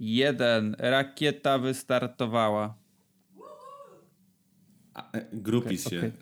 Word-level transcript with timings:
Jeden. 0.00 0.76
Rakieta 0.78 1.58
wystartowała. 1.58 2.74
E, 5.12 5.26
Grupis 5.32 5.86
Okej, 5.86 6.00
się. 6.00 6.12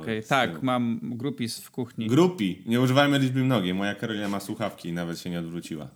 Okej, 0.00 0.22
z 0.22 0.26
tak, 0.26 0.62
mam 0.62 1.00
grupis 1.02 1.60
w 1.60 1.70
kuchni. 1.70 2.06
Grupi. 2.06 2.62
Nie 2.66 2.80
używajmy 2.80 3.18
liczby 3.18 3.44
mnogiej. 3.44 3.74
Moja 3.74 3.94
Karolina 3.94 4.28
ma 4.28 4.40
słuchawki 4.40 4.88
i 4.88 4.92
nawet 4.92 5.18
się 5.18 5.30
nie 5.30 5.38
odwróciła. 5.40 5.88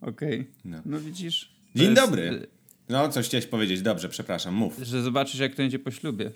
Okej. 0.00 0.50
No. 0.64 0.82
No 0.84 1.00
widzisz. 1.00 1.56
Dzień 1.74 1.90
jest, 1.90 2.02
dobry. 2.02 2.46
No, 2.88 3.08
coś 3.08 3.26
chciałeś 3.26 3.46
powiedzieć. 3.46 3.82
Dobrze, 3.82 4.08
przepraszam, 4.08 4.54
mów. 4.54 4.80
y, 4.80 4.84
Że 4.84 5.02
zobaczysz, 5.02 5.40
jak 5.40 5.52
to 5.52 5.56
będzie 5.56 5.78
po 5.78 5.90
ślubie. 5.90 6.30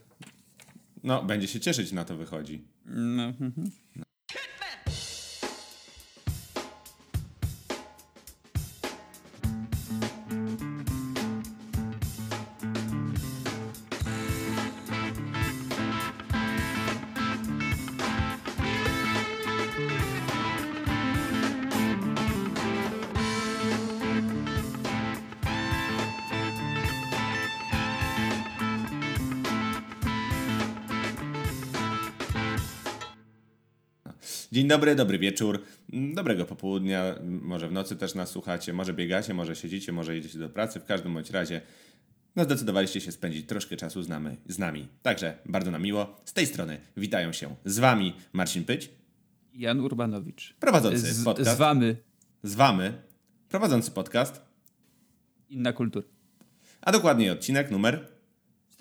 No, 1.04 1.22
będzie 1.22 1.48
się 1.48 1.60
cieszyć, 1.60 1.92
na 1.92 2.04
to 2.04 2.16
wychodzi. 2.16 2.62
No, 2.86 3.22
mhm. 3.24 3.70
Dzień 34.60 34.68
dobry, 34.68 34.94
dobry 34.94 35.18
wieczór, 35.18 35.62
dobrego 35.88 36.44
popołudnia, 36.44 37.14
może 37.22 37.68
w 37.68 37.72
nocy 37.72 37.96
też 37.96 38.14
nas 38.14 38.30
słuchacie, 38.30 38.72
może 38.72 38.94
biegacie, 38.94 39.34
może 39.34 39.56
siedzicie, 39.56 39.92
może 39.92 40.14
jedziecie 40.14 40.38
do 40.38 40.48
pracy, 40.48 40.80
w 40.80 40.84
każdym 40.84 41.14
bądź 41.14 41.30
razie 41.30 41.60
no 42.36 42.44
zdecydowaliście 42.44 43.00
się 43.00 43.12
spędzić 43.12 43.46
troszkę 43.46 43.76
czasu 43.76 44.02
z 44.02 44.08
nami. 44.08 44.36
Z 44.46 44.58
nami. 44.58 44.88
Także 45.02 45.38
bardzo 45.46 45.70
nam 45.70 45.82
miło. 45.82 46.16
Z 46.24 46.32
tej 46.32 46.46
strony 46.46 46.80
witają 46.96 47.32
się 47.32 47.54
z 47.64 47.78
wami 47.78 48.12
Marcin 48.32 48.64
Pyć, 48.64 48.90
Jan 49.54 49.80
Urbanowicz. 49.80 50.54
prowadzący 50.60 51.14
Z, 51.14 51.24
podcast. 51.24 51.50
z 51.50 51.58
wami. 51.58 51.94
z 52.42 52.54
wami, 52.54 52.90
prowadzący 53.48 53.90
podcast, 53.90 54.42
Inna 55.50 55.72
kultura. 55.72 56.06
a 56.80 56.92
dokładniej 56.92 57.30
odcinek 57.30 57.70
numer 57.70 58.08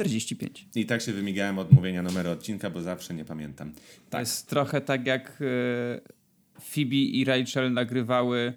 45. 0.06 0.68
i 0.76 0.86
tak 0.86 1.02
się 1.02 1.14
wymigałem 1.14 1.60
od 1.60 1.72
mówienia 1.72 2.02
numeru 2.04 2.30
odcinka, 2.32 2.70
bo 2.70 2.82
zawsze 2.82 3.14
nie 3.14 3.26
pamiętam. 3.26 3.72
To 3.74 3.80
Tak. 4.10 4.20
jest 4.20 4.50
trochę 4.50 4.82
tak 4.82 5.06
jak 5.08 5.30
e, 5.42 6.62
Phoebe 6.62 6.96
i 6.96 7.26
Rachel 7.26 7.74
nagrywały 7.74 8.54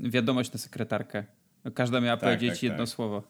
wiadomość 0.00 0.52
na 0.52 0.58
sekretarkę. 0.58 1.24
Każda 1.74 2.00
miała 2.00 2.16
Tak, 2.16 2.24
powiedzieć 2.28 2.50
tak, 2.50 2.62
jedno 2.62 2.78
tak. 2.78 2.88
słowo. 2.88 3.22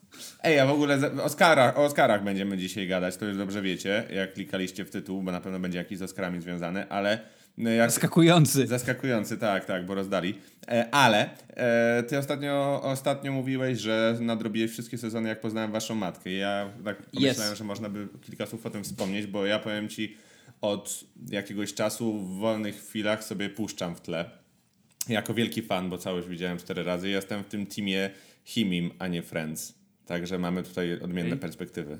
Ej, 0.43 0.59
a 0.59 0.65
w 0.65 0.69
ogóle 0.71 1.11
o 1.19 1.23
Oscarach, 1.23 1.77
o 1.77 1.85
Oscarach 1.85 2.23
będziemy 2.23 2.57
dzisiaj 2.57 2.87
gadać, 2.87 3.17
to 3.17 3.25
już 3.25 3.37
dobrze 3.37 3.61
wiecie, 3.61 4.03
jak 4.15 4.33
klikaliście 4.33 4.85
w 4.85 4.89
tytuł, 4.89 5.23
bo 5.23 5.31
na 5.31 5.41
pewno 5.41 5.59
będzie 5.59 5.77
jakiś 5.77 5.97
z 5.97 6.01
Oscarami 6.01 6.41
związany, 6.41 6.89
ale 6.89 7.19
jak... 7.59 7.91
Skakujący. 7.91 8.67
Zaskakujący, 8.67 9.37
tak, 9.37 9.65
tak, 9.65 9.85
bo 9.85 9.95
rozdali. 9.95 10.35
E, 10.67 10.89
ale 10.91 11.29
e, 11.49 12.03
ty 12.03 12.17
ostatnio, 12.17 12.81
ostatnio 12.83 13.31
mówiłeś, 13.31 13.79
że 13.79 14.17
nadrobiłeś 14.21 14.71
wszystkie 14.71 14.97
sezony, 14.97 15.29
jak 15.29 15.41
poznałem 15.41 15.71
waszą 15.71 15.95
matkę. 15.95 16.31
Ja 16.31 16.69
tak 16.85 16.97
pomyślałem, 17.11 17.51
Yes. 17.53 17.57
że 17.57 17.63
można 17.63 17.89
by 17.89 18.07
kilka 18.21 18.45
słów 18.45 18.65
o 18.65 18.69
tym 18.69 18.83
wspomnieć, 18.83 19.27
bo 19.27 19.45
ja 19.45 19.59
powiem 19.59 19.89
ci, 19.89 20.17
od 20.61 21.03
jakiegoś 21.29 21.73
czasu 21.73 22.19
w 22.19 22.37
wolnych 22.39 22.75
chwilach 22.75 23.23
sobie 23.23 23.49
puszczam 23.49 23.95
w 23.95 24.01
tle. 24.01 24.29
Jako 25.09 25.33
wielki 25.33 25.61
fan, 25.61 25.89
bo 25.89 25.97
całość 25.97 26.27
widziałem 26.27 26.57
cztery 26.57 26.83
razy. 26.83 27.09
Jestem 27.09 27.43
w 27.43 27.47
tym 27.47 27.65
teamie 27.65 28.09
Himim, 28.45 28.91
a 28.99 29.07
nie 29.07 29.21
Friends. 29.23 29.73
Także 30.05 30.39
mamy 30.39 30.63
tutaj 30.63 30.93
odmienne 30.99 31.29
Okej. 31.29 31.39
perspektywy. 31.39 31.97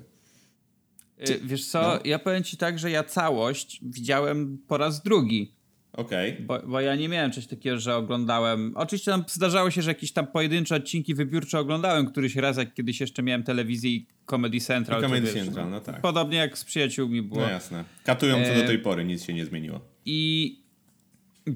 Y, 1.30 1.40
Wiesz 1.44 1.68
co, 1.68 1.82
no. 1.82 2.00
ja 2.06 2.20
powiem 2.20 2.44
ci 2.44 2.58
tak, 2.58 2.80
że 2.80 2.92
ja 2.92 3.04
całość 3.04 3.80
widziałem 3.82 4.58
po 4.68 4.78
raz 4.78 5.04
drugi. 5.04 5.56
Okej. 5.94 6.38
Bo, 6.40 6.60
bo 6.68 6.82
ja 6.82 6.96
nie 6.96 7.10
miałem 7.10 7.32
czegoś 7.32 7.48
takiego, 7.48 7.80
że 7.80 7.96
oglądałem. 7.96 8.72
Oczywiście 8.76 9.12
tam 9.12 9.24
zdarzało 9.28 9.72
się, 9.72 9.82
że 9.82 9.92
jakieś 9.92 10.12
tam 10.12 10.28
pojedyncze 10.28 10.76
odcinki 10.76 11.16
wybiórczo 11.16 11.60
oglądałem 11.60 12.06
któryś 12.06 12.36
raz, 12.36 12.58
jak 12.58 12.74
kiedyś 12.74 13.00
jeszcze 13.00 13.24
miałem 13.24 13.44
telewizję 13.44 13.92
i 13.92 14.06
Comedy 14.26 14.60
Central. 14.60 15.00
I 15.00 15.04
Comedy 15.04 15.26
wiesz, 15.26 15.34
Central, 15.46 15.70
no 15.70 15.80
tak. 15.80 16.02
Podobnie 16.02 16.38
jak 16.38 16.58
z 16.58 16.64
przyjaciółmi 16.64 17.22
było. 17.22 17.42
No 17.42 17.50
jasne. 17.50 17.84
Katują 18.04 18.36
co 18.36 18.52
E, 18.52 18.62
do 18.62 18.68
tej 18.68 18.80
pory, 18.80 19.06
nic 19.06 19.24
się 19.24 19.34
nie 19.34 19.46
zmieniło. 19.46 19.80
I 20.06 20.56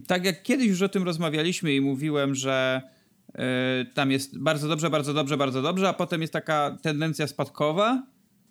tak 0.07 0.25
jak 0.25 0.43
kiedyś 0.43 0.67
już 0.67 0.81
o 0.81 0.89
tym 0.89 1.03
rozmawialiśmy 1.03 1.75
i 1.75 1.81
mówiłem, 1.81 2.35
że 2.35 2.81
y, 3.29 3.85
tam 3.93 4.11
jest 4.11 4.39
bardzo 4.39 4.67
dobrze, 4.67 4.89
bardzo 4.89 5.13
dobrze, 5.13 5.37
bardzo 5.37 5.61
dobrze, 5.61 5.89
a 5.89 5.93
potem 5.93 6.21
jest 6.21 6.33
taka 6.33 6.77
tendencja 6.81 7.27
spadkowa. 7.27 8.03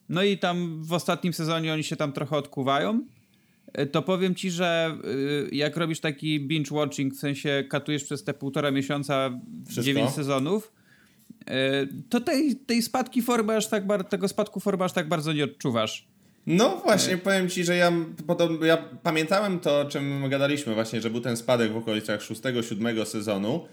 No 0.09 0.23
i 0.23 0.39
tam 0.39 0.83
w 0.83 0.93
ostatnim 0.93 1.33
sezonie 1.33 1.73
oni 1.73 1.85
się 1.85 1.97
tam 1.97 2.13
trochę 2.13 2.37
odkuwają. 2.37 3.01
Y, 3.81 3.87
To 3.87 4.03
powiem 4.03 4.35
ci, 4.35 4.51
że 4.51 4.99
y, 5.05 5.55
jak 5.57 5.77
robisz 5.77 6.01
taki 6.01 6.41
binge 6.41 6.75
watching, 6.75 7.15
w 7.15 7.19
sensie 7.19 7.65
katujesz 7.69 8.05
przez 8.05 8.25
te 8.25 8.35
półtora 8.35 8.71
miesiąca 8.71 9.41
Wszystko? 9.65 9.83
dziewięć 9.83 10.11
sezonów, 10.11 10.73
y, 11.43 11.45
to 12.09 12.21
tej, 12.21 12.57
tej 12.57 12.83
spadki 12.83 13.23
formy 13.23 13.57
aż 13.57 13.67
tak 13.69 13.87
bar- 13.87 14.05
tego 14.05 14.29
spadku 14.29 14.61
formy 14.61 14.85
aż 14.85 14.93
tak 14.93 15.09
bardzo 15.09 15.33
nie 15.33 15.45
odczuwasz. 15.45 16.09
No 16.47 16.81
właśnie, 16.85 17.17
powiem 17.19 17.49
ci, 17.49 17.65
że 17.65 17.77
ja, 17.77 17.93
podobno, 18.27 18.67
ja 18.67 18.77
pamiętałem 19.03 19.61
to, 19.61 19.81
o 19.81 19.85
czym 19.85 20.29
gadaliśmy 20.29 20.75
właśnie, 20.75 21.01
że 21.01 21.11
był 21.11 21.21
ten 21.21 21.37
spadek 21.37 21.73
w 21.73 21.77
okolicach 21.77 22.21
6-7 22.21 23.05
sezonu 23.05 23.67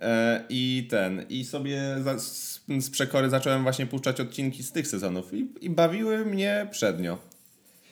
e, 0.00 0.44
i 0.48 0.86
ten, 0.90 1.24
i 1.28 1.44
sobie 1.44 1.80
za, 2.04 2.18
z, 2.18 2.60
z 2.80 2.90
przekory 2.90 3.30
zacząłem 3.30 3.62
właśnie 3.62 3.86
puszczać 3.86 4.20
odcinki 4.20 4.62
z 4.62 4.72
tych 4.72 4.86
sezonów 4.88 5.34
i, 5.34 5.48
i 5.60 5.70
bawiły 5.70 6.24
mnie 6.24 6.66
przednio. 6.70 7.18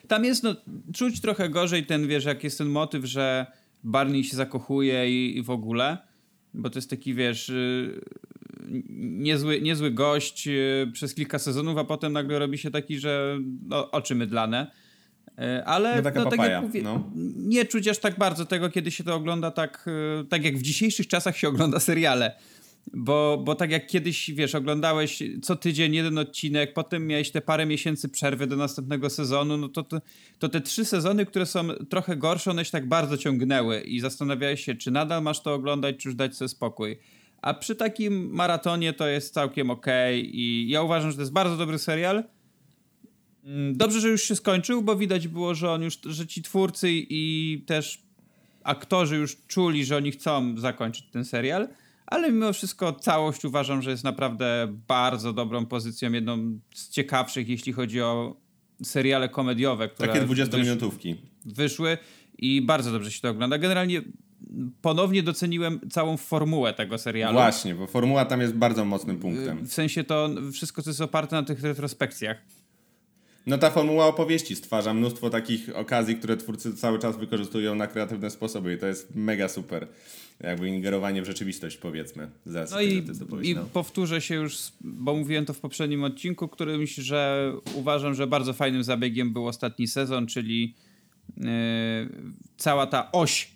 Tam 0.07 0.25
jest, 0.25 0.43
no, 0.43 0.55
czuć 0.93 1.21
trochę 1.21 1.49
gorzej 1.49 1.85
ten, 1.85 2.07
wiesz, 2.07 2.25
jak 2.25 2.43
jest 2.43 2.57
ten 2.57 2.67
motyw, 2.67 3.05
że 3.05 3.45
Barney 3.83 4.23
się 4.23 4.35
zakochuje 4.35 5.09
i, 5.09 5.37
i 5.37 5.43
w 5.43 5.49
ogóle, 5.49 5.97
bo 6.53 6.69
to 6.69 6.79
jest 6.79 6.89
taki, 6.89 7.13
wiesz, 7.13 7.49
y, 7.49 8.01
niezły, 8.99 9.61
niezły 9.61 9.91
gość 9.91 10.47
y, 10.47 10.89
przez 10.93 11.15
kilka 11.15 11.39
sezonów, 11.39 11.77
a 11.77 11.83
potem 11.83 12.13
nagle 12.13 12.39
robi 12.39 12.57
się 12.57 12.71
taki, 12.71 12.99
że 12.99 13.39
no, 13.67 13.91
oczy 13.91 14.15
mydlane. 14.15 14.71
Y, 15.27 15.65
Ale 15.65 15.95
No 15.95 16.01
taka 16.03 16.25
tak 16.25 16.39
jak 16.39 16.61
mówię, 16.61 16.81
no. 16.81 17.11
nie 17.35 17.65
czuć 17.65 17.87
aż 17.87 17.99
tak 17.99 18.17
bardzo 18.17 18.45
tego, 18.45 18.69
kiedy 18.69 18.91
się 18.91 19.03
to 19.03 19.15
ogląda 19.15 19.51
tak, 19.51 19.85
tak 20.29 20.45
jak 20.45 20.57
w 20.57 20.61
dzisiejszych 20.61 21.07
czasach 21.07 21.37
się 21.37 21.47
ogląda 21.47 21.79
seriale. 21.79 22.35
Bo, 22.93 23.41
bo 23.45 23.55
tak 23.55 23.71
jak 23.71 23.87
kiedyś, 23.87 24.31
wiesz, 24.31 24.55
oglądałeś 24.55 25.23
co 25.41 25.55
tydzień 25.55 25.95
jeden 25.95 26.17
odcinek, 26.17 26.73
potem 26.73 27.07
miałeś 27.07 27.31
te 27.31 27.41
parę 27.41 27.65
miesięcy 27.65 28.09
przerwy 28.09 28.47
do 28.47 28.55
następnego 28.55 29.09
sezonu, 29.09 29.57
no 29.57 29.69
to, 29.69 29.83
to, 29.83 30.01
to 30.39 30.49
te 30.49 30.61
trzy 30.61 30.85
sezony, 30.85 31.25
które 31.25 31.45
są 31.45 31.67
trochę 31.89 32.17
gorsze, 32.17 32.51
one 32.51 32.65
się 32.65 32.71
tak 32.71 32.87
bardzo 32.87 33.17
ciągnęły 33.17 33.81
i 33.81 33.99
zastanawiałeś 33.99 34.65
się, 34.65 34.75
czy 34.75 34.91
nadal 34.91 35.23
masz 35.23 35.41
to 35.41 35.53
oglądać, 35.53 35.97
czy 35.97 36.09
już 36.09 36.15
dać 36.15 36.35
sobie 36.35 36.49
spokój. 36.49 36.97
A 37.41 37.53
przy 37.53 37.75
takim 37.75 38.29
maratonie 38.33 38.93
to 38.93 39.07
jest 39.07 39.33
całkiem 39.33 39.69
okej 39.69 40.39
i 40.39 40.69
ja 40.69 40.81
uważam, 40.81 41.11
że 41.11 41.15
to 41.15 41.21
jest 41.21 41.33
bardzo 41.33 41.57
dobry 41.57 41.79
serial. 41.79 42.23
Mm, 43.43 43.77
Dobrze, 43.77 43.99
że 43.99 44.09
już 44.09 44.23
się 44.23 44.35
skończył, 44.35 44.81
bo 44.81 44.95
widać 44.95 45.27
było, 45.27 45.55
że 45.55 45.71
on 45.71 45.83
już, 45.83 45.97
że 46.05 46.27
ci 46.27 46.41
twórcy 46.41 46.89
i 46.91 47.63
też 47.67 48.01
aktorzy 48.63 49.15
już 49.15 49.37
czuli, 49.47 49.85
że 49.85 49.97
oni 49.97 50.11
chcą 50.11 50.57
zakończyć 50.57 51.05
ten 51.11 51.25
serial, 51.25 51.67
ale 52.07 52.31
mimo 52.31 52.53
wszystko 52.53 52.93
całość 52.93 53.45
uważam, 53.45 53.81
że 53.81 53.91
jest 53.91 54.03
naprawdę 54.03 54.67
bardzo 54.87 55.33
dobrą 55.33 55.65
pozycją, 55.65 56.11
jedną 56.11 56.59
z 56.73 56.89
ciekawszych, 56.89 57.49
jeśli 57.49 57.73
chodzi 57.73 58.01
o 58.01 58.35
seriale 58.83 59.29
komediowe, 59.29 59.89
które 59.89 60.13
Takie 60.13 60.25
wysz- 60.25 60.39
20-minutówki. 60.49 61.15
wyszły 61.45 61.97
i 62.37 62.61
bardzo 62.61 62.91
dobrze 62.91 63.11
się 63.11 63.21
to 63.21 63.29
ogląda. 63.29 63.57
Generalnie 63.57 64.01
ponownie 64.81 65.23
doceniłem 65.23 65.79
całą 65.91 66.17
formułę 66.17 66.73
tego 66.73 66.97
serialu. 66.97 67.33
Właśnie, 67.33 67.75
bo 67.75 67.87
formuła 67.87 68.25
tam 68.25 68.41
jest 68.41 68.53
bardzo 68.53 68.85
mocnym 68.85 69.17
punktem. 69.19 69.65
W 69.67 69.73
sensie 69.73 70.03
to 70.03 70.29
wszystko, 70.53 70.81
co 70.81 70.89
jest 70.89 71.01
oparte 71.01 71.35
na 71.35 71.43
tych 71.43 71.61
retrospekcjach. 71.63 72.37
No 73.47 73.57
ta 73.57 73.69
formuła 73.71 74.05
opowieści 74.07 74.55
stwarza 74.55 74.93
mnóstwo 74.93 75.29
takich 75.29 75.75
okazji, 75.75 76.15
które 76.15 76.37
twórcy 76.37 76.73
cały 76.75 76.99
czas 76.99 77.17
wykorzystują 77.17 77.75
na 77.75 77.87
kreatywne 77.87 78.29
sposoby 78.29 78.73
i 78.73 78.77
to 78.77 78.85
jest 78.87 79.15
mega 79.15 79.47
super. 79.47 79.87
Jakby 80.39 80.69
ingerowanie 80.69 81.21
w 81.21 81.25
rzeczywistość, 81.25 81.77
powiedzmy. 81.77 82.29
No 82.71 82.81
i, 82.81 83.03
i 83.43 83.55
powtórzę 83.73 84.21
się 84.21 84.35
już, 84.35 84.57
bo 84.81 85.15
mówiłem 85.15 85.45
to 85.45 85.53
w 85.53 85.59
poprzednim 85.59 86.03
odcinku, 86.03 86.47
którymś, 86.47 86.95
że 86.95 87.51
uważam, 87.73 88.15
że 88.15 88.27
bardzo 88.27 88.53
fajnym 88.53 88.83
zabiegiem 88.83 89.33
był 89.33 89.47
ostatni 89.47 89.87
sezon, 89.87 90.27
czyli 90.27 90.75
yy, 91.37 91.45
cała 92.57 92.87
ta 92.87 93.11
oś, 93.11 93.51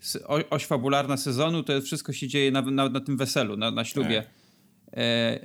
oś 0.49 0.65
fabularna 0.65 1.17
sezonu, 1.17 1.63
to 1.63 1.81
wszystko 1.81 2.13
się 2.13 2.27
dzieje 2.27 2.51
na, 2.51 2.61
na, 2.61 2.89
na 2.89 2.99
tym 2.99 3.17
weselu, 3.17 3.57
na, 3.57 3.71
na 3.71 3.85
ślubie. 3.85 4.23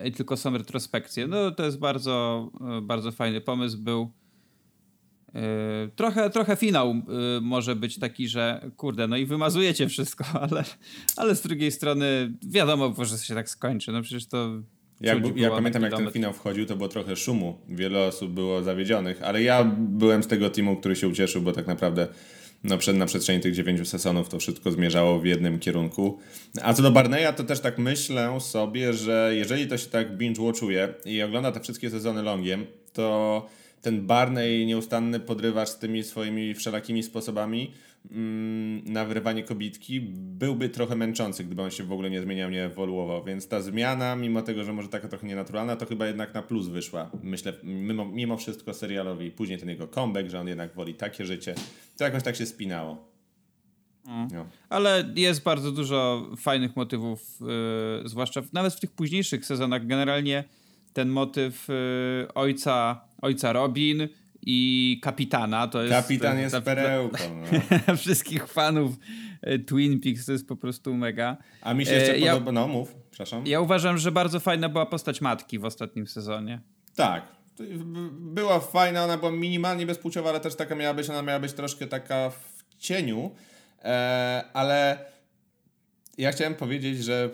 Yy, 0.05 0.11
tylko 0.11 0.37
są 0.37 0.59
retrospekcje. 0.59 1.27
No 1.27 1.51
to 1.51 1.65
jest 1.65 1.79
bardzo, 1.79 2.51
yy, 2.75 2.83
bardzo 2.83 3.13
fajny 3.13 3.41
pomysł 3.41 3.79
był. 3.79 4.13
Yy, 5.35 5.41
trochę, 5.97 6.31
trochę 6.31 6.57
finał 6.57 6.95
yy, 6.95 7.41
może 7.41 7.77
być 7.77 7.99
taki, 7.99 8.29
że 8.29 8.71
kurde, 8.77 9.09
no 9.09 9.17
i 9.17 9.27
wymazujecie 9.27 9.89
wszystko, 9.89 10.25
ale, 10.51 10.65
ale 11.17 11.35
z 11.35 11.43
drugiej 11.43 11.71
strony 11.71 12.33
wiadomo, 12.43 12.95
że 13.05 13.19
się 13.19 13.35
tak 13.35 13.51
skończy. 13.51 13.93
No 13.93 14.03
przecież 14.03 14.27
to 14.27 14.63
Jak, 15.01 15.37
ja 15.37 15.51
pamiętam, 15.51 15.83
jak 15.83 15.97
ten 15.97 16.11
finał 16.11 16.33
wchodził, 16.33 16.67
to 16.67 16.77
było 16.77 16.89
trochę 16.89 17.17
szumu. 17.17 17.59
Wiele 17.69 18.07
osób 18.07 18.33
było 18.33 18.63
zawiedzionych, 18.63 19.23
ale 19.23 19.43
ja 19.43 19.65
byłem 19.79 20.23
z 20.23 20.27
tego 20.27 20.51
teamu, 20.51 20.77
który 20.77 20.97
się 20.97 21.09
ucieszył, 21.09 21.43
bo 21.43 21.53
tak 21.53 21.67
naprawdę 21.67 22.09
no, 22.65 22.79
przed, 22.79 22.97
na 22.97 23.07
przestrzeni 23.07 23.41
tych 23.41 23.55
dziewięciu 23.55 23.85
sezonów 23.85 24.29
to 24.29 24.39
wszystko 24.39 24.71
zmierzało 24.71 25.21
w 25.21 25.25
jednym 25.25 25.59
kierunku. 25.59 26.19
A 26.63 26.75
co 26.75 26.83
do 26.83 26.91
Barneya, 26.91 27.35
to 27.37 27.45
też 27.45 27.61
tak 27.61 27.79
myślę 27.79 28.41
sobie, 28.41 28.93
że 28.93 29.33
jeżeli 29.35 29.67
to 29.67 29.79
się 29.79 29.87
tak 29.87 30.17
binge-watchuje 30.17 30.89
i 31.05 31.23
ogląda 31.23 31.53
te 31.53 31.61
wszystkie 31.61 31.91
sezony 31.91 32.23
longiem, 32.23 32.67
to 32.93 33.47
ten 33.85 34.07
Barney 34.07 34.67
nieustanny 34.67 35.21
podrywasz 35.21 35.69
z 35.69 35.79
tymi 35.79 36.03
swoimi 36.03 36.55
wszelakimi 36.55 37.03
sposobami 37.03 37.73
mm, 38.11 38.85
na 38.85 39.05
wyrywanie 39.05 39.43
kobitki 39.43 40.01
byłby 40.15 40.69
trochę 40.69 40.97
męczący, 40.97 41.45
gdyby 41.45 41.63
on 41.63 41.71
się 41.71 41.85
w 41.85 41.93
ogóle 41.93 42.11
nie 42.11 42.23
zmieniał, 42.23 42.51
nie 42.51 42.65
ewoluował. 42.65 43.25
Więc 43.25 43.49
ta 43.49 43.61
zmiana, 43.61 44.17
mimo 44.17 44.43
tego, 44.43 44.65
że 44.65 44.73
może 44.73 44.89
taka 44.89 45.09
trochę 45.09 45.27
nienaturalna, 45.27 45.77
to 45.77 45.87
chyba 45.87 46.07
jednak 46.07 46.35
na 46.35 46.43
plus 46.43 46.69
wyszła. 46.69 47.11
Myślę, 47.23 47.53
mimo, 47.63 48.05
mimo 48.05 48.37
wszystko 48.37 48.75
serialowi. 48.75 49.31
Później 49.31 49.59
ten 49.59 49.69
jego 49.69 49.89
comeback, 49.89 50.31
że 50.31 50.41
on 50.41 50.49
jednak 50.49 50.75
woli 50.75 50.95
takie 50.95 51.27
życie. 51.27 51.55
To 51.97 52.05
jakoś 52.05 52.23
tak 52.23 52.37
się 52.37 52.47
spinało. 52.47 53.09
Mm. 54.07 54.29
No. 54.33 54.47
Ale 54.69 55.13
jest 55.17 55.43
bardzo 55.43 55.73
dużo 55.73 56.31
fajnych 56.37 56.77
motywów, 56.77 57.41
yy, 58.03 58.09
zwłaszcza 58.09 58.43
w, 58.43 58.53
nawet 58.53 58.75
w 58.75 58.81
tych 58.81 58.93
późniejszych 58.93 59.47
sezonach. 59.47 59.87
Generalnie 59.87 60.45
ten 60.93 61.09
motyw 61.09 61.69
yy, 61.69 62.35
ojca, 62.35 63.01
ojca 63.25 63.53
Robin 63.53 64.09
i 64.43 65.01
kapitana 65.03 65.69
to 65.69 65.83
jest. 65.83 65.95
Kapitan 65.95 66.39
jest 66.39 66.57
perełką. 66.57 67.19
No. 67.89 67.97
wszystkich 68.03 68.47
fanów 68.47 68.93
y, 69.47 69.59
Twin 69.59 70.01
Peaks 70.01 70.27
to 70.27 70.33
jest 70.33 70.49
po 70.49 70.57
prostu 70.57 70.95
mega. 70.95 71.37
A 71.63 71.75
mi 71.75 71.87
się 71.87 71.93
jeszcze 71.93 72.15
e, 72.15 72.21
podoba. 72.21 72.53
no, 72.53 72.69
mów, 72.69 72.95
przepraszam. 73.11 73.47
Ja 73.47 73.61
uważam, 73.61 73.99
że 73.99 74.13
bardzo 74.13 74.41
fajna 74.41 74.69
była 74.69 74.87
postać 74.87 75.21
matki 75.21 75.59
w 75.59 75.65
ostatnim 75.65 76.07
sezonie. 76.07 76.61
Tak. 76.95 77.23
Była 78.11 78.61
fajna, 78.61 79.05
ona 79.05 79.19
była 79.19 79.31
minimalnie 79.31 79.87
bezpłciowa, 79.87 80.31
ale 80.31 80.41
też 80.41 80.55
taka 80.55 80.75
miała 80.75 80.95
być, 80.95 81.11
ona 81.11 81.23
miała 81.23 81.41
być 81.41 81.53
troszkę 81.53 81.87
taka 81.87 82.31
w 82.31 82.65
cieniu, 82.79 83.31
e, 83.85 84.45
ale 84.53 84.99
ja 86.19 86.33
chciałem 86.33 86.55
powiedzieć, 86.55 87.05
że 87.05 87.31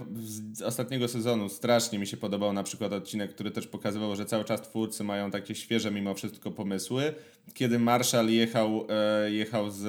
z 0.53 0.63
ostatniego 0.63 1.09
sezonu 1.09 1.49
strasznie 1.49 1.99
mi 1.99 2.07
się 2.07 2.17
podobał 2.17 2.53
na 2.53 2.63
przykład 2.63 2.93
odcinek, 2.93 3.35
który 3.35 3.51
też 3.51 3.67
pokazywał, 3.67 4.17
że 4.17 4.25
cały 4.25 4.45
czas 4.45 4.63
twórcy 4.63 5.05
mają 5.05 5.31
takie 5.31 5.55
świeże 5.55 5.91
mimo 5.91 6.15
wszystko 6.15 6.51
pomysły. 6.51 7.15
Kiedy 7.55 7.79
Marshall 7.79 8.29
jechał, 8.29 8.87
e, 8.89 9.31
jechał 9.31 9.71
z, 9.71 9.81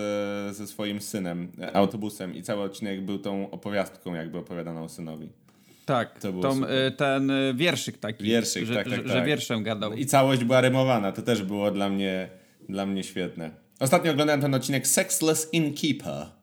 ze 0.55 0.67
swoim 0.67 1.01
synem 1.01 1.51
autobusem 1.73 2.35
i 2.35 2.43
cały 2.43 2.63
odcinek 2.63 3.05
był 3.05 3.19
tą 3.19 3.51
opowiastką 3.51 4.13
jakby 4.13 4.38
opowiadaną 4.38 4.89
synowi. 4.89 5.29
Tak, 5.85 6.19
to 6.19 6.33
tą, 6.33 6.65
e, 6.65 6.91
ten 6.91 7.31
e, 7.31 7.53
wierszyk 7.53 7.97
taki, 7.97 8.23
wierszyk, 8.23 8.65
że, 8.65 8.75
tak, 8.75 8.83
tak, 8.83 8.93
że, 8.93 9.03
tak. 9.03 9.11
że 9.11 9.25
wierszem 9.25 9.63
gadał. 9.63 9.93
I 9.93 10.05
całość 10.05 10.43
była 10.43 10.61
rymowana, 10.61 11.11
to 11.11 11.21
też 11.21 11.43
było 11.43 11.71
dla 11.71 11.89
mnie, 11.89 12.29
dla 12.69 12.85
mnie 12.85 13.03
świetne. 13.03 13.51
Ostatnio 13.79 14.11
oglądałem 14.11 14.41
ten 14.41 14.55
odcinek 14.55 14.88
Sexless 14.88 15.53
Innkeeper. 15.53 16.40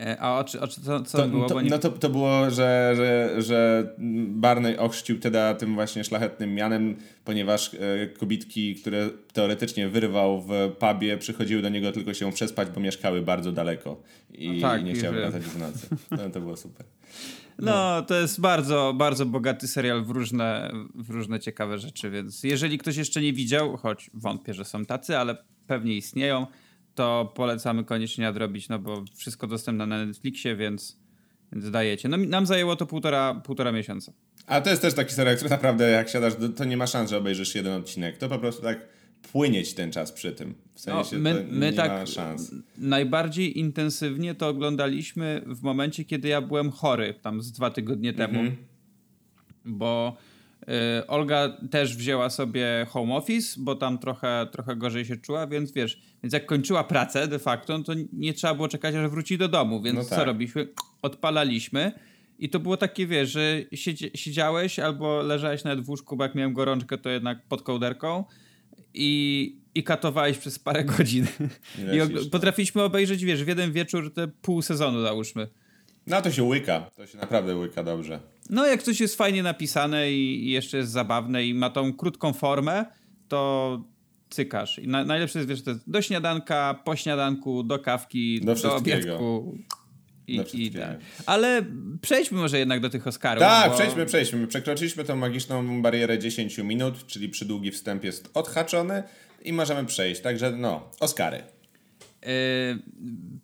E, 0.00 0.20
a 0.20 0.38
o, 0.38 0.38
o, 0.38 0.44
co, 0.44 1.02
co 1.02 1.18
to, 1.18 1.28
było? 1.28 1.48
To, 1.48 1.60
nie... 1.60 1.70
No 1.70 1.78
to, 1.78 1.90
to 1.90 2.10
było, 2.10 2.50
że, 2.50 2.92
że, 2.96 3.42
że 3.42 3.88
Barney 4.28 4.78
ochrzcił 4.78 5.18
Teda 5.18 5.54
tym 5.54 5.74
właśnie 5.74 6.04
szlachetnym 6.04 6.54
mianem, 6.54 6.96
ponieważ 7.24 7.74
e, 7.74 8.06
kobitki, 8.06 8.74
które 8.74 9.10
teoretycznie 9.32 9.88
wyrwał 9.88 10.42
w 10.42 10.48
pubie, 10.78 11.18
przychodziły 11.18 11.62
do 11.62 11.68
niego 11.68 11.92
tylko 11.92 12.14
się 12.14 12.32
przespać, 12.32 12.68
bo 12.70 12.80
mieszkały 12.80 13.22
bardzo 13.22 13.52
daleko 13.52 14.02
i, 14.34 14.48
no 14.48 14.60
tak, 14.68 14.80
i 14.80 14.84
nie 14.84 14.94
chciały 14.94 15.16
wracać 15.16 15.42
w 15.42 15.58
nocy. 15.58 15.88
No, 16.10 16.30
to 16.30 16.40
było 16.40 16.56
super. 16.56 16.86
No. 17.58 17.66
no, 17.72 18.02
to 18.02 18.14
jest 18.14 18.40
bardzo, 18.40 18.94
bardzo 18.96 19.26
bogaty 19.26 19.68
serial 19.68 20.04
w 20.04 20.10
różne, 20.10 20.70
w 20.94 21.10
różne 21.10 21.40
ciekawe 21.40 21.78
rzeczy, 21.78 22.10
więc 22.10 22.44
jeżeli 22.44 22.78
ktoś 22.78 22.96
jeszcze 22.96 23.20
nie 23.20 23.32
widział, 23.32 23.76
choć 23.76 24.10
wątpię, 24.14 24.54
że 24.54 24.64
są 24.64 24.84
tacy, 24.84 25.18
ale 25.18 25.36
pewnie 25.66 25.96
istnieją, 25.96 26.46
to 27.00 27.32
polecamy 27.34 27.84
koniecznie 27.84 28.24
nadrobić, 28.24 28.68
no 28.68 28.78
bo 28.78 29.04
wszystko 29.16 29.46
dostępne 29.46 29.86
na 29.86 30.06
Netflixie, 30.06 30.56
więc, 30.56 31.00
więc 31.52 31.70
dajecie. 31.70 32.08
No 32.08 32.16
nam 32.16 32.46
zajęło 32.46 32.76
to 32.76 32.86
półtora, 32.86 33.34
półtora 33.34 33.72
miesiąca. 33.72 34.12
A 34.46 34.60
to 34.60 34.70
jest 34.70 34.82
też 34.82 34.94
taki 34.94 35.14
serial, 35.14 35.36
który 35.36 35.50
naprawdę 35.50 35.90
jak 35.90 36.08
siadasz, 36.08 36.32
to 36.56 36.64
nie 36.64 36.76
ma 36.76 36.86
szans, 36.86 37.10
że 37.10 37.16
obejrzysz 37.16 37.54
jeden 37.54 37.72
odcinek. 37.72 38.18
To 38.18 38.28
po 38.28 38.38
prostu 38.38 38.62
tak 38.62 38.78
płynieć 39.32 39.74
ten 39.74 39.92
czas 39.92 40.12
przy 40.12 40.32
tym. 40.32 40.54
W 40.74 40.80
sensie 40.80 41.16
no, 41.16 41.22
my, 41.22 41.46
my 41.50 41.66
nie 41.66 41.72
tak 41.72 41.90
ma 41.90 42.06
szans. 42.06 42.54
Najbardziej 42.78 43.58
intensywnie 43.58 44.34
to 44.34 44.48
oglądaliśmy 44.48 45.42
w 45.46 45.62
momencie, 45.62 46.04
kiedy 46.04 46.28
ja 46.28 46.40
byłem 46.40 46.70
chory, 46.70 47.14
tam 47.22 47.42
z 47.42 47.52
dwa 47.52 47.70
tygodnie 47.70 48.12
temu. 48.12 48.40
-hmm. 48.40 48.54
Bo 49.64 50.16
Olga 51.08 51.56
też 51.70 51.96
wzięła 51.96 52.30
sobie 52.30 52.86
home 52.88 53.14
office, 53.14 53.54
bo 53.58 53.74
tam 53.74 53.98
trochę, 53.98 54.46
trochę 54.52 54.76
gorzej 54.76 55.04
się 55.04 55.16
czuła, 55.16 55.46
więc 55.46 55.72
wiesz, 55.72 56.00
więc 56.22 56.32
jak 56.32 56.46
kończyła 56.46 56.84
pracę 56.84 57.28
de 57.28 57.38
facto, 57.38 57.78
to 57.78 57.92
nie 58.12 58.34
trzeba 58.34 58.54
było 58.54 58.68
czekać, 58.68 58.94
aż 58.94 59.10
wróci 59.10 59.38
do 59.38 59.48
domu, 59.48 59.82
więc 59.82 59.98
no 59.98 60.04
tak. 60.04 60.18
co 60.18 60.24
robiliśmy? 60.24 60.68
Odpalaliśmy 61.02 61.92
i 62.38 62.48
to 62.48 62.60
było 62.60 62.76
takie, 62.76 63.06
wiesz, 63.06 63.30
że 63.30 63.62
siedziałeś 64.14 64.78
albo 64.78 65.22
leżałeś 65.22 65.64
nawet 65.64 65.84
w 65.84 65.88
łóżku, 65.88 66.16
bo 66.16 66.24
jak 66.24 66.34
miałem 66.34 66.52
gorączkę, 66.52 66.98
to 66.98 67.10
jednak 67.10 67.42
pod 67.48 67.62
kołderką 67.62 68.24
i, 68.94 69.56
i 69.74 69.84
katowałeś 69.84 70.38
przez 70.38 70.58
parę 70.58 70.84
godzin. 70.84 71.26
I, 71.78 72.26
I 72.26 72.30
potrafiliśmy 72.30 72.82
obejrzeć, 72.82 73.24
wiesz, 73.24 73.44
w 73.44 73.48
jeden 73.48 73.72
wieczór 73.72 74.14
te 74.14 74.28
pół 74.28 74.62
sezonu 74.62 75.02
załóżmy. 75.02 75.48
No 76.06 76.22
to 76.22 76.30
się 76.30 76.42
łyka, 76.42 76.90
to 76.96 77.06
się 77.06 77.18
naprawdę 77.18 77.56
łyka 77.56 77.82
dobrze. 77.82 78.20
No 78.50 78.66
jak 78.66 78.82
coś 78.82 79.00
jest 79.00 79.16
fajnie 79.16 79.42
napisane 79.42 80.12
i 80.12 80.50
jeszcze 80.50 80.76
jest 80.76 80.90
zabawne 80.90 81.46
i 81.46 81.54
ma 81.54 81.70
tą 81.70 81.92
krótką 81.92 82.32
formę, 82.32 82.86
to 83.28 83.84
cykasz. 84.30 84.78
I 84.78 84.88
na, 84.88 85.04
najlepsze 85.04 85.38
jest, 85.38 85.48
wiesz, 85.48 85.62
to 85.62 85.70
jest 85.70 85.90
do 85.90 86.02
śniadanka, 86.02 86.82
po 86.84 86.96
śniadanku, 86.96 87.62
do 87.62 87.78
kawki, 87.78 88.40
do, 88.40 88.54
do 88.54 88.76
obiadku. 88.76 89.58
I, 90.26 90.40
i 90.54 90.70
tak. 90.70 90.98
Ale 91.26 91.62
przejdźmy 92.02 92.38
może 92.38 92.58
jednak 92.58 92.80
do 92.80 92.90
tych 92.90 93.06
Oscarów. 93.06 93.40
Tak, 93.40 93.70
bo... 93.70 93.76
przejdźmy, 93.76 94.06
przejdźmy. 94.06 94.46
Przekroczyliśmy 94.46 95.04
tą 95.04 95.16
magiczną 95.16 95.82
barierę 95.82 96.18
10 96.18 96.58
minut, 96.58 97.06
czyli 97.06 97.28
przydługi 97.28 97.70
wstęp 97.70 98.04
jest 98.04 98.30
odhaczony 98.34 99.02
i 99.44 99.52
możemy 99.52 99.86
przejść. 99.86 100.20
Także 100.20 100.52
no, 100.52 100.90
Oscary. 101.00 101.36
Yy, 101.36 102.28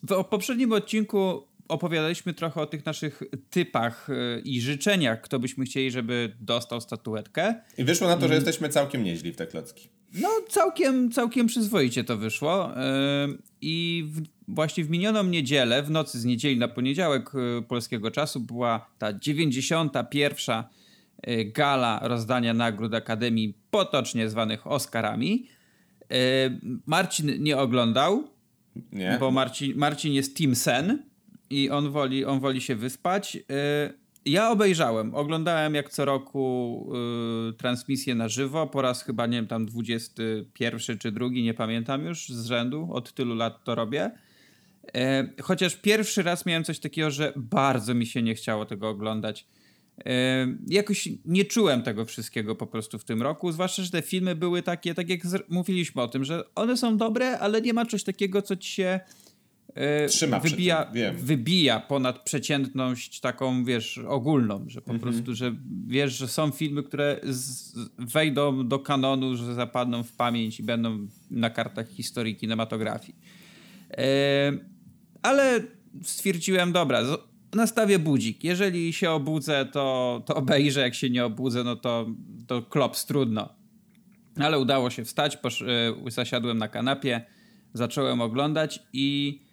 w 0.03 0.25
poprzednim 0.31 0.73
odcinku 0.73 1.46
opowiadaliśmy 1.69 2.35
trochę 2.35 2.61
o 2.61 2.67
tych 2.67 2.87
naszych 2.87 3.23
typach 3.51 4.11
y, 4.11 4.43
i 4.45 4.61
życzeniach, 4.61 5.21
kto 5.21 5.39
byśmy 5.39 5.65
chcieli, 5.65 5.91
żeby 5.91 6.37
dostał 6.41 6.81
statuetkę. 6.81 7.55
I 7.79 7.85
wyszło 7.85 8.09
na 8.09 8.15
to, 8.15 8.21
że 8.21 8.27
mm. 8.27 8.37
jesteśmy 8.37 8.69
całkiem 8.69 9.05
nieźli 9.05 9.33
w 9.33 9.37
te 9.37 9.47
klocki. 9.47 9.89
No, 10.15 10.29
całkiem, 10.49 11.11
całkiem 11.11 11.47
przyzwoicie 11.47 12.05
to 12.05 12.17
wyszło. 12.17 12.71
I 13.61 14.07
właśnie 14.49 14.85
w 14.85 14.91
minioną 14.91 15.25
niedzielę, 15.25 15.83
w 15.83 15.91
nocy 15.91 16.21
z 16.21 16.25
niedzieli 16.25 16.59
na 16.59 16.69
poniedziałek 16.69 17.31
y, 17.35 17.63
polskiego 17.63 18.11
czasu, 18.11 18.41
była 18.41 18.91
ta 18.99 19.13
91. 19.13 20.65
gala 21.47 22.01
rozdania 22.03 22.55
nagród 22.55 22.95
Akademii, 22.95 23.55
potocznie 23.71 24.29
zwanych 24.29 24.67
Oscarami. 24.67 25.49
Marcin 26.87 27.43
nie 27.43 27.57
oglądał, 27.57 28.25
nie. 28.93 29.17
bo 29.21 29.31
Marcin, 29.31 29.77
Marcin 29.77 30.13
jest 30.13 30.37
Team 30.37 30.55
Sen 30.55 31.03
i 31.51 31.71
on 31.71 31.91
woli, 31.91 32.25
on 32.25 32.41
woli 32.41 32.61
się 32.61 32.77
wyspać. 32.77 33.37
Y, 33.37 33.41
ja 34.25 34.51
obejrzałem, 34.51 35.15
oglądałem 35.15 35.75
jak 35.75 35.91
co 35.91 36.05
roku 36.05 36.87
y, 37.51 37.53
transmisję 37.53 38.15
na 38.15 38.29
żywo, 38.29 38.67
po 38.67 38.83
raz 38.83 39.05
chyba, 39.05 39.27
nie 39.27 39.37
wiem, 39.37 39.47
tam 39.47 39.67
21 39.67 40.99
czy 40.99 41.13
drugi, 41.13 41.43
nie 41.43 41.55
pamiętam 41.55 42.05
już 42.05 42.29
z 42.29 42.47
rzędu, 42.47 42.89
od 42.93 43.13
tylu 43.13 43.35
lat 43.35 43.65
to 43.65 43.75
robię. 43.75 44.11
Y, 44.87 45.43
chociaż 45.43 45.77
pierwszy 45.77 46.23
raz 46.23 46.47
miałem 46.47 46.65
coś 46.65 46.79
takiego, 46.79 47.11
że 47.11 47.33
bardzo 47.37 47.95
mi 47.95 48.07
się 48.07 48.23
nie 48.23 48.35
chciało 48.35 48.65
tego 48.65 48.89
oglądać. 48.89 49.47
Jakoś 50.67 51.09
nie 51.25 51.45
czułem 51.45 51.83
tego 51.83 52.05
wszystkiego 52.05 52.57
po 52.57 52.67
prostu 52.67 52.99
w 52.99 53.05
tym 53.05 53.23
roku, 53.23 53.53
zwłaszcza, 53.53 53.83
że 53.83 53.91
te 53.91 54.03
filmy 54.03 54.35
były 54.35 54.63
takie, 54.63 54.95
tak 54.95 55.09
jak 55.09 55.21
mówiliśmy 55.49 56.03
o 56.03 56.09
tym, 56.09 56.25
że 56.25 56.55
one 56.55 56.77
są 56.77 56.97
dobre, 56.97 57.39
ale 57.39 57.61
nie 57.61 57.73
ma 57.73 57.85
czegoś 57.85 58.05
takiego, 58.05 58.43
co 58.43 58.57
ci 58.57 58.71
się 58.73 59.01
Trzyma 60.09 60.41
wybija, 60.41 60.93
wybija 61.15 61.81
ponad 61.81 62.25
przeciętność 62.25 63.21
taką, 63.21 63.65
wiesz, 63.65 63.99
ogólną, 63.99 64.65
że 64.69 64.83
po 64.83 64.93
mhm. 64.93 65.13
prostu, 65.13 65.35
że 65.35 65.55
wiesz, 65.87 66.13
że 66.19 66.29
są 66.29 66.51
filmy, 66.51 66.83
które 66.83 67.21
z, 67.25 67.75
wejdą 67.99 68.69
do 68.69 68.79
kanonu, 68.79 69.37
że 69.37 69.55
zapadną 69.55 70.03
w 70.03 70.13
pamięć 70.13 70.61
i 70.61 70.63
będą 70.63 71.07
na 71.31 71.51
kartach 71.51 71.89
historii 71.89 72.37
kinematografii. 72.37 73.19
E, 73.91 74.53
ale 75.23 75.61
stwierdziłem, 76.03 76.73
dobra, 76.73 77.03
nastawię 77.55 77.99
budzik. 77.99 78.45
Jeżeli 78.45 78.93
się 78.93 79.11
obudzę, 79.11 79.67
to, 79.73 80.23
to 80.27 80.35
obejrzę. 80.35 80.81
Jak 80.81 80.95
się 80.95 81.11
nie 81.11 81.25
obudzę, 81.25 81.65
no 81.65 81.77
to, 81.77 82.07
to 82.47 82.63
klops 82.63 83.07
trudno. 83.07 83.49
Ale 84.41 84.59
udało 84.59 84.91
się 84.91 85.05
wstać, 85.05 85.37
posz, 85.37 85.63
e, 85.63 85.67
zasiadłem 86.07 86.59
na 86.59 86.69
kanapie, 86.69 87.25
zacząłem 87.75 88.21
oglądać 88.21 88.83
i 88.93 89.41
E, 89.41 89.46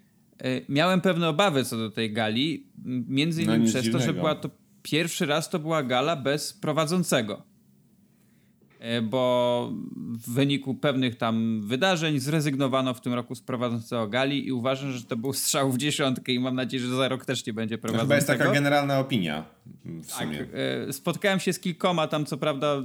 miałem 0.70 1.02
pewne 1.02 1.30
obawy 1.30 1.66
co 1.66 1.78
do 1.78 1.90
tej 1.90 2.13
gali, 2.13 2.68
między 3.08 3.46
no 3.46 3.46
innymi 3.46 3.66
no, 3.66 3.70
przez 3.70 3.84
dziwnego. 3.84 4.06
to, 4.06 4.12
że 4.12 4.13
była 4.13 4.36
to 4.36 4.50
pierwszy 4.82 5.25
raz 5.25 5.50
to 5.50 5.60
była 5.60 5.84
gala 5.84 6.16
bez 6.16 6.54
prowadzącego. 6.54 7.52
E, 8.84 9.02
bo 9.02 9.74
w 10.25 10.34
wyniku 10.34 10.75
pewnych 10.75 11.16
tam 11.16 11.62
wydarzeń 11.62 12.20
zrezygnowano 12.20 12.94
w 12.94 13.02
tym 13.02 13.13
roku 13.13 13.36
z 13.36 13.42
prowadzącego 13.42 14.08
gali 14.08 14.48
i 14.48 14.52
uważam, 14.52 14.92
że 14.92 15.04
to 15.04 15.18
był 15.18 15.34
strzał 15.34 15.72
w 15.72 15.78
dziesiątkę 15.78 16.32
i 16.32 16.40
mam 16.40 16.56
nadzieję, 16.56 16.84
że 16.84 16.96
za 16.96 17.08
rok 17.08 17.25
też 17.25 17.46
nie 17.46 17.54
będzie 17.54 17.78
prowadzącego. 17.78 18.08
To 18.08 18.16
chyba 18.16 18.16
jest 18.16 18.28
taka 18.28 18.54
generalna 18.54 19.00
opinia 19.00 19.46
w 19.86 20.18
tak, 20.18 20.30
Spotkałem 20.92 21.40
się 21.40 21.54
z 21.54 21.60
kilkoma 21.60 22.08
tam, 22.08 22.25
co 22.25 22.38
prawda, 22.38 22.84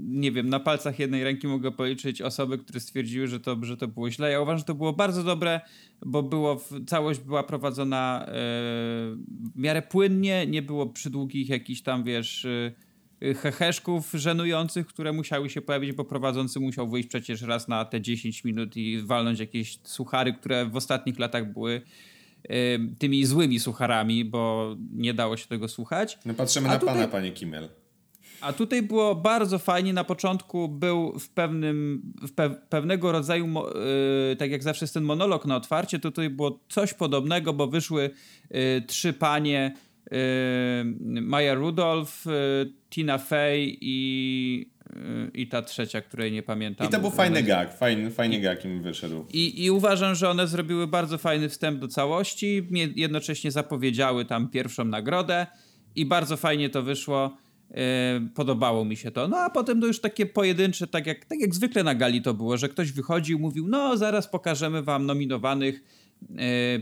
nie 0.00 0.32
wiem, 0.32 0.48
na 0.48 0.60
palcach 0.60 0.98
jednej 0.98 1.24
ręki 1.24 1.46
mogę 1.46 1.70
policzyć 1.70 2.22
osoby, 2.22 2.58
które 2.58 2.80
stwierdziły, 2.80 3.26
że 3.26 3.40
to, 3.40 3.56
że 3.62 3.76
to 3.76 3.88
było 3.88 4.10
źle. 4.10 4.30
Ja 4.30 4.40
uważam, 4.40 4.58
że 4.58 4.64
to 4.64 4.74
było 4.74 4.92
bardzo 4.92 5.24
dobre, 5.24 5.60
bo 6.06 6.22
było, 6.22 6.60
całość 6.86 7.20
była 7.20 7.42
prowadzona 7.42 8.26
e, 8.26 8.32
w 9.54 9.56
miarę 9.56 9.82
płynnie, 9.82 10.46
nie 10.46 10.62
było 10.62 10.86
przydługich 10.86 11.48
jakichś 11.48 11.80
tam, 11.80 12.04
wiesz 12.04 12.46
heheszków 13.42 14.10
żenujących, 14.14 14.86
które 14.86 15.12
musiały 15.12 15.50
się 15.50 15.62
pojawić, 15.62 15.92
bo 15.92 16.04
prowadzący 16.04 16.60
musiał 16.60 16.88
wyjść 16.88 17.08
przecież 17.08 17.42
raz 17.42 17.68
na 17.68 17.84
te 17.84 18.00
10 18.00 18.44
minut 18.44 18.76
i 18.76 19.02
walnąć 19.02 19.40
jakieś 19.40 19.78
suchary, 19.84 20.32
które 20.32 20.66
w 20.66 20.76
ostatnich 20.76 21.18
latach 21.18 21.52
były 21.52 21.82
tymi 22.98 23.24
złymi 23.24 23.60
sucharami, 23.60 24.24
bo 24.24 24.76
nie 24.92 25.14
dało 25.14 25.36
się 25.36 25.46
tego 25.46 25.68
słuchać. 25.68 26.18
No 26.24 26.34
patrzymy 26.34 26.68
A 26.68 26.72
na 26.72 26.78
tutaj... 26.78 26.94
pana, 26.94 27.08
panie 27.08 27.32
Kimmel. 27.32 27.68
A 28.40 28.52
tutaj 28.52 28.82
było 28.82 29.14
bardzo 29.14 29.58
fajnie. 29.58 29.92
Na 29.92 30.04
początku 30.04 30.68
był 30.68 31.18
w 31.18 31.28
pewnym, 31.28 32.02
w 32.22 32.32
pe 32.32 32.50
pewnego 32.50 33.12
rodzaju, 33.12 33.46
yy, 33.46 34.36
tak 34.36 34.50
jak 34.50 34.62
zawsze 34.62 34.84
jest 34.84 34.94
ten 34.94 35.04
monolog 35.04 35.46
na 35.46 35.56
otwarcie, 35.56 35.98
to 35.98 36.10
tutaj 36.10 36.30
było 36.30 36.60
coś 36.68 36.94
podobnego, 36.94 37.52
bo 37.52 37.66
wyszły 37.66 38.10
yy, 38.50 38.82
trzy 38.86 39.12
panie 39.12 39.74
Yy, 40.10 41.20
Maya 41.20 41.54
Rudolph, 41.54 42.26
yy, 42.26 42.72
Tina 42.90 43.18
Fey 43.18 43.78
i, 43.80 44.70
yy, 44.96 45.30
i 45.34 45.46
ta 45.46 45.62
trzecia, 45.62 46.00
której 46.00 46.32
nie 46.32 46.42
pamiętam. 46.42 46.86
I 46.86 46.90
to 46.90 47.00
był 47.00 47.10
fajny 47.10 47.42
gag, 47.42 47.78
fajny, 47.78 48.10
fajny 48.10 48.40
gag 48.40 48.64
im 48.64 48.82
wyszedł. 48.82 49.26
I, 49.32 49.64
I 49.64 49.70
uważam, 49.70 50.14
że 50.14 50.30
one 50.30 50.46
zrobiły 50.46 50.86
bardzo 50.86 51.18
fajny 51.18 51.48
wstęp 51.48 51.80
do 51.80 51.88
całości, 51.88 52.68
jednocześnie 52.96 53.50
zapowiedziały 53.50 54.24
tam 54.24 54.48
pierwszą 54.48 54.84
nagrodę 54.84 55.46
i 55.96 56.06
bardzo 56.06 56.36
fajnie 56.36 56.70
to 56.70 56.82
wyszło. 56.82 57.36
Podobało 58.34 58.84
mi 58.84 58.96
się 58.96 59.10
to. 59.10 59.28
No 59.28 59.36
a 59.36 59.50
potem 59.50 59.80
to 59.80 59.86
już 59.86 60.00
takie 60.00 60.26
pojedyncze, 60.26 60.86
tak 60.86 61.06
jak, 61.06 61.24
tak 61.24 61.40
jak 61.40 61.54
zwykle 61.54 61.84
na 61.84 61.94
gali 61.94 62.22
to 62.22 62.34
było, 62.34 62.56
że 62.56 62.68
ktoś 62.68 62.92
wychodził, 62.92 63.38
mówił, 63.38 63.68
no 63.68 63.96
zaraz 63.96 64.28
pokażemy 64.28 64.82
wam 64.82 65.06
nominowanych 65.06 65.82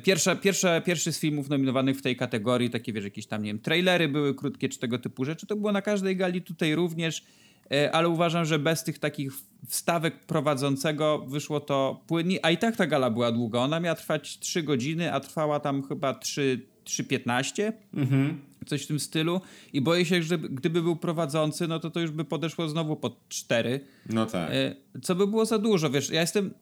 pierwsza, 0.03 0.37
pierwsza, 0.37 0.81
pierwszy 0.81 1.13
z 1.13 1.21
filmów 1.21 1.49
nominowanych 1.49 1.97
w 1.97 2.03
tej 2.03 2.17
kategorii, 2.17 2.71
takie 2.71 2.93
wiesz, 2.93 3.05
jakieś 3.05 3.27
tam, 3.27 3.43
nie 3.43 3.51
wiem, 3.51 3.59
trailery 3.59 4.09
były 4.09 4.35
krótkie, 4.35 4.69
czy 4.69 4.79
tego 4.79 4.99
typu 4.99 5.25
rzeczy, 5.25 5.47
to 5.47 5.57
było 5.57 5.73
na 5.73 5.83
każdej 5.83 6.17
gali 6.17 6.43
tutaj 6.43 6.75
również, 6.75 7.25
e, 7.73 7.93
ale 7.93 8.09
uważam, 8.09 8.45
że 8.45 8.59
bez 8.59 8.85
tych 8.85 8.99
takich 8.99 9.33
wstawek 9.69 10.27
prowadzącego 10.27 11.19
wyszło 11.29 11.61
to 11.61 12.05
płynnie, 12.07 12.39
a 12.43 12.51
i 12.51 12.59
tak 12.59 12.77
ta 12.77 12.87
gala 12.87 13.11
była 13.11 13.33
długa, 13.33 13.59
ona 13.59 13.81
miała 13.81 13.95
trwać 13.95 14.39
3 14.39 14.63
godziny, 14.63 15.13
a 15.13 15.21
trwała 15.21 15.61
tam 15.61 15.83
chyba 15.83 16.15
3, 16.15 16.61
3.15, 16.85 17.73
mhm. 17.95 18.41
coś 18.67 18.83
w 18.83 18.87
tym 18.87 19.01
stylu 19.01 19.41
i 19.73 19.81
boję 19.81 20.05
się, 20.05 20.23
że 20.23 20.39
gdyby 20.39 20.83
był 20.83 20.97
prowadzący, 20.97 21.69
no 21.69 21.81
to 21.81 21.91
to 21.91 22.01
już 22.01 22.11
by 22.11 22.25
podeszło 22.25 22.69
znowu 22.69 22.97
pod 22.97 23.29
4. 23.29 23.81
No 24.09 24.27
tak. 24.27 24.51
E, 24.53 24.75
co 25.03 25.15
by 25.15 25.27
było 25.27 25.45
za 25.45 25.59
dużo, 25.59 25.91
wiesz, 25.91 26.11
ja 26.11 26.21
jestem 26.21 26.55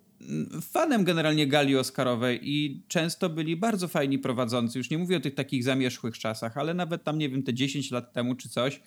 fanem 0.62 1.04
generalnie 1.04 1.46
gali 1.46 1.76
Oscarowej 1.76 2.40
i 2.42 2.82
często 2.88 3.28
byli 3.28 3.56
bardzo 3.56 3.88
fajni 3.88 4.18
prowadzący. 4.18 4.78
Już 4.78 4.90
nie 4.90 4.98
mówię 4.98 5.16
o 5.16 5.20
tych 5.20 5.34
takich 5.34 5.64
zamierzchłych 5.64 6.18
czasach, 6.18 6.56
ale 6.56 6.74
nawet 6.74 7.04
tam, 7.04 7.18
nie 7.18 7.28
wiem, 7.28 7.42
te 7.42 7.54
10 7.54 7.90
lat 7.90 8.12
temu 8.12 8.34
czy 8.34 8.48
coś, 8.48 8.80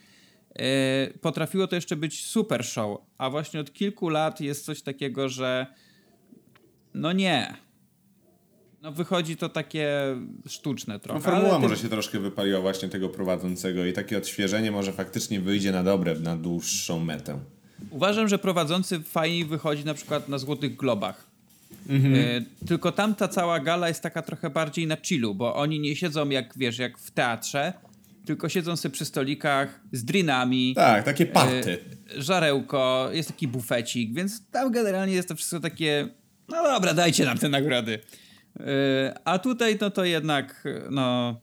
yy, 0.55 0.63
potrafiło 1.21 1.67
to 1.67 1.75
jeszcze 1.75 1.95
być 1.95 2.25
super 2.25 2.65
show. 2.65 2.99
A 3.17 3.29
właśnie 3.29 3.59
od 3.59 3.73
kilku 3.73 4.09
lat 4.09 4.41
jest 4.41 4.65
coś 4.65 4.81
takiego, 4.81 5.29
że 5.29 5.67
no 6.93 7.11
nie. 7.11 7.53
No 8.81 8.91
wychodzi 8.91 9.37
to 9.37 9.49
takie 9.49 10.15
sztuczne 10.47 10.99
trochę. 10.99 11.19
No 11.19 11.25
formuła 11.25 11.59
może 11.59 11.77
się 11.77 11.89
troszkę 11.89 12.19
wypaliła 12.19 12.61
właśnie 12.61 12.89
tego 12.89 13.09
prowadzącego 13.09 13.85
i 13.85 13.93
takie 13.93 14.17
odświeżenie 14.17 14.71
może 14.71 14.93
faktycznie 14.93 15.39
wyjdzie 15.39 15.71
na 15.71 15.83
dobre, 15.83 16.19
na 16.19 16.37
dłuższą 16.37 16.99
metę. 16.99 17.39
Uważam, 17.89 18.27
że 18.27 18.39
prowadzący 18.39 18.99
fajnie 18.99 19.45
wychodzi 19.45 19.85
na 19.85 19.93
przykład 19.93 20.29
na 20.29 20.37
Złotych 20.37 20.75
Globach. 20.75 21.29
Mhm. 21.89 22.15
E, 22.15 22.65
tylko 22.67 22.91
tam 22.91 23.15
ta 23.15 23.27
cała 23.27 23.59
gala 23.59 23.87
jest 23.87 24.03
taka 24.03 24.21
trochę 24.21 24.49
bardziej 24.49 24.87
na 24.87 24.97
chillu, 24.97 25.35
bo 25.35 25.55
oni 25.55 25.79
nie 25.79 25.95
siedzą 25.95 26.29
jak, 26.29 26.57
wiesz, 26.57 26.77
jak 26.77 26.97
w 26.97 27.11
teatrze, 27.11 27.73
tylko 28.25 28.49
siedzą 28.49 28.75
sobie 28.75 28.93
przy 28.93 29.05
stolikach 29.05 29.79
z 29.91 30.05
drinami. 30.05 30.75
Tak, 30.75 31.03
takie 31.03 31.25
party. 31.25 31.77
E, 32.17 32.21
żarełko, 32.21 33.09
jest 33.11 33.29
taki 33.29 33.47
bufecik, 33.47 34.13
więc 34.13 34.49
tam 34.51 34.71
generalnie 34.71 35.13
jest 35.13 35.27
to 35.27 35.35
wszystko 35.35 35.59
takie, 35.59 36.07
no 36.49 36.63
dobra, 36.63 36.93
dajcie 36.93 37.25
nam 37.25 37.37
te 37.37 37.49
nagrody. 37.49 37.99
E, 38.59 39.19
a 39.25 39.39
tutaj 39.39 39.77
no 39.81 39.89
to 39.89 40.05
jednak, 40.05 40.63
no... 40.89 41.39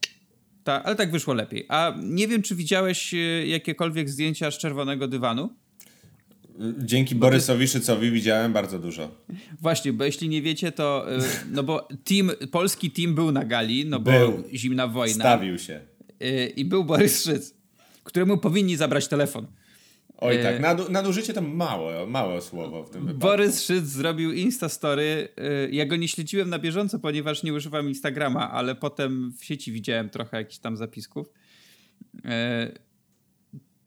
Ta, 0.65 0.85
ale 0.85 0.97
tak 0.97 1.11
wyszło 1.11 1.35
lepiej. 1.35 1.67
A 1.69 1.95
nie 2.03 2.29
wiem, 2.29 2.43
czy 2.43 2.55
widziałeś 2.55 3.15
jakiekolwiek 3.47 4.09
zdjęcia 4.09 4.51
z 4.51 4.59
czerwonego 4.59 5.09
dywanu? 5.09 5.51
Dzięki 6.79 7.15
Borysowi 7.15 7.69
Szycowi 7.69 8.11
widziałem 8.11 8.53
bardzo 8.53 8.79
dużo. 8.79 9.11
Właśnie, 9.61 9.93
bo 9.93 10.05
jeśli 10.05 10.29
nie 10.29 10.43
wiecie, 10.43 10.73
to 10.73 11.07
y, 11.17 11.23
no 11.51 11.63
bo 11.63 11.89
team, 12.05 12.31
polski 12.51 12.91
team 12.91 13.15
był 13.15 13.33
na 13.33 13.45
gali, 13.45 13.87
no 13.87 14.01
bo 14.01 14.11
był. 14.11 14.45
zimna 14.55 14.89
wojna. 14.89 15.15
Stawił 15.15 15.59
się. 15.59 15.81
Y, 16.23 16.53
I 16.57 16.65
był 16.65 16.85
Borys 16.85 17.25
Szyc, 17.25 17.55
któremu 18.05 18.39
powinni 18.39 18.77
zabrać 18.77 19.09
telefon. 19.09 19.47
Oj 20.19 20.43
tak, 20.43 20.57
y, 20.57 20.61
Nadu, 20.61 20.93
nadużycie 20.93 21.35
to 21.35 21.43
małe, 21.43 22.07
małe 22.07 22.41
słowo 22.43 22.85
w 22.85 22.91
tym 22.91 23.01
wypadku. 23.07 23.21
Borys 23.21 23.63
Szyc 23.63 23.85
zrobił 23.85 24.33
Instastory. 24.33 25.29
Ja 25.71 25.87
go 25.87 25.97
nie 25.97 26.09
śledziłem 26.09 26.51
na 26.51 26.59
bieżąco, 26.59 26.99
ponieważ 26.99 27.43
nie 27.43 27.55
używam 27.55 27.89
Instagrama, 27.89 28.51
ale 28.51 28.75
potem 28.75 29.33
w 29.39 29.45
sieci 29.45 29.73
widziałem 29.73 30.11
trochę 30.11 30.37
jakichś 30.37 30.59
tam 30.59 30.77
zapisków. 30.77 31.33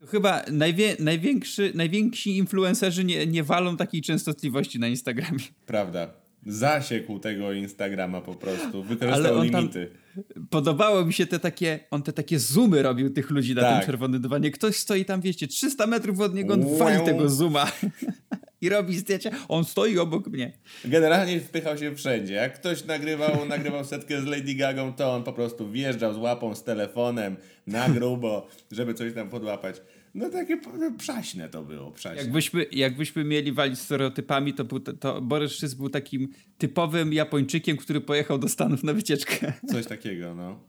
Chyba 0.08 0.42
najwie, 0.52 0.96
największy, 0.98 1.72
najwięksi 1.74 2.36
influencerzy 2.36 3.04
nie, 3.04 3.26
nie 3.26 3.44
walą 3.44 3.76
takiej 3.76 4.02
częstotliwości 4.02 4.78
na 4.78 4.88
Instagramie. 4.88 5.44
Prawda. 5.66 6.10
Zasiekł 6.46 7.18
tego 7.18 7.52
Instagrama 7.52 8.20
po 8.20 8.34
prostu. 8.34 8.82
Wykorzystał 8.82 9.42
limity. 9.42 9.90
Podobało 10.50 11.04
mi 11.04 11.12
się 11.12 11.26
te 11.26 11.38
takie, 11.38 11.80
on 11.90 12.02
te 12.02 12.12
takie 12.12 12.38
zoomy 12.38 12.82
robił 12.82 13.10
tych 13.10 13.30
ludzi 13.30 13.54
na 13.54 13.62
tak. 13.62 13.78
tym 13.78 13.86
czerwonym 13.86 14.20
dywanie. 14.20 14.50
Ktoś 14.50 14.76
stoi 14.76 15.04
tam, 15.04 15.20
wiecie, 15.20 15.48
300 15.48 15.86
metrów 15.86 16.20
od 16.20 16.34
niego, 16.34 16.54
on 16.54 16.78
wali 16.78 17.04
tego 17.04 17.28
zooma 17.28 17.72
i 18.60 18.68
robi 18.68 18.98
zdjęcia. 18.98 19.30
On 19.48 19.64
stoi 19.64 19.98
obok 19.98 20.26
mnie. 20.26 20.52
Generalnie 20.84 21.40
wpychał 21.40 21.78
się 21.78 21.94
wszędzie. 21.94 22.34
Jak 22.34 22.54
ktoś 22.54 22.84
nagrywał, 22.84 23.46
nagrywał 23.46 23.84
setkę 23.84 24.20
z 24.20 24.24
Lady 24.24 24.54
Gagą, 24.54 24.92
to 24.92 25.12
on 25.12 25.24
po 25.24 25.32
prostu 25.32 25.70
wjeżdżał 25.70 26.14
z 26.14 26.16
łapą, 26.16 26.54
z 26.54 26.64
telefonem 26.64 27.36
na 27.66 27.88
grubo, 27.88 28.48
żeby 28.70 28.94
coś 28.94 29.14
tam 29.14 29.28
podłapać. 29.28 29.76
No 30.14 30.30
takie 30.30 30.60
przaśne 30.98 31.48
to 31.48 31.62
było, 31.62 31.90
przaśne. 31.90 32.22
Jakbyśmy, 32.22 32.66
jakbyśmy 32.72 33.24
mieli 33.24 33.52
walić 33.52 33.78
stereotypami, 33.78 34.54
to, 34.54 34.64
był, 34.64 34.80
to 34.80 35.20
Borys 35.20 35.74
był 35.74 35.88
takim 35.88 36.28
typowym 36.58 37.12
Japończykiem, 37.12 37.76
który 37.76 38.00
pojechał 38.00 38.38
do 38.38 38.48
Stanów 38.48 38.84
na 38.84 38.92
wycieczkę. 38.92 39.52
Coś 39.72 39.86
takiego, 39.86 40.34
no. 40.34 40.60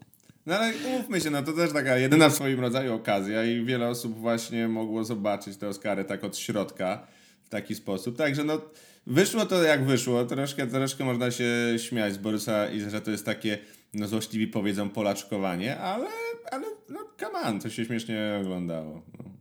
No 0.45 0.55
ale 0.55 0.73
umówmy 0.87 1.21
się, 1.21 1.29
no 1.29 1.43
to 1.43 1.53
też 1.53 1.73
taka 1.73 1.97
jedyna 1.97 2.29
w 2.29 2.33
swoim 2.33 2.59
rodzaju 2.59 2.93
okazja 2.93 3.43
i 3.43 3.65
wiele 3.65 3.87
osób 3.87 4.19
właśnie 4.19 4.67
mogło 4.67 5.03
zobaczyć 5.03 5.57
te 5.57 5.67
Oscary 5.67 6.05
tak 6.05 6.23
od 6.23 6.37
środka 6.37 7.07
taki 7.51 7.75
sposób. 7.75 8.17
Także 8.17 8.43
no 8.43 8.61
wyszło 9.07 9.45
to 9.45 9.63
jak 9.63 9.85
wyszło. 9.85 10.25
Troszkę, 10.25 10.67
troszkę 10.67 11.05
można 11.05 11.31
się 11.31 11.45
śmiać 11.77 12.13
z 12.13 12.17
Borysa 12.17 12.69
i 12.69 12.79
że 12.79 13.01
to 13.01 13.11
jest 13.11 13.25
takie, 13.25 13.57
no 13.93 14.07
złośliwi 14.07 14.47
powiedzą 14.47 14.89
polaczkowanie, 14.89 15.77
ale, 15.77 16.07
ale 16.51 16.67
no 16.89 16.99
come 17.19 17.39
on, 17.39 17.59
to 17.59 17.69
się 17.69 17.85
śmiesznie 17.85 18.39
oglądało. 18.41 19.01
No. 19.17 19.31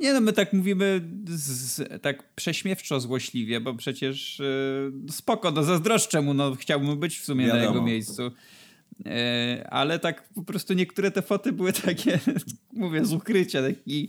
Nie 0.00 0.12
no, 0.12 0.20
my 0.20 0.32
tak 0.32 0.52
mówimy 0.52 1.00
z, 1.26 2.02
tak 2.02 2.34
prześmiewczo, 2.34 3.00
złośliwie, 3.00 3.60
bo 3.60 3.74
przecież 3.74 4.38
yy, 4.38 5.12
spoko, 5.12 5.50
no 5.50 5.62
zazdroszczę 5.62 6.20
mu, 6.22 6.34
no 6.34 6.54
chciałbym 6.54 7.00
być 7.00 7.18
w 7.18 7.24
sumie 7.24 7.46
Wiadomo. 7.46 7.62
na 7.64 7.68
jego 7.68 7.82
miejscu. 7.82 8.32
E, 9.06 9.66
ale 9.70 9.98
tak 9.98 10.28
po 10.34 10.42
prostu 10.42 10.74
niektóre 10.74 11.10
te 11.10 11.22
foty 11.22 11.52
były 11.52 11.72
takie, 11.72 12.18
mówię, 12.72 13.04
z 13.04 13.12
ukrycia, 13.12 13.62
taki 13.62 14.08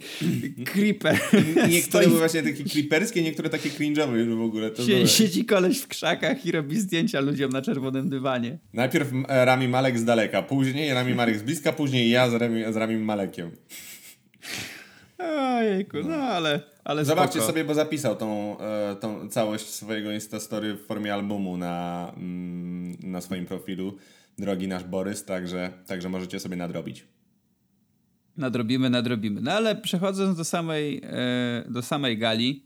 creeper. 0.66 1.20
Niektóre 1.70 2.08
były 2.08 2.20
właśnie 2.20 2.44
takie 2.44 2.64
creeperskie, 2.64 3.24
niektóre 3.24 3.50
takie 3.50 3.70
cringe'owe 3.70 4.16
już 4.16 4.36
w 4.36 4.42
ogóle. 4.42 4.72
To 4.72 4.84
Sie, 4.84 5.08
siedzi 5.08 5.46
koleś 5.46 5.80
w 5.80 5.88
krzakach 5.88 6.46
i 6.46 6.52
robi 6.52 6.80
zdjęcia 6.80 7.20
ludziom 7.20 7.52
na 7.52 7.62
czerwonym 7.62 8.10
dywanie. 8.10 8.58
Najpierw 8.74 9.12
Rami 9.28 9.68
Malek 9.68 10.00
z 10.00 10.06
daleka, 10.06 10.42
później 10.42 10.94
Rami 10.94 11.16
Malek 11.16 11.38
z 11.38 11.44
bliska, 11.44 11.74
później 11.74 12.10
ja 12.10 12.30
z 12.30 12.34
Rami, 12.34 12.64
z 12.74 12.76
Rami 12.76 12.98
Malekiem. 12.98 13.52
Ojejku, 15.58 15.98
no 16.04 16.16
ale... 16.16 16.60
ale 16.84 17.06
Zobaczcie 17.06 17.40
spoko. 17.40 17.48
sobie, 17.48 17.64
bo 17.64 17.74
zapisał 17.74 18.16
tą, 18.16 18.60
e, 18.60 18.96
tą 18.96 19.30
całość 19.30 19.66
swojego 19.66 20.12
Instastory 20.12 20.74
w 20.74 20.86
formie 20.86 21.14
albumu 21.14 21.58
na, 21.58 22.12
mm, 22.18 22.98
na 23.04 23.22
swoim 23.22 23.46
profilu 23.46 23.98
drogi 24.40 24.68
nasz 24.68 24.84
Borys, 24.84 25.26
także, 25.26 25.74
także 25.86 26.10
możecie 26.10 26.40
sobie 26.40 26.56
nadrobić. 26.56 27.08
Nadrobimy, 28.38 28.90
nadrobimy. 28.90 29.42
No 29.42 29.52
ale 29.52 29.76
przechodząc 29.76 30.38
do 30.38 30.44
samej, 30.44 31.02
e, 31.04 31.66
do 31.70 31.82
samej 31.82 32.18
gali, 32.18 32.66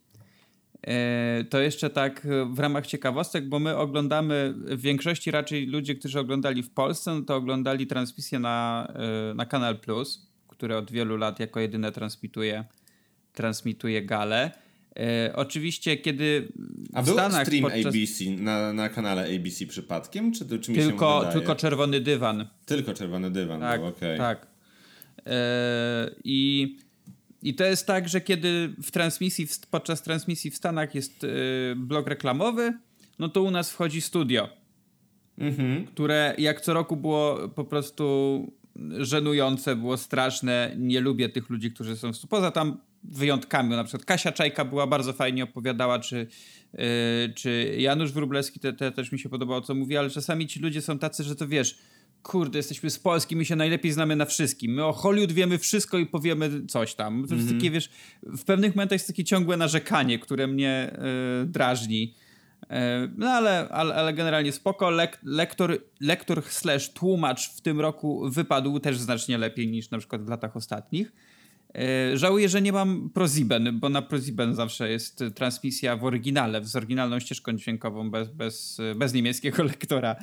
e, 0.88 1.44
to 1.50 1.60
jeszcze 1.60 1.90
tak 1.90 2.28
w 2.50 2.60
ramach 2.60 2.88
ciekawostek, 2.88 3.50
bo 3.50 3.60
my 3.60 3.78
oglądamy, 3.78 4.54
w 4.58 4.82
większości 4.82 5.32
raczej 5.32 5.68
ludzie, 5.68 5.96
którzy 5.96 6.20
oglądali 6.20 6.64
w 6.64 6.70
Polsce, 6.70 7.16
no 7.16 7.22
to 7.22 7.36
oglądali 7.36 7.88
transmisję 7.88 8.40
na, 8.40 8.88
e, 9.32 9.34
na 9.34 9.46
Kanal 9.46 9.80
Plus, 9.80 10.32
który 10.48 10.78
od 10.78 10.92
wielu 10.92 11.18
lat 11.18 11.40
jako 11.40 11.60
jedyne 11.60 11.92
transmituje, 11.92 12.66
transmituje 13.34 14.06
galę. 14.06 14.52
Oczywiście, 15.34 15.98
kiedy 15.98 16.52
A 16.94 17.02
w 17.02 17.06
był 17.06 17.14
Stanach 17.14 17.48
stream 17.48 17.64
podczas... 17.64 17.86
ABC 17.86 18.24
na, 18.38 18.74
na 18.74 18.90
kanale 18.90 19.36
ABC 19.36 19.66
przypadkiem? 19.66 20.32
Czy, 20.32 20.60
czy 20.60 20.72
mi 20.72 20.78
tylko, 20.78 21.26
się 21.26 21.32
tylko 21.32 21.56
czerwony 21.56 22.02
dywan. 22.02 22.48
Tylko 22.66 22.94
czerwony 22.94 23.32
dywan, 23.32 23.60
tak, 23.60 23.80
był, 23.80 23.90
okej. 23.90 24.16
Okay. 24.16 24.18
Tak. 24.18 24.48
E, 25.26 26.12
I, 26.24 26.78
I 27.44 27.54
to 27.54 27.64
jest 27.64 27.88
tak, 27.88 28.10
że 28.10 28.22
kiedy 28.22 28.76
w 28.84 28.92
transmisji, 28.92 29.48
podczas 29.72 30.02
transmisji 30.02 30.52
w 30.52 30.56
Stanach 30.56 30.96
jest 30.96 31.24
e, 31.24 31.28
blok 31.76 32.08
reklamowy, 32.08 32.74
no 33.20 33.30
to 33.30 33.42
u 33.42 33.52
nas 33.52 33.72
wchodzi 33.72 34.02
studio, 34.02 34.50
mhm. 35.38 35.86
które 35.86 36.36
jak 36.38 36.62
co 36.62 36.74
roku 36.74 36.96
było 36.96 37.50
po 37.50 37.64
prostu 37.64 38.48
żenujące, 38.98 39.76
było 39.76 39.98
straszne. 39.98 40.76
Nie 40.78 41.02
lubię 41.02 41.30
tych 41.30 41.50
ludzi, 41.50 41.72
którzy 41.72 41.98
są 41.98 42.12
poza 42.30 42.52
tam 42.52 42.78
wyjątkami. 43.04 43.70
Na 43.70 43.84
przykład 43.84 44.06
Kasia 44.06 44.32
Czajka 44.32 44.66
była 44.66 44.88
bardzo 44.88 45.14
fajnie 45.14 45.44
opowiadała, 45.44 46.00
czy, 46.00 46.28
yy, 46.74 46.84
czy 47.36 47.76
Janusz 47.80 48.12
Wróblewski 48.12 48.60
te, 48.60 48.74
te, 48.74 48.92
też 48.92 49.12
mi 49.12 49.20
się 49.20 49.30
podobało, 49.30 49.62
co 49.62 49.76
mówi, 49.76 49.98
ale 49.98 50.10
czasami 50.10 50.48
ci 50.48 50.60
ludzie 50.60 50.82
są 50.82 51.00
tacy, 51.00 51.24
że 51.24 51.36
to 51.36 51.48
wiesz, 51.48 51.78
kurde, 52.24 52.60
jesteśmy 52.60 52.90
z 52.90 53.00
Polski, 53.00 53.36
my 53.36 53.46
się 53.46 53.56
najlepiej 53.56 53.92
znamy 53.92 54.16
na 54.16 54.26
wszystkim. 54.26 54.74
My 54.74 54.86
o 54.86 54.94
Hollywood 54.94 55.32
wiemy 55.32 55.58
wszystko 55.58 55.98
i 55.98 56.06
powiemy 56.06 56.66
coś 56.66 56.96
tam. 56.96 57.28
To 57.28 57.36
jest 57.36 57.48
-hmm. 57.48 57.56
takie, 57.56 57.72
wiesz, 57.72 57.90
w 58.24 58.44
pewnych 58.44 58.76
momentach 58.76 58.96
jest 58.96 59.08
takie 59.08 59.24
ciągłe 59.24 59.58
narzekanie, 59.58 60.20
które 60.20 60.48
mnie 60.48 60.98
y, 61.44 61.46
drażni. 61.46 62.16
Y, 62.64 62.68
no 63.18 63.30
ale, 63.30 63.70
ale, 63.70 63.96
ale, 63.96 64.14
generalnie 64.14 64.52
spoko. 64.52 64.90
Lek, 64.90 65.20
lektor, 65.24 65.78
lektor 66.00 66.44
slash 66.44 66.94
tłumacz 66.94 67.50
w 67.50 67.62
tym 67.62 67.80
roku 67.80 68.30
wypadł 68.30 68.80
też 68.80 68.98
znacznie 68.98 69.38
lepiej 69.38 69.68
niż 69.68 69.90
na 69.90 69.98
przykład 69.98 70.26
w 70.26 70.30
latach 70.30 70.56
ostatnich. 70.56 71.12
E, 71.76 72.18
żałuję, 72.18 72.50
że 72.50 72.62
nie 72.62 72.72
mam 72.72 73.10
ProZiben, 73.10 73.80
bo 73.80 73.90
na 73.90 74.02
ProZiben 74.02 74.56
zawsze 74.56 74.90
jest 74.90 75.24
transmisja 75.36 75.98
w 75.98 76.06
oryginale, 76.06 76.66
z 76.66 76.76
oryginalną 76.76 77.20
ścieżką 77.20 77.54
dźwiękową, 77.54 78.12
bez, 78.12 78.30
bez, 78.30 78.78
bez 78.96 79.14
niemieckiego 79.14 79.64
lektora. 79.74 80.16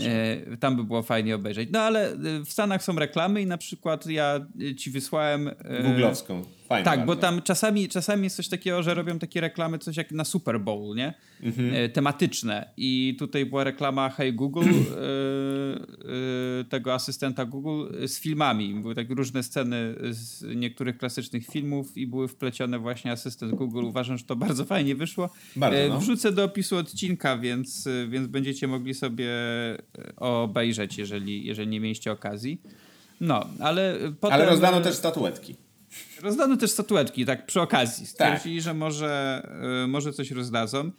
E, 0.00 0.56
tam 0.56 0.76
by 0.76 0.84
było 0.84 1.02
fajnie 1.02 1.34
obejrzeć. 1.34 1.68
No 1.72 1.80
ale 1.80 2.16
w 2.44 2.52
Stanach 2.52 2.82
są 2.82 2.98
reklamy 2.98 3.42
i 3.42 3.46
na 3.46 3.58
przykład 3.58 4.06
ja 4.06 4.46
ci 4.76 4.90
wysłałem... 4.90 5.48
E, 5.48 5.82
Googlowską. 5.82 6.57
Fajnie 6.68 6.84
tak, 6.84 6.98
bardzo. 6.98 7.14
bo 7.14 7.20
tam 7.20 7.42
czasami, 7.42 7.88
czasami 7.88 8.24
jest 8.24 8.36
coś 8.36 8.48
takiego, 8.48 8.82
że 8.82 8.94
robią 8.94 9.18
takie 9.18 9.40
reklamy, 9.40 9.78
coś 9.78 9.96
jak 9.96 10.12
na 10.12 10.24
Super 10.24 10.60
Bowl, 10.60 10.96
nie? 10.96 11.14
Mhm. 11.42 11.74
E, 11.74 11.88
tematyczne. 11.88 12.70
I 12.76 13.16
tutaj 13.18 13.46
była 13.46 13.64
reklama 13.64 14.10
Hey 14.10 14.32
Google, 14.32 14.60
e, 14.68 14.70
e, 16.60 16.64
tego 16.64 16.94
asystenta 16.94 17.44
Google 17.44 18.06
z 18.06 18.20
filmami. 18.20 18.74
Były 18.74 18.94
tak 18.94 19.10
różne 19.10 19.42
sceny 19.42 19.94
z 20.10 20.44
niektórych 20.56 20.98
klasycznych 20.98 21.46
filmów 21.46 21.96
i 21.96 22.06
były 22.06 22.28
wplecione 22.28 22.78
właśnie 22.78 23.12
asystent 23.12 23.54
Google. 23.54 23.84
Uważam, 23.84 24.18
że 24.18 24.24
to 24.24 24.36
bardzo 24.36 24.64
fajnie 24.64 24.94
wyszło. 24.94 25.30
Bardzo, 25.56 25.78
no. 25.88 26.00
Wrzucę 26.00 26.32
do 26.32 26.44
opisu 26.44 26.76
odcinka, 26.76 27.38
więc, 27.38 27.88
więc 28.08 28.26
będziecie 28.26 28.68
mogli 28.68 28.94
sobie 28.94 29.28
obejrzeć, 30.16 30.98
jeżeli, 30.98 31.46
jeżeli 31.46 31.68
nie 31.68 31.80
mieliście 31.80 32.12
okazji. 32.12 32.62
No, 33.20 33.46
ale 33.60 33.98
potem... 34.20 34.34
Ale 34.34 34.46
rozdano 34.46 34.80
też 34.80 34.94
statuetki. 34.94 35.67
Rozdano 36.22 36.56
też 36.56 36.70
statuetki, 36.70 37.26
tak 37.26 37.46
przy 37.46 37.60
okazji. 37.60 38.06
Stwierdzili, 38.06 38.56
tak. 38.56 38.64
że 38.64 38.74
może, 38.74 39.42
y, 39.84 39.86
może 39.86 40.12
coś 40.12 40.30
rozdadzą. 40.30 40.90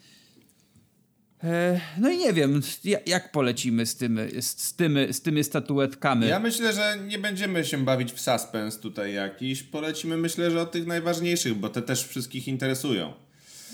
E, 1.43 1.81
no 1.97 2.09
i 2.09 2.17
nie 2.17 2.33
wiem, 2.33 2.61
jak 3.05 3.31
polecimy 3.31 3.85
z 3.85 3.95
tymi, 3.95 4.21
z, 4.41 4.75
tymi, 4.75 5.13
z 5.13 5.21
tymi 5.21 5.43
statuetkami. 5.43 6.27
Ja 6.27 6.39
myślę, 6.39 6.73
że 6.73 6.97
nie 7.07 7.19
będziemy 7.19 7.65
się 7.65 7.77
bawić 7.77 8.11
w 8.11 8.19
suspens 8.19 8.79
tutaj 8.79 9.13
jakiś. 9.13 9.63
Polecimy 9.63 10.17
myślę, 10.17 10.51
że 10.51 10.61
o 10.61 10.65
tych 10.65 10.87
najważniejszych, 10.87 11.55
bo 11.55 11.69
te 11.69 11.81
też 11.81 12.07
wszystkich 12.07 12.47
interesują. 12.47 13.13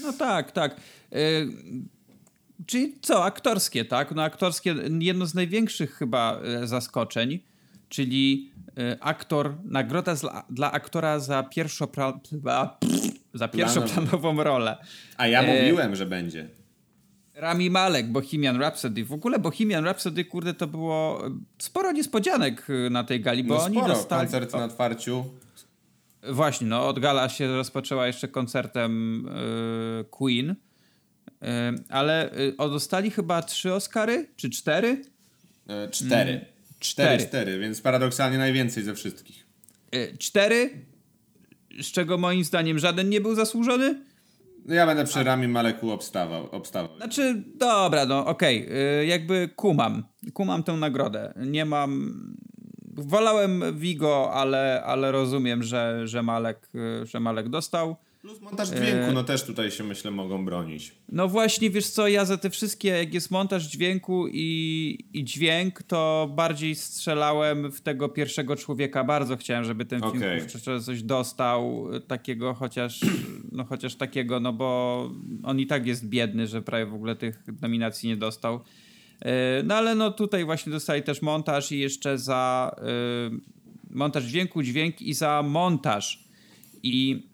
No 0.02 0.14
tak, 0.14 0.52
tak. 0.52 0.76
E, 1.12 1.18
czyli 2.66 2.96
co, 3.02 3.26
aktorskie, 3.26 3.86
tak? 3.86 4.16
No 4.16 4.24
aktorskie, 4.24 4.76
jedno 5.00 5.26
z 5.26 5.34
największych 5.34 5.96
chyba 5.96 6.42
e, 6.42 6.68
zaskoczeń, 6.68 7.40
czyli 7.90 8.52
aktor, 9.00 9.56
nagroda 9.64 10.16
dla, 10.16 10.46
dla 10.50 10.72
aktora 10.72 11.20
za, 11.20 11.44
pierwszopra, 11.44 12.20
za 13.34 13.48
pierwszoplanową 13.48 14.44
rolę. 14.44 14.78
A 15.18 15.28
ja 15.28 15.42
e... 15.42 15.62
mówiłem, 15.62 15.96
że 15.96 16.06
będzie. 16.06 16.48
Rami 17.36 17.70
Malek, 17.70 18.08
Bohemian 18.08 18.58
Rhapsody. 18.58 19.06
W 19.06 19.12
ogóle 19.12 19.40
Bohemian 19.40 19.84
Rhapsody, 19.84 20.26
kurde, 20.26 20.54
to 20.54 20.68
było 20.68 21.24
sporo 21.58 21.92
niespodzianek 21.92 22.70
y, 22.70 22.90
na 22.90 23.04
tej 23.04 23.22
gali, 23.22 23.44
bo 23.44 23.56
no 23.56 23.64
oni 23.64 23.76
sporo. 23.76 23.94
dostali... 23.94 24.22
koncert 24.22 24.54
na 24.54 24.66
otwarciu. 24.66 25.26
Właśnie, 26.32 26.68
no 26.68 26.88
od 26.88 27.00
gala 27.00 27.30
się 27.30 27.48
rozpoczęła 27.48 28.08
jeszcze 28.08 28.28
koncertem 28.28 29.26
y, 29.28 30.06
Queen, 30.10 30.50
y, 30.50 30.56
ale 31.90 32.38
y, 32.38 32.56
dostali 32.58 33.12
chyba 33.12 33.42
trzy 33.42 33.74
Oscary, 33.74 34.28
czy 34.36 34.50
cztery? 34.50 35.02
Y, 35.88 35.92
cztery. 35.92 36.55
Cztery. 36.86 37.24
Cztery, 37.24 37.60
więc 37.60 37.82
paradoksalnie 37.82 38.38
najwięcej 38.38 38.84
ze 38.84 38.96
wszystkich. 38.96 39.46
E, 39.92 40.18
cztery, 40.18 40.70
z 41.82 41.92
czego 41.92 42.18
moim 42.18 42.44
zdaniem 42.44 42.80
żaden 42.80 43.10
nie 43.10 43.22
był 43.22 43.36
zasłużony. 43.36 44.02
Ja 44.68 44.86
będę 44.86 45.06
przy 45.06 45.24
Rami 45.24 45.48
Maleku 45.48 45.92
obstawał. 45.92 46.50
obstawał. 46.52 46.98
Znaczy, 46.98 47.44
dobra, 47.56 48.06
no 48.06 48.26
okej, 48.26 48.66
okay. 48.66 49.06
jakby 49.06 49.50
kumam. 49.56 50.04
Kumam 50.34 50.64
tę 50.64 50.74
nagrodę. 50.74 51.34
Nie 51.46 51.66
mam... 51.66 52.14
Wolałem 52.98 53.64
Vigo, 53.80 54.34
ale, 54.34 54.84
ale 54.86 55.12
rozumiem, 55.12 55.64
że, 55.64 56.08
że, 56.08 56.24
Malek, 56.24 56.70
y, 57.04 57.06
że 57.06 57.20
Malek 57.20 57.50
dostał. 57.50 57.96
Plus 58.26 58.42
montaż 58.42 58.70
dźwięku, 58.70 59.12
no 59.14 59.24
też 59.24 59.44
tutaj 59.44 59.72
się 59.72 59.84
myślę 59.84 60.12
mogą 60.12 60.46
bronić. 60.46 60.92
No 61.10 61.28
właśnie, 61.28 61.70
wiesz 61.70 61.88
co, 61.88 62.08
ja 62.08 62.26
za 62.26 62.38
te 62.38 62.50
wszystkie, 62.50 62.90
jak 62.90 63.14
jest 63.14 63.32
montaż 63.32 63.64
dźwięku 63.64 64.28
i, 64.28 65.00
i 65.14 65.24
dźwięk, 65.24 65.84
to 65.84 66.32
bardziej 66.36 66.76
strzelałem 66.76 67.72
w 67.72 67.82
tego 67.82 68.10
pierwszego 68.10 68.56
człowieka. 68.56 69.04
Bardzo 69.04 69.38
chciałem, 69.38 69.64
żeby 69.64 69.86
ten 69.86 70.02
film 70.02 70.18
okay. 70.18 70.82
coś 70.82 71.04
dostał 71.04 71.88
takiego, 72.08 72.54
chociaż, 72.54 73.00
no 73.52 73.66
chociaż 73.66 73.96
takiego, 73.96 74.40
no 74.40 74.54
bo 74.54 75.12
on 75.44 75.60
i 75.60 75.68
tak 75.68 75.88
jest 75.88 76.10
biedny, 76.10 76.48
że 76.48 76.62
prawie 76.62 76.86
w 76.86 76.94
ogóle 76.94 77.16
tych 77.16 77.44
nominacji 77.62 78.10
nie 78.10 78.18
dostał. 78.18 78.60
E, 79.20 79.64
no 79.64 79.76
ale 79.76 79.96
no 79.96 80.12
tutaj 80.12 80.46
właśnie 80.46 80.72
dostali 80.72 81.04
też 81.04 81.22
montaż 81.22 81.72
i 81.72 81.80
jeszcze 81.80 82.18
za 82.18 82.76
y, 83.92 83.96
montaż 83.96 84.24
dźwięku, 84.24 84.64
dźwięk 84.64 85.02
i 85.02 85.14
za 85.14 85.44
montaż. 85.44 86.26
I 86.84 87.28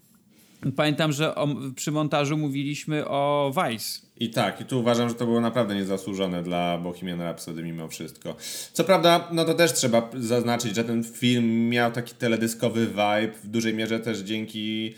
Pamiętam, 0.76 1.12
że 1.12 1.36
o, 1.36 1.48
przy 1.76 1.92
montażu 1.92 2.38
mówiliśmy 2.38 3.08
o 3.08 3.52
Vice. 3.56 4.00
I 4.20 4.30
tak, 4.30 4.62
i 4.62 4.66
tu 4.66 4.80
uważam, 4.80 5.10
że 5.10 5.16
to 5.16 5.26
było 5.26 5.42
naprawdę 5.42 5.76
niezasłużone 5.76 6.44
dla 6.44 6.78
Bohemian 6.78 7.22
Rhapsody 7.22 7.64
mimo 7.64 7.88
wszystko. 7.88 8.36
Co 8.74 8.84
prawda, 8.84 9.28
no 9.32 9.46
to 9.46 9.54
też 9.54 9.74
trzeba 9.74 10.10
zaznaczyć, 10.18 10.76
że 10.76 10.84
ten 10.84 11.04
film 11.04 11.70
miał 11.70 11.92
taki 11.92 12.16
teledyskowy 12.16 12.88
vibe, 12.88 13.32
w 13.44 13.48
dużej 13.48 13.74
mierze 13.74 14.00
też 14.00 14.20
dzięki 14.20 14.96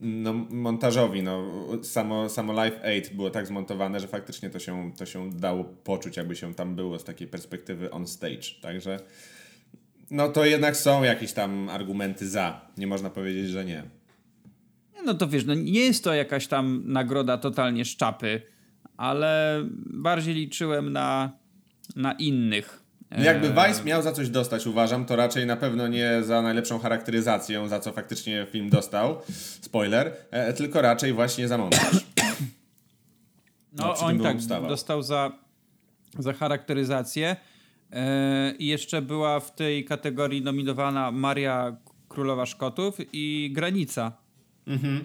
no, 0.00 0.32
montażowi. 0.50 1.22
No, 1.22 1.44
samo, 1.82 2.28
samo 2.28 2.52
Live 2.52 2.80
8 2.82 3.16
było 3.16 3.30
tak 3.30 3.46
zmontowane, 3.46 4.00
że 4.00 4.08
faktycznie 4.08 4.50
to 4.50 4.58
się, 4.58 4.92
to 4.96 5.06
się 5.06 5.30
dało 5.30 5.64
poczuć, 5.64 6.16
jakby 6.16 6.36
się 6.36 6.54
tam 6.54 6.76
było 6.76 6.98
z 6.98 7.04
takiej 7.04 7.28
perspektywy 7.28 7.90
on 7.90 8.06
stage. 8.06 8.60
Także 8.62 9.00
no 10.10 10.28
to 10.28 10.44
jednak 10.44 10.76
są 10.76 11.02
jakieś 11.02 11.32
tam 11.32 11.68
argumenty 11.68 12.28
za. 12.28 12.60
Nie 12.76 12.86
można 12.86 13.10
powiedzieć, 13.10 13.48
że 13.48 13.64
nie. 13.64 13.82
No 15.04 15.14
to 15.14 15.28
wiesz, 15.28 15.44
no 15.44 15.54
nie 15.54 15.80
jest 15.80 16.04
to 16.04 16.14
jakaś 16.14 16.46
tam 16.46 16.82
nagroda 16.84 17.38
totalnie 17.38 17.84
szczapy, 17.84 18.42
ale 18.96 19.62
bardziej 19.86 20.34
liczyłem 20.34 20.92
na, 20.92 21.32
na 21.96 22.12
innych. 22.12 22.82
Jakby 23.18 23.48
Vice 23.48 23.84
miał 23.84 24.02
za 24.02 24.12
coś 24.12 24.28
dostać, 24.28 24.66
uważam, 24.66 25.04
to 25.04 25.16
raczej 25.16 25.46
na 25.46 25.56
pewno 25.56 25.88
nie 25.88 26.22
za 26.22 26.42
najlepszą 26.42 26.78
charakteryzację, 26.78 27.68
za 27.68 27.80
co 27.80 27.92
faktycznie 27.92 28.46
film 28.50 28.70
dostał, 28.70 29.20
spoiler, 29.60 30.12
e, 30.30 30.52
tylko 30.52 30.82
raczej 30.82 31.12
właśnie 31.12 31.48
za 31.48 31.58
montaż. 31.58 31.90
No, 33.76 33.84
no 33.86 34.06
on 34.06 34.18
tak 34.18 34.36
ustawał. 34.36 34.68
dostał 34.68 35.02
za, 35.02 35.32
za 36.18 36.32
charakteryzację 36.32 37.36
e, 37.92 38.54
i 38.58 38.66
jeszcze 38.66 39.02
była 39.02 39.40
w 39.40 39.54
tej 39.54 39.84
kategorii 39.84 40.42
nominowana 40.42 41.10
Maria 41.10 41.76
Królowa 42.08 42.46
Szkotów 42.46 42.96
i 43.12 43.50
Granica. 43.54 44.12
Mhm. 44.66 45.02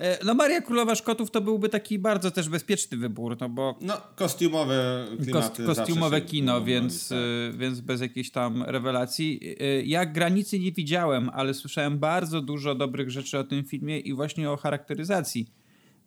E, 0.00 0.24
no 0.24 0.34
Maria 0.34 0.60
Królowa 0.60 0.94
Szkotów 0.94 1.30
to 1.30 1.40
byłby 1.40 1.68
taki 1.68 1.98
bardzo 1.98 2.30
też 2.30 2.48
bezpieczny 2.48 2.98
wybór, 2.98 3.36
no 3.40 3.48
bo... 3.48 3.78
No, 3.80 4.00
kostiumowe 4.16 5.06
klimaty 5.22 5.64
Kostiumowe 5.64 6.20
kino, 6.20 6.64
więc, 6.64 7.08
tak. 7.08 7.18
E, 7.18 7.58
więc 7.58 7.80
bez 7.80 8.00
jakiejś 8.00 8.30
tam 8.30 8.62
rewelacji. 8.62 9.56
E, 9.60 9.82
ja 9.82 10.06
Granicy 10.06 10.58
nie 10.58 10.72
widziałem, 10.72 11.30
ale 11.34 11.54
słyszałem 11.54 11.98
bardzo 11.98 12.40
dużo 12.40 12.74
dobrych 12.74 13.10
rzeczy 13.10 13.38
o 13.38 13.44
tym 13.44 13.64
filmie 13.64 13.98
i 13.98 14.14
właśnie 14.14 14.50
o 14.50 14.56
charakteryzacji. 14.56 15.46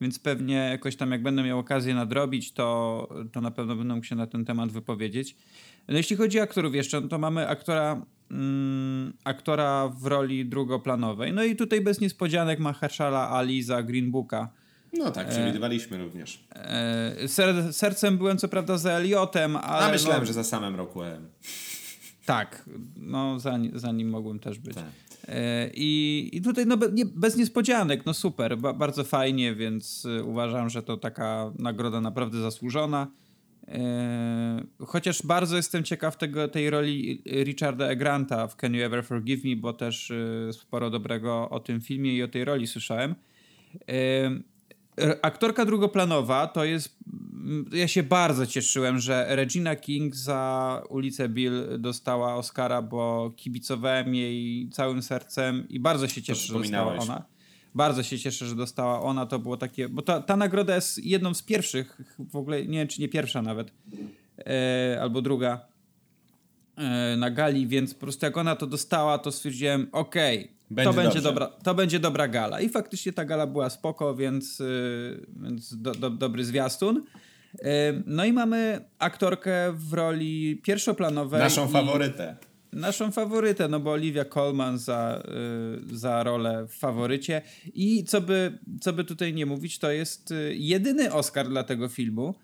Więc 0.02 0.20
pewnie 0.20 0.56
jakoś 0.56 0.96
tam 0.96 1.12
jak 1.12 1.24
będę 1.24 1.44
miał 1.44 1.60
okazję 1.60 1.96
nadrobić, 1.96 2.52
to, 2.52 3.10
to 3.32 3.42
na 3.42 3.52
pewno 3.52 3.76
będę 3.76 3.96
mógł 3.96 4.06
się 4.06 4.16
na 4.16 4.28
ten 4.28 4.46
temat 4.46 4.72
wypowiedzieć. 4.72 5.36
No 5.88 5.98
jeśli 5.98 6.16
chodzi 6.16 6.40
o 6.40 6.44
aktorów 6.44 6.76
jeszcze, 6.76 7.02
no 7.02 7.08
to 7.08 7.18
mamy 7.18 7.48
aktora 7.48 8.06
mm, 8.32 9.14
aktora 9.24 9.90
w 9.90 10.06
roli 10.06 10.46
drugoplanowej. 10.46 11.34
No 11.34 11.44
i 11.44 11.56
tutaj 11.56 11.82
bez 11.82 12.02
niespodzianek 12.02 12.60
ma 12.60 12.74
Hershala 12.74 13.30
Ali 13.30 13.64
za 13.64 13.84
Green 13.84 14.12
Booka. 14.12 14.50
No 14.94 15.12
tak, 15.12 15.30
przewidywaliśmy 15.30 15.98
e, 15.98 16.04
również. 16.04 16.44
E, 16.56 17.28
ser, 17.28 17.74
sercem 17.74 18.18
byłem 18.18 18.38
co 18.38 18.48
prawda 18.48 18.78
za 18.78 18.92
Eliotem, 18.92 19.56
ale... 19.56 19.86
A 19.86 19.92
myślałem, 19.92 20.20
no, 20.20 20.26
że 20.26 20.34
za 20.34 20.44
samym 20.44 20.76
Rockwellem. 20.76 21.28
Tak, 22.26 22.70
no 22.98 23.40
za, 23.40 23.60
za 23.74 23.92
nim 23.92 24.10
mogłem 24.10 24.40
też 24.40 24.60
być. 24.60 24.76
Tak. 24.76 24.86
E, 25.28 25.70
I, 25.74 26.30
I 26.34 26.42
tutaj 26.42 26.66
no, 26.66 26.78
nie, 26.94 27.06
bez 27.06 27.38
niespodzianek, 27.38 28.06
no 28.06 28.14
super, 28.14 28.58
ba, 28.58 28.74
bardzo 28.74 29.04
fajnie, 29.04 29.56
więc 29.56 30.06
e, 30.06 30.24
uważam, 30.24 30.70
że 30.70 30.84
to 30.84 30.98
taka 30.98 31.52
nagroda 31.60 32.02
naprawdę 32.02 32.42
zasłużona. 32.42 33.08
E, 33.68 34.64
chociaż 34.80 35.26
bardzo 35.26 35.56
jestem 35.56 35.84
ciekaw 35.84 36.18
tego, 36.18 36.48
tej 36.48 36.70
roli 36.70 37.24
Richarda 37.26 37.88
E. 37.88 37.96
Granta 37.96 38.48
w 38.48 38.56
Can 38.56 38.74
You 38.74 38.84
Ever 38.84 39.06
Forgive 39.06 39.44
Me, 39.44 39.56
bo 39.56 39.74
też 39.74 40.12
sporo 40.52 40.90
dobrego 40.90 41.50
o 41.50 41.60
tym 41.60 41.82
filmie 41.82 42.16
i 42.16 42.24
o 42.24 42.28
tej 42.28 42.46
roli 42.46 42.68
słyszałem. 42.68 43.16
E, 45.02 45.26
aktorka 45.26 45.66
drugoplanowa 45.66 46.48
to 46.48 46.66
jest. 46.66 46.98
Ja 47.72 47.88
się 47.88 48.04
bardzo 48.04 48.48
cieszyłem, 48.48 49.00
że 49.00 49.26
Regina 49.30 49.76
King 49.76 50.16
za 50.16 50.84
ulicę 50.90 51.30
Bill 51.30 51.68
dostała 51.80 52.36
Oscara, 52.36 52.82
bo 52.82 53.32
kibicowałem 53.36 54.16
jej 54.16 54.70
całym 54.70 55.02
sercem 55.02 55.70
i 55.70 55.80
bardzo 55.80 56.08
się 56.08 56.22
cieszę, 56.22 56.48
że 56.48 56.54
dostała 56.54 56.96
ona. 56.96 57.26
Bardzo 57.76 58.04
się 58.04 58.20
cieszę, 58.20 58.46
że 58.46 58.56
dostała 58.56 59.02
ona. 59.02 59.26
To 59.26 59.40
było 59.40 59.58
takie. 59.58 59.90
Bo 59.90 60.02
ta, 60.02 60.22
ta 60.22 60.38
nagroda 60.38 60.76
jest 60.76 61.06
jedną 61.06 61.34
z 61.34 61.42
pierwszych, 61.42 62.02
w 62.20 62.36
ogóle 62.36 62.66
nie 62.66 62.78
wiem, 62.78 62.88
czy 62.88 63.02
nie 63.02 63.10
pierwsza 63.10 63.42
nawet, 63.42 63.72
e, 64.38 64.98
albo 65.02 65.22
druga 65.22 65.66
e, 66.76 67.18
na 67.18 67.30
gali, 67.30 67.68
więc 67.68 67.94
po 67.94 68.00
prostu 68.00 68.26
jak 68.26 68.38
ona 68.38 68.56
to 68.56 68.68
dostała, 68.68 69.18
to 69.18 69.32
stwierdziłem, 69.32 69.88
okej, 69.92 70.40
okay, 70.40 70.54
to, 70.84 70.94
będzie 70.94 71.22
dobra, 71.22 71.48
to 71.48 71.76
będzie 71.76 72.00
dobra 72.00 72.28
gala. 72.28 72.62
I 72.62 72.70
faktycznie 72.70 73.14
ta 73.14 73.26
gala 73.26 73.48
była 73.48 73.70
spoko, 73.70 74.16
więc, 74.16 74.60
y, 74.60 75.26
więc 75.44 75.82
do, 75.82 75.92
do, 75.92 76.10
dobry 76.10 76.46
zwiastun. 76.46 77.04
E, 77.60 77.94
no 78.06 78.26
i 78.26 78.34
mamy 78.34 78.86
aktorkę 79.00 79.74
w 79.74 79.94
roli 79.94 80.62
pierwszoplanowej. 80.64 81.40
Naszą 81.40 81.68
faworytę 81.68 82.36
naszą 82.74 83.12
faworytę, 83.12 83.68
no 83.68 83.80
bo 83.80 83.92
Olivia 83.92 84.26
Colman 84.26 84.78
za, 84.78 85.24
y, 85.94 85.98
za 85.98 86.24
rolę 86.24 86.68
w 86.68 86.74
faworycie. 86.74 87.42
I 87.74 88.04
co 88.04 88.22
by, 88.22 88.60
co 88.82 88.94
by 88.94 89.04
tutaj 89.04 89.34
nie 89.34 89.46
mówić, 89.46 89.80
to 89.80 89.92
jest 89.92 90.32
y, 90.32 90.56
jedyny 90.56 91.14
Oscar 91.14 91.50
dla 91.50 91.64
tego 91.64 91.88
filmu. 91.88 92.36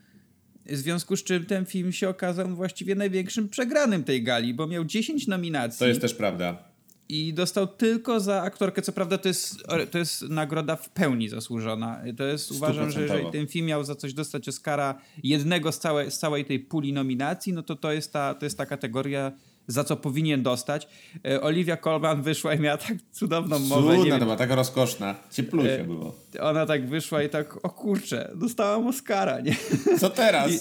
W 0.66 0.76
związku 0.76 1.16
z 1.16 1.24
czym 1.24 1.46
ten 1.46 1.66
film 1.66 1.92
się 1.92 2.10
okazał 2.10 2.48
właściwie 2.48 2.96
największym 2.96 3.50
przegranym 3.50 4.04
tej 4.04 4.24
gali, 4.24 4.54
bo 4.54 4.68
miał 4.68 4.86
10 4.86 5.28
nominacji. 5.28 5.80
To 5.80 5.88
jest 5.88 6.02
też 6.02 6.14
prawda. 6.14 6.69
I 7.10 7.34
dostał 7.34 7.68
tylko 7.68 8.20
za 8.20 8.42
aktorkę. 8.42 8.82
Co 8.82 8.92
prawda, 8.92 9.18
to 9.18 9.28
jest, 9.28 9.64
to 9.92 9.98
jest 9.98 10.22
nagroda 10.22 10.76
w 10.76 10.90
pełni 10.90 11.30
zasłużona. 11.30 12.02
To 12.18 12.24
jest, 12.24 12.52
uważam, 12.52 12.92
że 12.92 13.02
jeżeli 13.02 13.32
ten 13.32 13.48
film 13.48 13.66
miał 13.66 13.84
za 13.84 13.96
coś 13.96 14.14
dostać 14.14 14.50
Oscara 14.50 14.96
jednego 15.24 15.72
z 15.72 15.80
całej, 15.80 16.12
z 16.12 16.20
całej 16.20 16.46
tej 16.46 16.60
puli 16.60 16.94
nominacji, 16.94 17.54
no 17.54 17.64
to 17.64 17.76
to 17.76 17.92
jest 17.92 18.14
ta, 18.14 18.34
to 18.34 18.46
jest 18.46 18.58
ta 18.58 18.66
kategoria 18.66 19.32
za 19.68 19.84
co 19.84 19.96
powinien 19.96 20.44
dostać. 20.44 20.88
E, 21.26 21.42
Olivia 21.42 21.78
Colman 21.78 22.22
wyszła 22.22 22.54
i 22.54 22.60
miała 22.60 22.78
tak 22.78 22.98
cudowną 23.12 23.60
mowę. 23.60 23.98
Cudna, 23.98 24.20
to 24.20 24.26
była 24.26 24.38
taka 24.38 24.56
rozkoszna. 24.56 25.16
Cieplusie 25.32 25.84
było. 25.88 26.16
Ona 26.40 26.66
tak 26.66 26.88
wyszła 26.88 27.24
i 27.24 27.30
tak, 27.30 27.66
o 27.66 27.70
kurczę, 27.70 28.32
dostałam 28.36 28.88
Oscara, 28.88 29.40
nie? 29.40 29.56
Co 30.00 30.10
teraz? 30.10 30.52
I, 30.54 30.60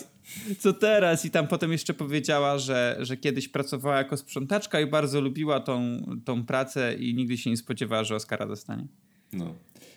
co 0.58 0.72
teraz? 0.72 1.24
I 1.24 1.30
tam 1.30 1.46
potem 1.46 1.72
jeszcze 1.72 1.94
powiedziała, 1.94 2.58
że, 2.58 2.96
że 3.00 3.16
kiedyś 3.16 3.48
pracowała 3.48 3.96
jako 3.96 4.16
sprzątaczka 4.16 4.80
i 4.80 4.86
bardzo 4.86 5.20
lubiła 5.20 5.60
tą, 5.60 6.02
tą 6.24 6.46
pracę 6.46 6.94
i 6.94 7.14
nigdy 7.14 7.38
się 7.38 7.50
nie 7.50 7.56
spodziewała, 7.56 8.04
że 8.04 8.16
Oscara 8.16 8.46
dostanie. 8.46 8.86
No. 9.32 9.54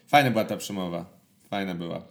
Fajna 0.07 0.31
była 0.31 0.45
ta 0.45 0.57
przemowa. 0.57 1.05
Fajna 1.49 1.75
była. 1.75 2.01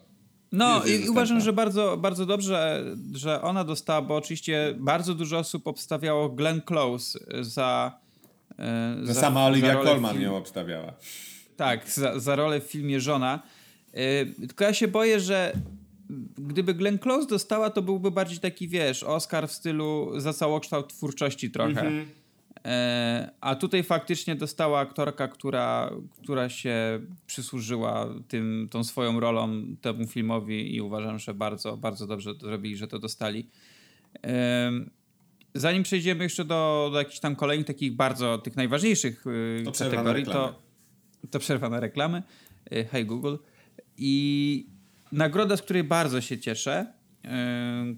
No 0.52 0.84
i 0.84 1.08
uważam, 1.08 1.40
że 1.40 1.52
bardzo, 1.52 1.96
bardzo 1.96 2.26
dobrze, 2.26 2.84
że 3.12 3.42
ona 3.42 3.64
dostała, 3.64 4.02
bo 4.02 4.16
oczywiście 4.16 4.74
bardzo 4.78 5.14
dużo 5.14 5.38
osób 5.38 5.66
obstawiało 5.66 6.28
Glenn 6.28 6.60
Close 6.60 7.18
za... 7.40 7.98
E, 8.58 8.96
za 9.02 9.14
sama 9.14 9.46
Olivia 9.46 9.76
Colman 9.84 10.20
ją 10.20 10.36
obstawiała. 10.36 10.92
Tak, 11.56 11.90
za, 11.90 12.18
za 12.18 12.36
rolę 12.36 12.60
w 12.60 12.64
filmie 12.64 13.00
Żona. 13.00 13.42
E, 13.92 14.26
tylko 14.26 14.64
ja 14.64 14.74
się 14.74 14.88
boję, 14.88 15.20
że 15.20 15.52
gdyby 16.38 16.74
Glenn 16.74 16.98
Close 16.98 17.28
dostała, 17.28 17.70
to 17.70 17.82
byłby 17.82 18.10
bardziej 18.10 18.38
taki, 18.38 18.68
wiesz, 18.68 19.02
Oscar 19.02 19.48
w 19.48 19.52
stylu 19.52 20.12
za 20.20 20.32
całokształt 20.32 20.88
twórczości 20.88 21.50
trochę. 21.50 21.80
Mm 21.80 22.04
-hmm. 22.04 22.20
E, 22.64 23.30
a 23.40 23.54
tutaj 23.54 23.82
faktycznie 23.82 24.36
dostała 24.36 24.80
aktorka, 24.80 25.28
która, 25.28 25.90
która 26.22 26.48
się 26.48 27.00
przysłużyła 27.26 28.08
tym, 28.28 28.68
tą 28.70 28.84
swoją 28.84 29.20
rolą 29.20 29.62
temu 29.80 30.06
filmowi 30.06 30.74
i 30.74 30.80
uważam, 30.80 31.18
że 31.18 31.34
bardzo, 31.34 31.76
bardzo 31.76 32.06
dobrze 32.06 32.34
zrobili, 32.34 32.76
że 32.76 32.88
to 32.88 32.98
dostali. 32.98 33.46
E, 34.26 34.72
zanim 35.54 35.82
przejdziemy 35.82 36.24
jeszcze 36.24 36.44
do, 36.44 36.88
do 36.92 36.98
jakichś 36.98 37.20
tam 37.20 37.36
kolejnych 37.36 37.66
takich 37.66 37.96
bardzo, 37.96 38.38
tych 38.38 38.56
najważniejszych 38.56 39.24
to 39.64 39.72
kategorii, 39.72 40.24
to, 40.24 40.62
to 41.30 41.38
przerwa 41.38 41.68
na 41.68 41.80
reklamy. 41.80 42.22
Hej 42.90 43.06
Google. 43.06 43.36
I 43.96 44.66
nagroda, 45.12 45.56
z 45.56 45.62
której 45.62 45.84
bardzo 45.84 46.20
się 46.20 46.38
cieszę, 46.38 46.86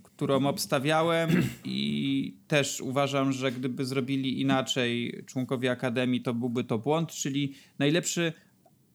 którą 0.02 0.46
obstawiałem 0.46 1.30
i 1.64 2.36
też 2.48 2.80
uważam, 2.80 3.32
że 3.32 3.52
gdyby 3.52 3.84
zrobili 3.84 4.40
inaczej 4.40 5.22
członkowie 5.26 5.70
Akademii, 5.70 6.20
to 6.20 6.34
byłby 6.34 6.64
to 6.64 6.78
błąd, 6.78 7.10
czyli 7.10 7.54
najlepszy 7.78 8.32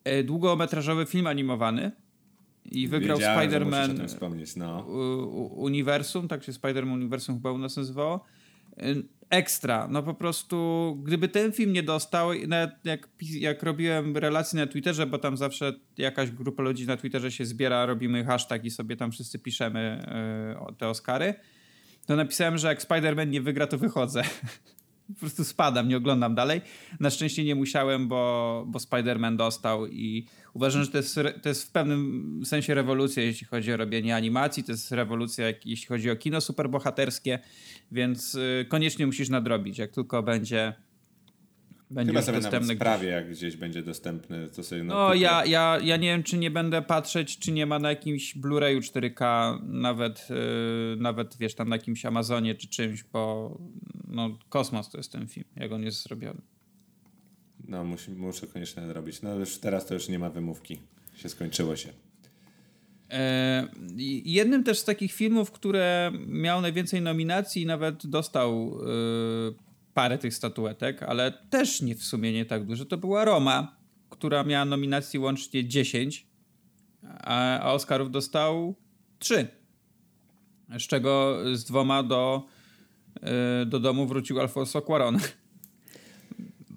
e, 0.03 0.23
długometrażowy 0.23 1.05
film 1.05 1.27
animowany 1.27 1.91
i 2.65 2.87
wygrał 2.87 3.17
Spider-Man 3.17 4.57
no. 4.57 4.81
Uniwersum, 5.55 6.27
tak 6.27 6.43
się 6.43 6.51
Spider-Man 6.51 6.93
Uniwersum 6.93 7.35
chyba 7.35 7.51
u 7.51 7.57
nas 7.57 7.77
nazywało 7.77 8.25
ekstra. 9.29 9.87
No 9.91 10.03
po 10.03 10.13
prostu, 10.13 10.97
gdyby 11.03 11.27
ten 11.27 11.51
film 11.51 11.73
nie 11.73 11.83
dostał, 11.83 12.29
nawet 12.47 12.71
jak, 12.83 13.09
jak 13.21 13.63
robiłem 13.63 14.17
relacje 14.17 14.59
na 14.59 14.67
Twitterze, 14.67 15.05
bo 15.05 15.17
tam 15.17 15.37
zawsze 15.37 15.73
jakaś 15.97 16.31
grupa 16.31 16.63
ludzi 16.63 16.87
na 16.87 16.97
Twitterze 16.97 17.31
się 17.31 17.45
zbiera, 17.45 17.85
robimy 17.85 18.25
hashtag 18.25 18.65
i 18.65 18.71
sobie 18.71 18.97
tam 18.97 19.11
wszyscy 19.11 19.39
piszemy 19.39 20.05
yy, 20.67 20.75
te 20.75 20.87
Oscary, 20.87 21.33
to 22.05 22.15
napisałem, 22.15 22.57
że 22.57 22.67
jak 22.67 22.81
Spider-Man 22.81 23.27
nie 23.27 23.41
wygra, 23.41 23.67
to 23.67 23.77
wychodzę. 23.77 24.23
po 25.13 25.19
prostu 25.19 25.43
spadam, 25.43 25.87
nie 25.87 25.97
oglądam 25.97 26.35
dalej. 26.35 26.61
Na 26.99 27.09
szczęście 27.09 27.43
nie 27.43 27.55
musiałem, 27.55 28.07
bo, 28.07 28.63
bo 28.67 28.79
Spider-Man 28.79 29.37
dostał 29.37 29.87
i 29.87 30.27
uważam, 30.53 30.83
że 30.83 30.91
to 30.91 30.97
jest, 30.97 31.19
to 31.41 31.49
jest 31.49 31.63
w 31.63 31.71
pewnym 31.71 32.41
sensie 32.45 32.73
rewolucja, 32.73 33.23
jeśli 33.23 33.47
chodzi 33.47 33.73
o 33.73 33.77
robienie 33.77 34.15
animacji, 34.15 34.63
to 34.63 34.71
jest 34.71 34.91
rewolucja, 34.91 35.45
jeśli 35.65 35.87
chodzi 35.87 36.11
o 36.11 36.15
kino 36.15 36.41
superbohaterskie, 36.41 37.39
więc 37.91 38.35
y, 38.35 38.65
koniecznie 38.69 39.05
musisz 39.05 39.29
nadrobić, 39.29 39.77
jak 39.77 39.91
tylko 39.91 40.23
będzie 40.23 40.73
będzie 41.91 42.11
Chyba 42.11 42.21
sobie 42.21 42.37
dostępny. 42.37 42.67
Nawet 42.67 42.77
sprawie, 42.77 43.07
jak 43.09 43.29
gdzieś 43.31 43.57
będzie 43.57 43.83
dostępny, 43.83 44.47
to 44.47 44.63
sobie 44.63 44.83
No, 44.83 45.13
ja, 45.13 45.45
ja, 45.45 45.79
ja 45.83 45.97
nie 45.97 46.07
wiem, 46.07 46.23
czy 46.23 46.37
nie 46.37 46.51
będę 46.51 46.81
patrzeć, 46.81 47.39
czy 47.39 47.51
nie 47.51 47.65
ma 47.65 47.79
na 47.79 47.89
jakimś 47.89 48.37
Blu-rayu 48.37 48.79
4K, 48.79 49.59
nawet, 49.63 50.27
yy, 50.29 50.97
nawet 50.97 51.37
wiesz, 51.37 51.55
tam 51.55 51.69
na 51.69 51.75
jakimś 51.75 52.05
Amazonie 52.05 52.55
czy 52.55 52.67
czymś, 52.67 53.03
bo 53.03 53.57
no, 54.17 54.37
kosmos 54.49 54.89
to 54.89 54.97
jest 54.97 55.11
ten 55.11 55.27
film, 55.27 55.45
jak 55.55 55.71
on 55.71 55.83
jest 55.83 56.03
zrobiony. 56.03 56.41
No, 57.67 57.83
musi, 57.83 58.11
muszę 58.11 58.47
koniecznie 58.47 58.81
nadrobić. 58.81 59.21
No, 59.21 59.35
już 59.35 59.57
teraz 59.57 59.85
to 59.85 59.93
już 59.93 60.09
nie 60.09 60.19
ma 60.19 60.29
wymówki. 60.29 60.79
Się 61.15 61.29
skończyło 61.29 61.75
się. 61.75 61.89
E, 63.11 63.67
jednym 64.25 64.63
też 64.63 64.79
z 64.79 64.83
takich 64.83 65.13
filmów, 65.13 65.51
które 65.51 66.11
miał 66.27 66.61
najwięcej 66.61 67.01
nominacji 67.01 67.61
i 67.61 67.65
nawet 67.65 68.07
dostał 68.07 68.79
y, 69.49 69.55
parę 69.93 70.17
tych 70.17 70.33
statuetek, 70.33 71.03
ale 71.03 71.31
też 71.31 71.81
nie 71.81 71.95
w 71.95 72.03
sumie 72.03 72.33
nie 72.33 72.45
tak 72.45 72.65
dużo. 72.65 72.85
To 72.85 72.97
była 72.97 73.25
Roma, 73.25 73.77
która 74.09 74.43
miała 74.43 74.65
nominacji 74.65 75.19
łącznie 75.19 75.67
10, 75.67 76.27
a 77.03 77.59
Oscarów 77.73 78.11
dostał 78.11 78.75
3. 79.19 79.47
Z 80.79 80.81
czego 80.81 81.37
z 81.53 81.63
dwoma 81.63 82.03
do, 82.03 82.45
do 83.65 83.79
domu 83.79 84.07
wrócił 84.07 84.39
Alfonso 84.39 84.81
Cuarón. 84.81 85.17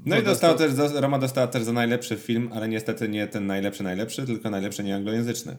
No 0.06 0.18
i 0.18 0.22
dostał 0.22 0.58
też, 0.58 0.72
Roma 0.94 1.18
dostała 1.18 1.46
też 1.46 1.62
za 1.62 1.72
najlepszy 1.72 2.16
film, 2.16 2.50
ale 2.52 2.68
niestety 2.68 3.08
nie 3.08 3.26
ten 3.26 3.46
najlepszy 3.46 3.82
najlepszy, 3.82 4.26
tylko 4.26 4.50
najlepszy 4.50 4.84
nieanglojęzyczny. 4.84 5.56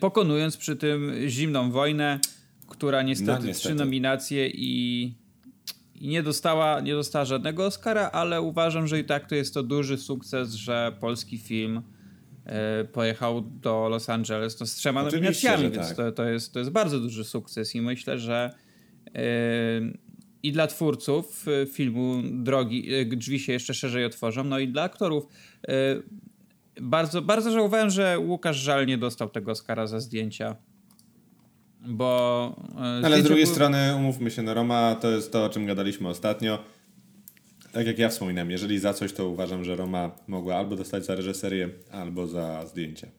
Pokonując 0.00 0.56
przy 0.56 0.76
tym 0.76 1.12
Zimną 1.28 1.70
Wojnę, 1.70 2.20
która 2.68 3.02
niestety, 3.02 3.40
no, 3.40 3.46
niestety. 3.46 3.68
trzy 3.68 3.74
nominacje 3.74 4.48
i, 4.48 5.14
i, 5.94 6.08
nie, 6.08 6.22
dostała, 6.22 6.80
nie 6.80 6.92
dostała 6.92 7.24
żadnego 7.24 7.66
Oscara, 7.66 8.10
ale 8.10 8.42
uważam, 8.42 8.86
że 8.86 8.98
i 8.98 9.04
tak 9.04 9.28
to 9.28 9.34
jest 9.34 9.54
to 9.54 9.62
duży 9.62 9.98
sukces, 9.98 10.52
że 10.52 10.96
polski 11.00 11.38
film 11.38 11.82
e, 12.44 12.84
pojechał 12.84 13.40
do 13.40 13.88
Los 13.88 14.10
Angeles 14.10 14.60
no, 14.60 14.66
z 14.66 14.74
trzema 14.74 15.02
Oczywiście, 15.02 15.48
nominacjami, 15.48 15.74
więc 15.74 15.88
tak. 15.88 15.96
to, 15.96 16.12
to, 16.12 16.24
jest, 16.24 16.52
to 16.52 16.58
jest 16.58 16.70
bardzo 16.70 17.00
duży 17.00 17.24
sukces 17.24 17.74
i 17.74 17.80
myślę, 17.80 18.18
że 18.18 18.50
i 20.42 20.52
dla 20.52 20.66
twórców 20.66 21.46
e, 21.48 21.66
filmu 21.66 22.22
drogi, 22.24 22.94
e, 22.94 23.04
drzwi 23.04 23.38
się 23.38 23.52
jeszcze 23.52 23.74
szerzej 23.74 24.04
otworzą, 24.04 24.44
no 24.44 24.58
i 24.58 24.68
dla 24.68 24.82
aktorów. 24.82 25.26
E, 25.68 25.72
bardzo, 26.80 27.22
bardzo 27.22 27.50
żałowałem, 27.50 27.90
że 27.90 28.18
Łukasz 28.18 28.56
Żal 28.56 28.86
nie 28.86 28.98
dostał 28.98 29.28
tego 29.28 29.50
Oscara 29.50 29.86
za 29.86 30.00
zdjęcia. 30.00 30.56
Bo. 31.86 32.56
Ale 33.04 33.20
z 33.20 33.24
drugiej 33.24 33.44
był... 33.44 33.54
strony, 33.54 33.96
umówmy 33.96 34.30
się, 34.30 34.42
no 34.42 34.54
Roma 34.54 34.94
to 34.94 35.10
jest 35.10 35.32
to, 35.32 35.44
o 35.44 35.48
czym 35.48 35.66
gadaliśmy 35.66 36.08
ostatnio. 36.08 36.64
Tak 37.72 37.86
jak 37.86 37.98
ja 37.98 38.08
wspominam, 38.08 38.50
jeżeli 38.50 38.78
za 38.78 38.94
coś, 38.94 39.12
to 39.12 39.28
uważam, 39.28 39.64
że 39.64 39.76
Roma 39.76 40.10
mogła 40.26 40.56
albo 40.56 40.76
dostać 40.76 41.04
za 41.04 41.14
reżyserię, 41.14 41.68
albo 41.90 42.26
za 42.26 42.66
zdjęcie. 42.66 43.10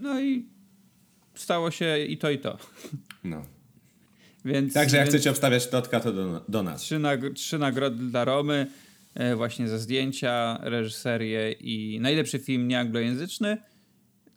No 0.00 0.20
i 0.20 0.48
stało 1.34 1.70
się 1.70 1.98
i 1.98 2.18
to, 2.18 2.30
i 2.30 2.38
to. 2.38 2.58
No. 3.24 3.42
Więc, 4.44 4.74
Także 4.74 4.96
jak 4.96 5.06
więc 5.06 5.14
chcecie 5.14 5.30
obstawiać 5.30 5.66
Totka, 5.66 6.00
to 6.00 6.12
do, 6.12 6.44
do 6.48 6.62
nas. 6.62 6.80
Trzy, 6.80 6.98
nag 6.98 7.20
trzy 7.34 7.58
nagrody 7.58 8.04
dla 8.04 8.24
Romy, 8.24 8.66
e, 9.14 9.36
właśnie 9.36 9.68
za 9.68 9.78
zdjęcia, 9.78 10.58
reżyserię 10.62 11.52
i 11.52 12.00
najlepszy 12.00 12.38
film 12.38 12.68
nieanglojęzyczny. 12.68 13.56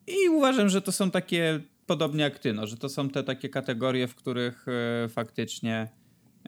I 0.07 0.29
uważam, 0.29 0.69
że 0.69 0.81
to 0.81 0.91
są 0.91 1.11
takie, 1.11 1.59
podobnie 1.85 2.23
jak 2.23 2.39
ty, 2.39 2.53
no, 2.53 2.67
że 2.67 2.77
to 2.77 2.89
są 2.89 3.09
te 3.09 3.23
takie 3.23 3.49
kategorie, 3.49 4.07
w 4.07 4.15
których 4.15 4.65
e, 4.67 5.09
faktycznie 5.09 5.87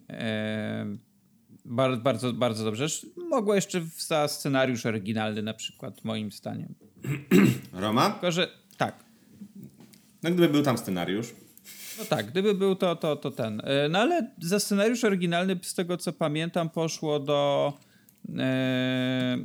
e, 0.09 0.85
bardzo, 1.65 2.01
bardzo, 2.01 2.33
bardzo 2.33 2.63
dobrze. 2.63 2.87
Mogło 3.29 3.55
jeszcze 3.55 3.81
za 3.97 4.27
scenariusz 4.27 4.85
oryginalny 4.85 5.41
na 5.41 5.53
przykład, 5.53 6.03
moim 6.03 6.31
zdaniem. 6.31 6.75
Roma? 7.73 8.09
Tylko, 8.09 8.31
że 8.31 8.47
tak. 8.77 9.03
No 10.23 10.31
gdyby 10.31 10.49
był 10.49 10.63
tam 10.63 10.77
scenariusz, 10.77 11.33
no 11.99 12.05
tak, 12.05 12.25
gdyby 12.25 12.53
był 12.53 12.75
to, 12.75 12.95
to, 12.95 13.15
to 13.15 13.31
ten. 13.31 13.61
E, 13.63 13.89
no 13.89 13.99
ale 13.99 14.31
za 14.41 14.59
scenariusz 14.59 15.03
oryginalny, 15.03 15.59
z 15.61 15.73
tego 15.73 15.97
co 15.97 16.13
pamiętam, 16.13 16.69
poszło 16.69 17.19
do 17.19 17.73
e, 18.37 19.37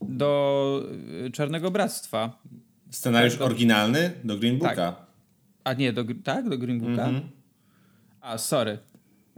do 0.00 0.82
Czarnego 1.32 1.70
Bractwa. 1.70 2.42
Scenariusz 2.90 3.32
tak, 3.32 3.38
do, 3.38 3.44
oryginalny 3.44 4.10
do 4.24 4.36
Green 4.36 4.58
Booka. 4.58 4.74
Tak. 4.74 5.06
A 5.64 5.72
nie, 5.72 5.92
do, 5.92 6.04
tak? 6.24 6.48
Do 6.48 6.58
Green 6.58 6.80
Booka? 6.80 7.04
Mm 7.04 7.20
-hmm. 7.20 7.26
A, 8.20 8.38
sorry. 8.38 8.78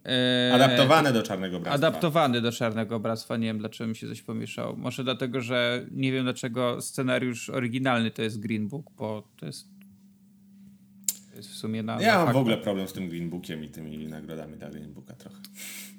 E, 0.07 0.55
adaptowany 0.55 1.13
do 1.13 1.23
Czarnego 1.23 1.61
Bractwa. 1.61 1.89
Adaptowany 1.89 2.41
do 2.41 2.53
Czarnego 2.53 3.01
Bractwa. 3.01 3.37
Nie 3.37 3.47
wiem, 3.47 3.59
dlaczego 3.59 3.89
mi 3.89 3.97
się 3.97 4.09
coś 4.09 4.23
pomieszało. 4.23 4.77
Może 4.77 5.05
dlatego, 5.05 5.41
że 5.41 5.87
nie 5.91 6.13
wiem, 6.13 6.25
dlaczego 6.25 6.81
scenariusz 6.81 7.51
oryginalny 7.51 8.11
to 8.11 8.23
jest 8.23 8.41
Green 8.41 8.69
Book, 8.69 8.87
bo 8.99 9.29
to 9.37 9.47
jest 9.47 9.69
w 11.37 11.45
sumie 11.45 11.83
na. 11.83 12.03
Ja 12.03 12.19
na 12.19 12.25
mam 12.25 12.35
w 12.35 12.37
ogóle 12.37 12.59
problem 12.59 12.89
z 12.89 12.93
tym 12.93 13.09
Green 13.09 13.31
Bookiem 13.31 13.65
i 13.65 13.69
tymi 13.69 14.07
nagrodami 14.07 14.57
dla 14.57 14.71
Green 14.71 14.93
Booka 14.93 15.15
trochę. 15.15 15.39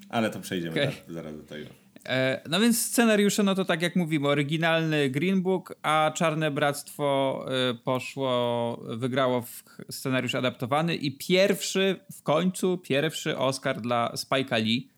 Ale 0.09 0.29
to 0.29 0.39
przejdziemy 0.39 0.71
okay. 0.71 0.93
zaraz 1.07 1.37
do 1.37 1.43
tego. 1.43 1.65
E, 2.05 2.41
no 2.49 2.59
więc 2.59 2.81
scenariusze, 2.81 3.43
no 3.43 3.55
to 3.55 3.65
tak 3.65 3.81
jak 3.81 3.95
mówimy, 3.95 4.27
oryginalny 4.27 5.09
Green 5.09 5.41
Book, 5.41 5.75
a 5.81 6.11
Czarne 6.15 6.51
Bractwo 6.51 7.45
e, 7.69 7.73
poszło, 7.73 8.77
wygrało 8.89 9.41
w 9.41 9.63
scenariusz 9.89 10.35
adaptowany 10.35 10.95
i 10.95 11.17
pierwszy, 11.17 11.99
w 12.11 12.23
końcu, 12.23 12.77
pierwszy 12.77 13.37
Oscar 13.37 13.81
dla 13.81 14.11
Spike'a 14.15 14.63
Lee 14.63 14.89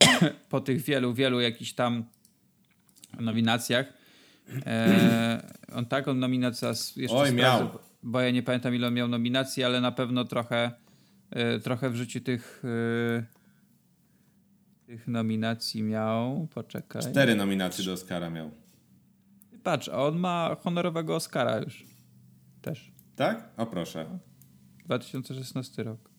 po 0.50 0.60
tych 0.60 0.82
wielu, 0.82 1.14
wielu 1.14 1.40
jakichś 1.40 1.72
tam 1.72 2.04
nominacjach. 3.20 3.95
E, 4.66 5.52
on 5.72 5.86
tak, 5.86 6.08
on 6.08 6.18
nominacja 6.18 6.68
jeszcze 6.96 7.16
Oj, 7.16 7.32
miał 7.32 7.70
bo 8.06 8.20
ja 8.20 8.30
nie 8.30 8.42
pamiętam 8.42 8.74
ile 8.74 8.86
on 8.86 8.94
miał 8.94 9.08
nominacji, 9.08 9.64
ale 9.64 9.80
na 9.80 9.92
pewno 9.92 10.24
trochę, 10.24 10.70
y, 11.56 11.60
trochę 11.60 11.90
w 11.90 11.96
życiu 11.96 12.20
tych, 12.20 12.62
y, 12.64 13.24
tych 14.86 15.08
nominacji 15.08 15.82
miał. 15.82 16.48
Poczekaj. 16.54 17.02
Cztery 17.02 17.34
nominacje 17.34 17.84
do 17.84 17.92
Oscara 17.92 18.30
miał. 18.30 18.50
Patrz, 19.62 19.88
a 19.88 20.02
on 20.02 20.18
ma 20.18 20.56
honorowego 20.60 21.16
Oscara 21.16 21.58
już. 21.58 21.84
Też. 22.62 22.92
Tak? 23.16 23.48
O 23.56 23.66
proszę. 23.66 24.18
2016 24.84 25.82
rok. 25.82 26.10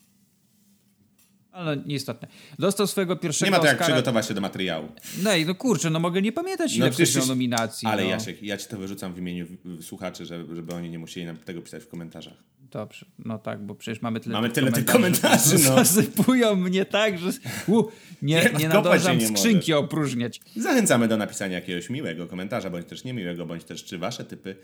Ale 1.58 1.76
no, 1.76 1.84
nieistotne. 1.86 2.28
Dostał 2.60 2.88
swojego 2.88 3.16
pierwszego 3.16 3.52
Nie 3.52 3.58
ma 3.58 3.60
to 3.60 3.66
jak 3.66 3.76
Oscara... 3.76 3.94
przygotować 3.94 4.28
się 4.28 4.34
do 4.34 4.42
materiału. 4.42 4.90
No 5.24 5.36
i 5.36 5.46
no 5.46 5.56
kurczę, 5.56 5.90
no 5.90 6.00
mogę 6.00 6.22
nie 6.22 6.32
pamiętać 6.32 6.76
ile 6.76 6.86
no, 6.86 6.92
przecież... 6.92 7.28
nominacji. 7.28 7.88
Ale 7.88 8.04
no. 8.04 8.10
Jasiek, 8.10 8.44
ja 8.44 8.58
ci 8.58 8.68
to 8.68 8.78
wyrzucam 8.78 9.14
w 9.14 9.18
imieniu 9.18 9.46
słuchaczy, 9.82 10.26
żeby, 10.26 10.56
żeby 10.56 10.74
oni 10.74 10.90
nie 10.90 11.00
musieli 11.00 11.26
nam 11.26 11.38
tego 11.38 11.62
pisać 11.62 11.84
w 11.84 11.88
komentarzach. 11.88 12.34
Dobrze, 12.72 13.06
no 13.20 13.38
tak, 13.38 13.66
bo 13.66 13.76
przecież 13.76 14.02
mamy 14.02 14.20
tyle 14.20 14.34
Mamy 14.34 14.50
tyle 14.50 14.72
tych 14.72 14.86
komentarzy, 14.86 15.56
no. 15.56 15.60
Zasypują 15.60 16.56
mnie 16.56 16.86
tak, 16.86 17.18
że 17.20 17.32
u, 17.68 17.84
nie, 18.22 18.44
nie, 18.44 18.52
nie 18.60 18.70
nadążam 18.70 19.18
nie 19.18 19.28
skrzynki 19.28 19.72
możesz. 19.72 19.86
opróżniać. 19.86 20.42
Zachęcamy 20.56 21.08
do 21.08 21.18
napisania 21.18 21.56
jakiegoś 21.56 21.90
miłego 21.90 22.28
komentarza, 22.28 22.70
bądź 22.70 22.88
też 22.88 23.04
niemiłego, 23.04 23.46
bądź 23.46 23.64
też 23.64 23.86
czy 23.86 23.98
wasze 23.98 24.24
typy 24.24 24.56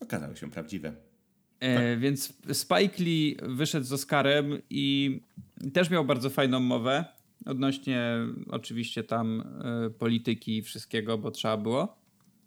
okazały 0.00 0.36
się 0.36 0.50
prawdziwe. 0.50 0.92
E, 1.60 1.74
tak. 1.74 2.00
Więc 2.00 2.32
Spike 2.52 3.04
Lee 3.04 3.36
wyszedł 3.42 3.86
z 3.86 3.92
Oscarem 3.92 4.58
i 4.70 5.20
też 5.72 5.90
miał 5.90 6.04
bardzo 6.04 6.30
fajną 6.30 6.60
mowę 6.60 7.04
odnośnie 7.46 8.02
oczywiście 8.50 9.04
tam 9.04 9.44
y, 9.86 9.90
polityki 9.90 10.56
i 10.56 10.62
wszystkiego, 10.62 11.18
bo 11.18 11.30
trzeba 11.30 11.56
było. 11.56 11.96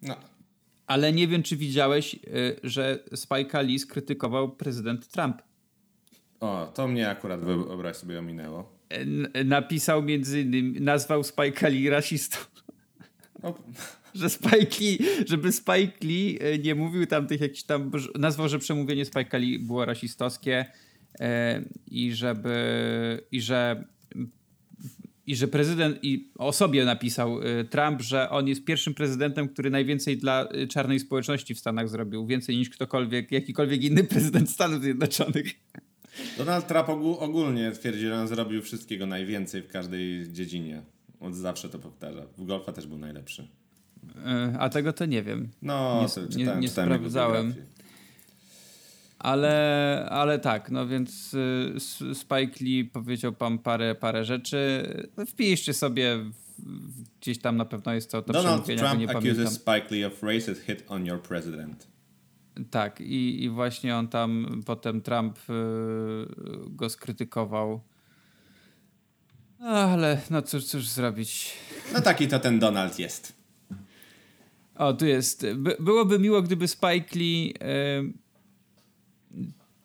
No. 0.02 0.16
Ale 0.88 1.14
nie 1.14 1.28
wiem, 1.28 1.44
czy 1.44 1.58
widziałeś, 1.58 2.16
y, 2.16 2.20
że 2.64 3.00
Spike 3.16 3.64
Lee 3.64 3.80
skrytykował 3.80 4.56
prezydent 4.56 5.08
Trump. 5.08 5.42
O, 6.40 6.72
to 6.76 6.88
mnie 6.88 7.10
akurat 7.10 7.42
wyobraź 7.44 7.96
sobie 7.96 8.20
ominęło. 8.20 8.72
N 8.90 9.28
napisał 9.46 10.04
między 10.04 10.42
innymi, 10.42 10.82
nazwał 10.82 11.24
Spike 11.24 11.70
Lee 11.70 11.90
rasistą. 11.90 12.38
No. 13.44 13.54
Że 14.14 14.30
Spike 14.30 14.78
Lee, 14.80 15.00
żeby 15.28 15.52
Spike 15.52 15.98
Lee 16.04 16.40
nie 16.64 16.76
mówił 16.76 17.06
tam 17.06 17.28
tych 17.28 17.42
jakichś 17.42 17.64
tam, 17.64 17.92
nazwał, 18.20 18.50
że 18.50 18.60
przemówienie 18.60 19.06
Spike 19.06 19.40
Lee 19.40 19.60
było 19.60 19.86
rasistowskie 19.86 20.66
E, 21.20 21.62
i 21.88 22.14
żeby 22.14 23.28
i 23.32 23.42
że 23.42 23.86
i 25.28 25.36
że 25.36 25.48
prezydent 25.48 26.00
i 26.04 26.32
o 26.38 26.54
sobie 26.54 26.86
napisał 26.86 27.42
e, 27.42 27.64
Trump, 27.64 28.02
że 28.02 28.30
on 28.30 28.48
jest 28.48 28.66
pierwszym 28.66 28.94
prezydentem, 28.94 29.50
który 29.50 29.70
najwięcej 29.70 30.18
dla 30.18 30.48
e, 30.48 30.68
czarnej 30.68 31.00
społeczności 31.00 31.56
w 31.56 31.60
Stanach 31.60 31.90
zrobił, 31.90 32.26
więcej 32.26 32.58
niż 32.58 32.70
ktokolwiek, 32.70 33.32
jakikolwiek 33.32 33.84
inny 33.84 34.04
prezydent 34.04 34.50
Stanów 34.50 34.82
Zjednoczonych. 34.82 35.46
Donald 36.38 36.68
Trump 36.68 36.90
ogólnie 37.20 37.72
twierdzi, 37.72 38.02
że 38.02 38.16
on 38.16 38.28
zrobił 38.28 38.62
wszystkiego 38.62 39.06
najwięcej 39.06 39.62
w 39.62 39.68
każdej 39.68 40.32
dziedzinie. 40.32 40.82
Od 41.20 41.36
zawsze 41.36 41.70
to 41.70 41.80
powtarza. 41.80 42.26
W 42.38 42.46
golfa 42.46 42.74
też 42.74 42.88
był 42.88 42.98
najlepszy. 42.98 43.48
A 44.60 44.70
tego 44.70 44.94
to 44.94 45.06
nie 45.06 45.24
wiem. 45.24 45.50
No, 45.62 46.02
nie, 46.02 46.28
czytałem, 46.30 46.60
nie, 46.60 46.62
nie 46.62 46.70
sprawdzałem. 46.70 47.54
Ale, 49.20 50.08
ale 50.10 50.40
tak, 50.40 50.72
no 50.72 50.88
więc 50.88 51.34
y, 51.34 52.16
Spike 52.16 52.66
Lee 52.66 52.86
powiedział 52.86 53.34
pan 53.34 53.58
parę, 53.58 53.96
parę 53.96 54.26
rzeczy. 54.26 54.84
Wpiszcie 55.28 55.74
sobie, 55.74 56.18
gdzieś 57.22 57.40
tam 57.40 57.58
na 57.58 57.66
pewno 57.66 57.94
jest 57.94 58.12
to, 58.12 58.22
to 58.22 58.34
Donald 58.34 58.66
Trump 58.66 59.00
nie 59.00 59.10
accuses 59.10 59.14
pamiętam. 59.14 59.54
Spike 59.54 59.96
Lee 59.96 60.06
of 60.06 60.24
racist 60.24 60.62
hit 60.62 60.84
on 60.88 61.06
your 61.06 61.22
president. 61.22 61.88
Tak, 62.72 63.02
i, 63.02 63.44
i 63.44 63.50
właśnie 63.50 63.96
on 63.96 64.08
tam, 64.08 64.62
potem 64.66 65.02
Trump 65.02 65.40
y, 65.40 65.54
go 66.70 66.90
skrytykował. 66.90 67.82
Ale 69.60 70.22
no 70.30 70.42
cóż, 70.42 70.66
cóż 70.66 70.88
zrobić. 70.88 71.54
No 71.94 72.02
taki 72.02 72.28
to 72.28 72.40
ten 72.40 72.60
Donald 72.60 73.00
jest. 73.00 73.41
O, 74.82 74.94
tu 74.94 75.06
jest. 75.06 75.46
By, 75.56 75.76
byłoby 75.80 76.20
miło, 76.20 76.42
gdyby 76.42 76.68
Spike 76.68 77.20
Lee 77.20 77.54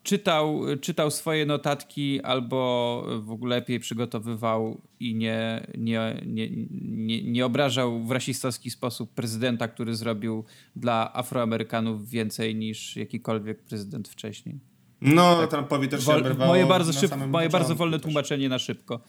czytał, 0.03 0.61
czytał 0.81 1.11
swoje 1.11 1.45
notatki 1.45 2.21
albo 2.21 3.03
w 3.21 3.31
ogóle 3.31 3.55
lepiej 3.55 3.79
przygotowywał 3.79 4.81
i 4.99 5.15
nie, 5.15 5.67
nie, 5.77 6.21
nie, 6.25 6.49
nie, 6.81 7.23
nie 7.23 7.45
obrażał 7.45 8.03
w 8.03 8.11
rasistowski 8.11 8.71
sposób 8.71 9.13
prezydenta, 9.13 9.67
który 9.67 9.95
zrobił 9.95 10.43
dla 10.75 11.13
Afroamerykanów 11.13 12.09
więcej 12.09 12.55
niż 12.55 12.95
jakikolwiek 12.95 13.63
prezydent 13.63 14.07
wcześniej. 14.07 14.59
No, 15.01 15.35
tak. 15.35 15.49
Trumpowi 15.49 15.87
też 15.87 15.99
się 15.99 16.05
Wol, 16.05 16.19
oberwało 16.19 16.51
Moje, 16.51 16.65
bardzo, 16.65 16.93
szyb, 16.93 17.11
moje 17.27 17.49
bardzo 17.49 17.75
wolne 17.75 17.97
też. 17.97 18.03
tłumaczenie 18.03 18.49
na 18.49 18.59
szybko. 18.59 18.99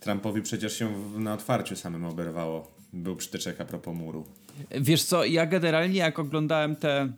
Trumpowi 0.00 0.42
przecież 0.42 0.78
się 0.78 0.90
na 1.18 1.34
otwarciu 1.34 1.76
samym 1.76 2.04
oberwało 2.04 2.75
był 2.92 3.16
przytyczek 3.16 3.60
a 3.60 3.64
propos 3.64 3.96
muru. 3.96 4.26
Wiesz 4.70 5.04
co, 5.04 5.24
ja 5.24 5.46
generalnie 5.46 5.98
jak 5.98 6.18
oglądałem 6.18 6.76
tę 6.76 7.12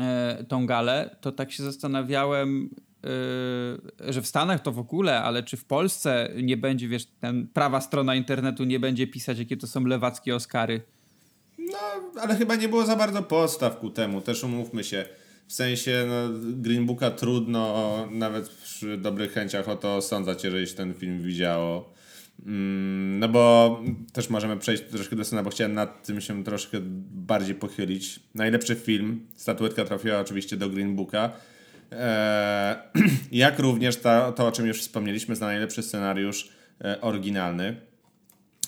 e, 0.00 0.44
tą 0.48 0.66
galę, 0.66 1.16
to 1.20 1.32
tak 1.32 1.52
się 1.52 1.62
zastanawiałem, 1.62 2.70
e, 4.08 4.12
że 4.12 4.22
w 4.22 4.26
Stanach 4.26 4.62
to 4.62 4.72
w 4.72 4.78
ogóle, 4.78 5.22
ale 5.22 5.42
czy 5.42 5.56
w 5.56 5.64
Polsce 5.64 6.30
nie 6.42 6.56
będzie, 6.56 6.88
wiesz, 6.88 7.06
ten 7.20 7.48
prawa 7.48 7.80
strona 7.80 8.14
internetu 8.14 8.64
nie 8.64 8.80
będzie 8.80 9.06
pisać, 9.06 9.38
jakie 9.38 9.56
to 9.56 9.66
są 9.66 9.84
lewackie 9.84 10.34
Oscary. 10.34 10.82
No, 11.58 11.78
ale 12.20 12.36
chyba 12.36 12.56
nie 12.56 12.68
było 12.68 12.86
za 12.86 12.96
bardzo 12.96 13.22
postaw 13.22 13.78
ku 13.78 13.90
temu, 13.90 14.20
też 14.20 14.44
umówmy 14.44 14.84
się. 14.84 15.04
W 15.46 15.52
sensie 15.52 16.06
no, 16.08 16.38
Green 16.56 16.86
Booka 16.86 17.10
trudno 17.10 18.08
nawet 18.10 18.48
przy 18.48 18.96
dobrych 18.96 19.32
chęciach 19.32 19.68
o 19.68 19.76
to 19.76 19.96
osądzać, 19.96 20.44
jeżeli 20.44 20.66
się 20.66 20.74
ten 20.74 20.94
film 20.94 21.22
widziało. 21.22 21.94
Mm, 22.46 23.18
no 23.18 23.28
bo 23.28 23.82
też 24.12 24.30
możemy 24.30 24.56
przejść 24.56 24.82
troszkę 24.82 25.16
do 25.16 25.24
sceny, 25.24 25.42
bo 25.42 25.50
chciałem 25.50 25.74
nad 25.74 26.06
tym 26.06 26.20
się 26.20 26.44
troszkę 26.44 26.78
bardziej 27.10 27.54
pochylić. 27.54 28.20
Najlepszy 28.34 28.74
film, 28.74 29.26
statuetka 29.36 29.84
trafiła 29.84 30.20
oczywiście 30.20 30.56
do 30.56 30.68
Green 30.68 30.96
Booka. 30.96 31.30
Eee, 31.90 32.76
jak 33.44 33.58
również 33.58 33.96
ta, 33.96 34.32
to, 34.32 34.46
o 34.46 34.52
czym 34.52 34.66
już 34.66 34.80
wspomnieliśmy, 34.80 35.36
za 35.36 35.46
najlepszy 35.46 35.82
scenariusz 35.82 36.48
e, 36.84 37.00
oryginalny. 37.00 37.76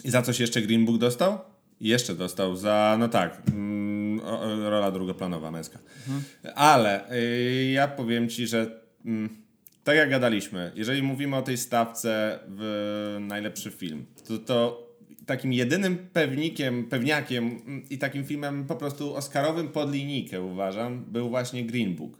I 0.05 0.11
za 0.11 0.22
coś 0.22 0.40
jeszcze 0.40 0.62
Green 0.62 0.85
Book 0.85 0.98
dostał? 0.98 1.38
Jeszcze 1.81 2.14
dostał 2.14 2.57
za, 2.57 2.96
no 2.98 3.09
tak, 3.09 3.42
mm, 3.48 4.20
rola 4.62 4.90
drugoplanowa 4.90 5.50
męska. 5.50 5.79
Mhm. 6.09 6.22
Ale 6.55 7.12
y, 7.12 7.70
ja 7.72 7.88
powiem 7.88 8.29
ci, 8.29 8.46
że 8.46 8.81
mm, 9.05 9.45
tak 9.87 9.96
jak 9.96 10.11
gadaliśmy, 10.11 10.72
jeżeli 10.75 11.03
mówimy 11.03 11.37
o 11.37 11.42
tej 11.42 11.57
stawce 11.57 12.38
w 12.49 13.16
najlepszy 13.20 13.70
film, 13.70 14.07
to, 14.29 14.38
to 14.38 14.87
takim 15.27 15.53
jedynym 15.53 15.99
pewnikiem, 16.12 16.85
pewniakiem 16.85 17.61
i 17.90 17.99
takim 17.99 18.25
filmem 18.25 18.66
po 18.66 18.77
prostu 18.77 19.14
oscarowym 19.14 19.68
pod 19.68 19.92
linijkę 19.92 20.42
uważam, 20.42 21.05
był 21.05 21.29
właśnie 21.29 21.64
Green 21.64 21.94
Book. 21.94 22.18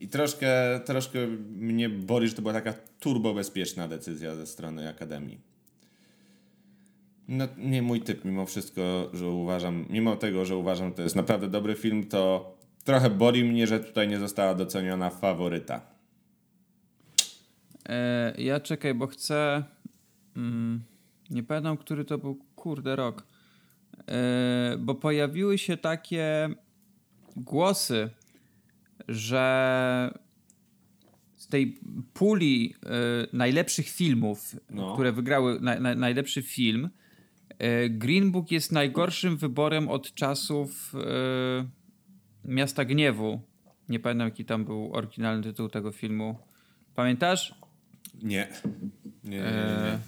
I 0.00 0.08
troszkę, 0.08 0.80
troszkę 0.84 1.26
mnie 1.56 1.88
boli, 1.88 2.28
że 2.28 2.34
to 2.34 2.42
była 2.42 2.54
taka 2.54 2.74
turbo 3.00 3.34
bezpieczna 3.34 3.88
decyzja 3.88 4.34
ze 4.34 4.46
strony 4.46 4.88
Akademii. 4.88 5.40
No, 7.28 7.48
nie 7.58 7.82
mój 7.82 8.00
typ, 8.00 8.24
mimo 8.24 8.46
wszystko, 8.46 9.10
że 9.12 9.28
uważam, 9.28 9.86
mimo 9.90 10.16
tego, 10.16 10.44
że 10.44 10.56
uważam, 10.56 10.88
że 10.88 10.94
to 10.94 11.02
jest 11.02 11.16
naprawdę 11.16 11.48
dobry 11.48 11.74
film, 11.74 12.06
to 12.06 12.54
trochę 12.84 13.10
boli 13.10 13.44
mnie, 13.44 13.66
że 13.66 13.80
tutaj 13.80 14.08
nie 14.08 14.18
została 14.18 14.54
doceniona 14.54 15.10
faworyta. 15.10 15.95
E, 17.88 18.34
ja 18.38 18.60
czekaj, 18.60 18.94
bo 18.94 19.06
chcę. 19.06 19.64
Mm, 20.36 20.82
nie 21.30 21.42
pamiętam, 21.42 21.76
który 21.76 22.04
to 22.04 22.18
był, 22.18 22.34
kurde, 22.56 22.96
rok. 22.96 23.26
E, 24.08 24.76
bo 24.78 24.94
pojawiły 24.94 25.58
się 25.58 25.76
takie 25.76 26.48
głosy, 27.36 28.10
że 29.08 30.18
z 31.36 31.48
tej 31.48 31.80
puli 32.14 32.74
e, 32.74 32.88
najlepszych 33.32 33.88
filmów, 33.88 34.56
no. 34.70 34.94
które 34.94 35.12
wygrały 35.12 35.60
na, 35.60 35.80
na, 35.80 35.94
najlepszy 35.94 36.42
film, 36.42 36.90
E, 37.58 37.88
Green 37.88 38.30
Book 38.30 38.50
jest 38.50 38.72
najgorszym 38.72 39.36
wyborem 39.36 39.88
od 39.88 40.14
czasów 40.14 40.92
Miasta 42.44 42.84
Gniewu. 42.84 43.40
Nie 43.88 44.00
pamiętam, 44.00 44.28
jaki 44.28 44.44
tam 44.44 44.64
był 44.64 44.94
oryginalny 44.94 45.42
tytuł 45.42 45.68
tego 45.68 45.92
filmu. 45.92 46.38
Pamiętasz? 46.94 47.54
Nie. 48.22 48.48
Nie, 49.24 49.30
nie, 49.30 49.40
nie. 49.40 49.42
nie. 49.42 49.98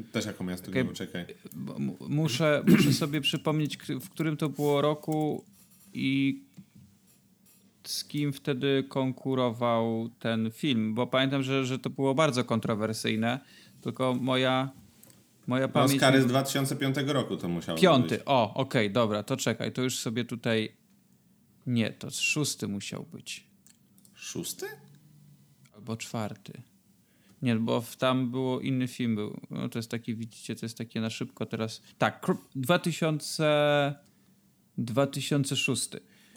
E, 0.00 0.12
Też 0.12 0.26
jako 0.26 0.44
miasto 0.44 0.70
okay. 0.70 0.92
Czekaj. 0.94 1.24
Muszę, 2.08 2.62
muszę 2.68 2.92
sobie 2.92 3.20
przypomnieć, 3.20 3.78
w 4.00 4.08
którym 4.08 4.36
to 4.36 4.48
było 4.48 4.80
roku 4.80 5.44
i 5.92 6.42
z 7.84 8.04
kim 8.04 8.32
wtedy 8.32 8.84
konkurował 8.88 10.10
ten 10.18 10.50
film, 10.50 10.94
bo 10.94 11.06
pamiętam, 11.06 11.42
że, 11.42 11.66
że 11.66 11.78
to 11.78 11.90
było 11.90 12.14
bardzo 12.14 12.44
kontrowersyjne, 12.44 13.40
tylko 13.80 14.14
moja 14.14 14.70
Moja 15.46 15.68
pamięć... 15.68 15.92
Oscary 15.92 16.22
z 16.22 16.26
2005 16.26 16.96
roku 17.06 17.36
to 17.36 17.48
musiało 17.48 17.78
Piąty, 17.78 18.16
być. 18.16 18.22
o, 18.26 18.54
okej, 18.54 18.86
okay, 18.86 18.90
dobra, 18.90 19.22
to 19.22 19.36
czekaj, 19.36 19.72
to 19.72 19.82
już 19.82 19.98
sobie 19.98 20.24
tutaj... 20.24 20.76
Nie, 21.66 21.92
to 21.92 22.10
szósty 22.10 22.68
musiał 22.68 23.02
być. 23.12 23.46
Szósty? 24.14 24.66
Albo 25.74 25.96
czwarty. 25.96 26.62
Nie, 27.46 27.56
bo 27.56 27.84
tam 27.98 28.30
było 28.30 28.60
inny 28.60 28.88
film 28.88 29.14
był. 29.14 29.40
No 29.50 29.68
to 29.68 29.78
jest 29.78 29.90
taki, 29.90 30.14
widzicie, 30.16 30.56
to 30.56 30.66
jest 30.66 30.78
takie 30.78 31.00
na 31.00 31.10
szybko 31.10 31.46
teraz. 31.46 31.82
Tak, 31.98 32.26
2000... 32.56 34.06
2006. 34.78 35.90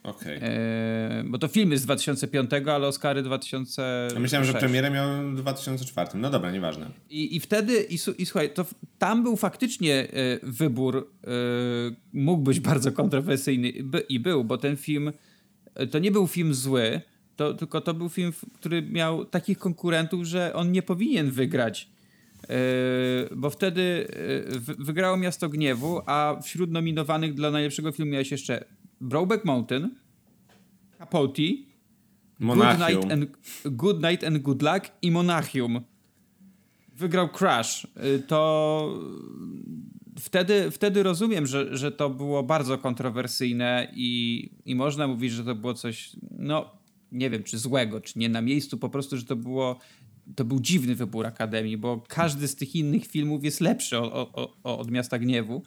Okay. 0.03 0.39
E, 0.41 1.23
bo 1.25 1.37
to 1.37 1.47
film 1.47 1.71
jest 1.71 1.83
z 1.83 1.85
2005, 1.85 2.51
ale 2.67 2.87
Oscary 2.87 3.23
2000. 3.23 4.07
Ja 4.13 4.19
myślałem, 4.19 4.47
że 4.47 4.53
premierę 4.53 4.91
miał 4.91 5.31
w 5.31 5.35
2004. 5.35 6.09
No 6.13 6.29
dobra, 6.29 6.51
nieważne. 6.51 6.91
I, 7.09 7.35
i 7.35 7.39
wtedy, 7.39 7.83
i, 7.89 7.97
i 8.17 8.25
słuchaj, 8.25 8.53
to 8.53 8.65
tam 8.99 9.23
był 9.23 9.35
faktycznie 9.35 9.93
e, 9.93 10.39
wybór, 10.43 10.97
e, 10.97 11.29
mógł 12.13 12.43
być 12.43 12.59
bardzo 12.59 12.91
kontrowersyjny 12.91 13.73
by, 13.83 13.99
i 13.99 14.19
był, 14.19 14.43
bo 14.43 14.57
ten 14.57 14.77
film 14.77 15.11
to 15.91 15.99
nie 15.99 16.11
był 16.11 16.27
film 16.27 16.53
zły, 16.53 17.01
to, 17.39 17.53
tylko 17.53 17.81
to 17.81 17.93
był 17.93 18.09
film, 18.09 18.33
który 18.53 18.81
miał 18.81 19.25
takich 19.25 19.57
konkurentów, 19.57 20.23
że 20.25 20.53
on 20.53 20.71
nie 20.71 20.81
powinien 20.81 21.31
wygrać. 21.31 21.89
E, 22.43 22.55
bo 23.35 23.49
wtedy 23.49 24.07
e, 24.77 24.83
wygrało 24.83 25.17
Miasto 25.17 25.49
Gniewu, 25.49 26.01
a 26.05 26.39
wśród 26.43 26.71
nominowanych 26.71 27.33
dla 27.33 27.51
najlepszego 27.51 27.91
filmu 27.91 28.11
miałeś 28.11 28.31
jeszcze 28.31 28.65
Brokeback 29.01 29.45
Mountain, 29.45 29.89
Capote, 30.97 31.41
Good 32.39 32.57
Night, 32.57 33.11
and, 33.11 33.25
Good 33.65 34.03
Night 34.03 34.23
and 34.23 34.37
Good 34.37 34.61
Luck 34.61 34.91
i 35.01 35.11
Monachium. 35.11 35.81
Wygrał 36.95 37.29
Crash. 37.29 37.87
Y, 38.15 38.23
to 38.27 38.99
wtedy, 40.19 40.71
wtedy 40.71 41.03
rozumiem, 41.03 41.47
że, 41.47 41.77
że 41.77 41.91
to 41.91 42.09
było 42.09 42.43
bardzo 42.43 42.77
kontrowersyjne 42.77 43.91
i, 43.93 44.49
i 44.65 44.75
można 44.75 45.07
mówić, 45.07 45.31
że 45.31 45.43
to 45.43 45.55
było 45.55 45.73
coś, 45.73 46.09
no 46.31 46.78
nie 47.11 47.29
wiem, 47.29 47.43
czy 47.43 47.57
złego, 47.57 48.01
czy 48.01 48.19
nie 48.19 48.29
na 48.29 48.41
miejscu, 48.41 48.77
po 48.77 48.89
prostu, 48.89 49.17
że 49.17 49.23
to 49.23 49.35
było 49.35 49.79
to 50.35 50.45
był 50.45 50.59
dziwny 50.59 50.95
wybór 50.95 51.25
Akademii, 51.25 51.77
bo 51.77 52.03
każdy 52.07 52.47
z 52.47 52.55
tych 52.55 52.75
innych 52.75 53.07
filmów 53.07 53.43
jest 53.43 53.61
lepszy 53.61 53.97
o, 53.97 54.33
o, 54.33 54.53
o, 54.63 54.79
od 54.79 54.91
Miasta 54.91 55.19
Gniewu. 55.19 55.63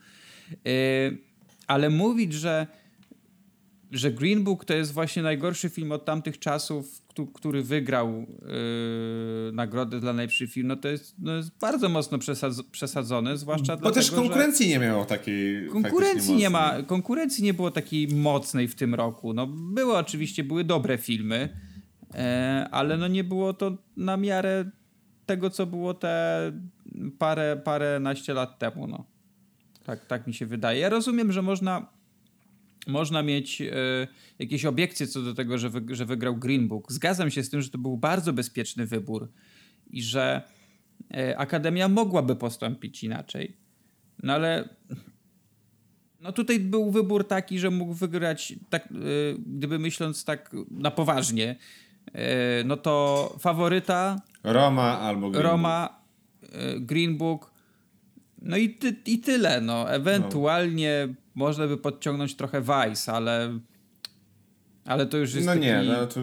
Yy, 0.51 1.19
ale 1.67 1.91
mówić, 1.91 2.33
że 2.33 2.67
że 3.93 4.13
Green 4.13 4.45
Book 4.45 4.65
to 4.65 4.75
jest 4.75 4.93
właśnie 4.93 5.23
najgorszy 5.23 5.69
film 5.69 5.93
od 5.93 6.05
tamtych 6.05 6.39
czasów, 6.39 7.02
który 7.35 7.63
wygrał 7.63 8.09
yy, 8.19 9.53
nagrodę 9.53 10.01
dla 10.01 10.13
najlepszy 10.13 10.47
film, 10.47 10.69
no 10.69 10.77
to 10.77 10.89
jest, 10.89 11.15
no 11.19 11.37
jest 11.37 11.59
bardzo 11.59 11.89
mocno 11.89 12.19
przesadzone, 12.71 13.37
zwłaszcza 13.37 13.77
Bo 13.77 13.81
dlatego, 13.81 13.95
też 13.95 14.11
konkurencji 14.11 14.69
nie 14.69 14.79
miało 14.79 15.05
takiej 15.05 15.69
konkurencji 15.69 16.35
nie 16.35 16.51
ma, 16.51 16.83
konkurencji 16.83 17.45
nie 17.45 17.55
było 17.55 17.71
takiej 17.71 18.09
mocnej 18.09 18.69
w 18.69 18.75
tym 18.75 18.95
roku. 18.95 19.35
No 19.35 19.47
były 19.47 19.97
oczywiście, 19.97 20.45
były 20.45 20.65
dobre 20.65 20.99
filmy, 20.99 21.57
e, 22.15 22.69
ale 22.71 22.97
no 22.97 23.09
nie 23.09 23.25
było 23.25 23.55
to 23.55 23.77
na 23.97 24.17
miarę 24.17 24.71
tego, 25.27 25.51
co 25.51 25.67
było 25.67 25.95
te 25.95 26.53
parę, 27.19 27.61
parę 27.65 28.01
naście 28.01 28.35
lat 28.35 28.59
temu, 28.59 28.87
no. 28.87 29.05
Tak, 29.85 30.07
tak 30.07 30.27
mi 30.27 30.35
się 30.35 30.47
wydaje. 30.47 30.81
Ja 30.81 30.89
rozumiem, 30.89 31.33
że 31.33 31.43
można 31.43 31.87
można 32.87 33.23
mieć 33.23 33.61
e, 33.61 33.67
jakieś 34.39 34.65
obiekcje 34.65 35.07
co 35.07 35.23
do 35.23 35.35
tego, 35.35 35.59
że, 35.59 35.71
wy, 35.71 35.83
że 35.97 36.07
wygrał 36.07 36.37
Green 36.37 36.69
Book. 36.69 36.93
Zgadzam 36.93 37.31
się 37.31 37.43
z 37.43 37.51
tym, 37.51 37.63
że 37.63 37.71
to 37.71 37.79
był 37.79 37.97
bardzo 37.97 38.33
bezpieczny 38.33 38.87
wybór 38.87 39.33
i 39.91 40.03
że 40.03 40.43
e, 41.15 41.39
Akademia 41.39 41.89
mogłaby 41.89 42.37
postąpić 42.37 43.05
inaczej. 43.05 43.57
No 44.23 44.33
ale 44.33 44.69
no 46.21 46.33
tutaj 46.33 46.61
był 46.61 46.91
wybór 46.91 47.29
taki, 47.29 47.59
że 47.59 47.71
mógł 47.71 47.95
wygrać, 47.95 48.55
tak, 48.71 48.87
e, 48.87 48.95
gdyby 49.47 49.79
myśląc 49.79 50.25
tak 50.25 50.51
na 50.71 50.91
poważnie, 50.91 51.57
no 52.65 52.77
to 52.77 53.37
faworyta 53.41 54.23
Roma 54.45 54.99
albo 54.99 55.31
Green 55.31 55.45
Roma, 55.45 56.03
Book. 56.43 56.53
Green 56.81 57.17
Book. 57.17 57.53
No 58.43 58.57
i, 58.57 58.71
ty, 58.71 58.97
i 59.07 59.19
tyle. 59.19 59.61
No. 59.61 59.93
Ewentualnie 59.93 61.09
no 61.09 61.15
można 61.35 61.67
by 61.67 61.77
podciągnąć 61.77 62.35
trochę 62.35 62.61
Vice, 62.61 63.13
ale 63.13 63.59
ale 64.85 65.07
to 65.07 65.17
już 65.17 65.35
jest 65.35 65.47
no 65.47 65.53
taki, 65.53 65.67
nie, 65.67 65.83
no 65.87 66.07
to, 66.07 66.21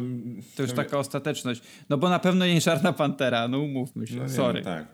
to 0.55 0.64
już 0.64 0.72
taka 0.72 0.97
ostateczność. 0.97 1.62
No 1.89 1.97
bo 1.97 2.10
na 2.10 2.20
pewno 2.20 2.45
nie 2.45 2.62
Czarna 2.62 2.93
Pantera, 2.93 3.47
no 3.47 3.60
umówmy 3.60 4.07
się, 4.07 4.16
no 4.16 4.24
nie, 4.24 4.30
sorry. 4.30 4.60
No 4.60 4.66
tak. 4.66 4.88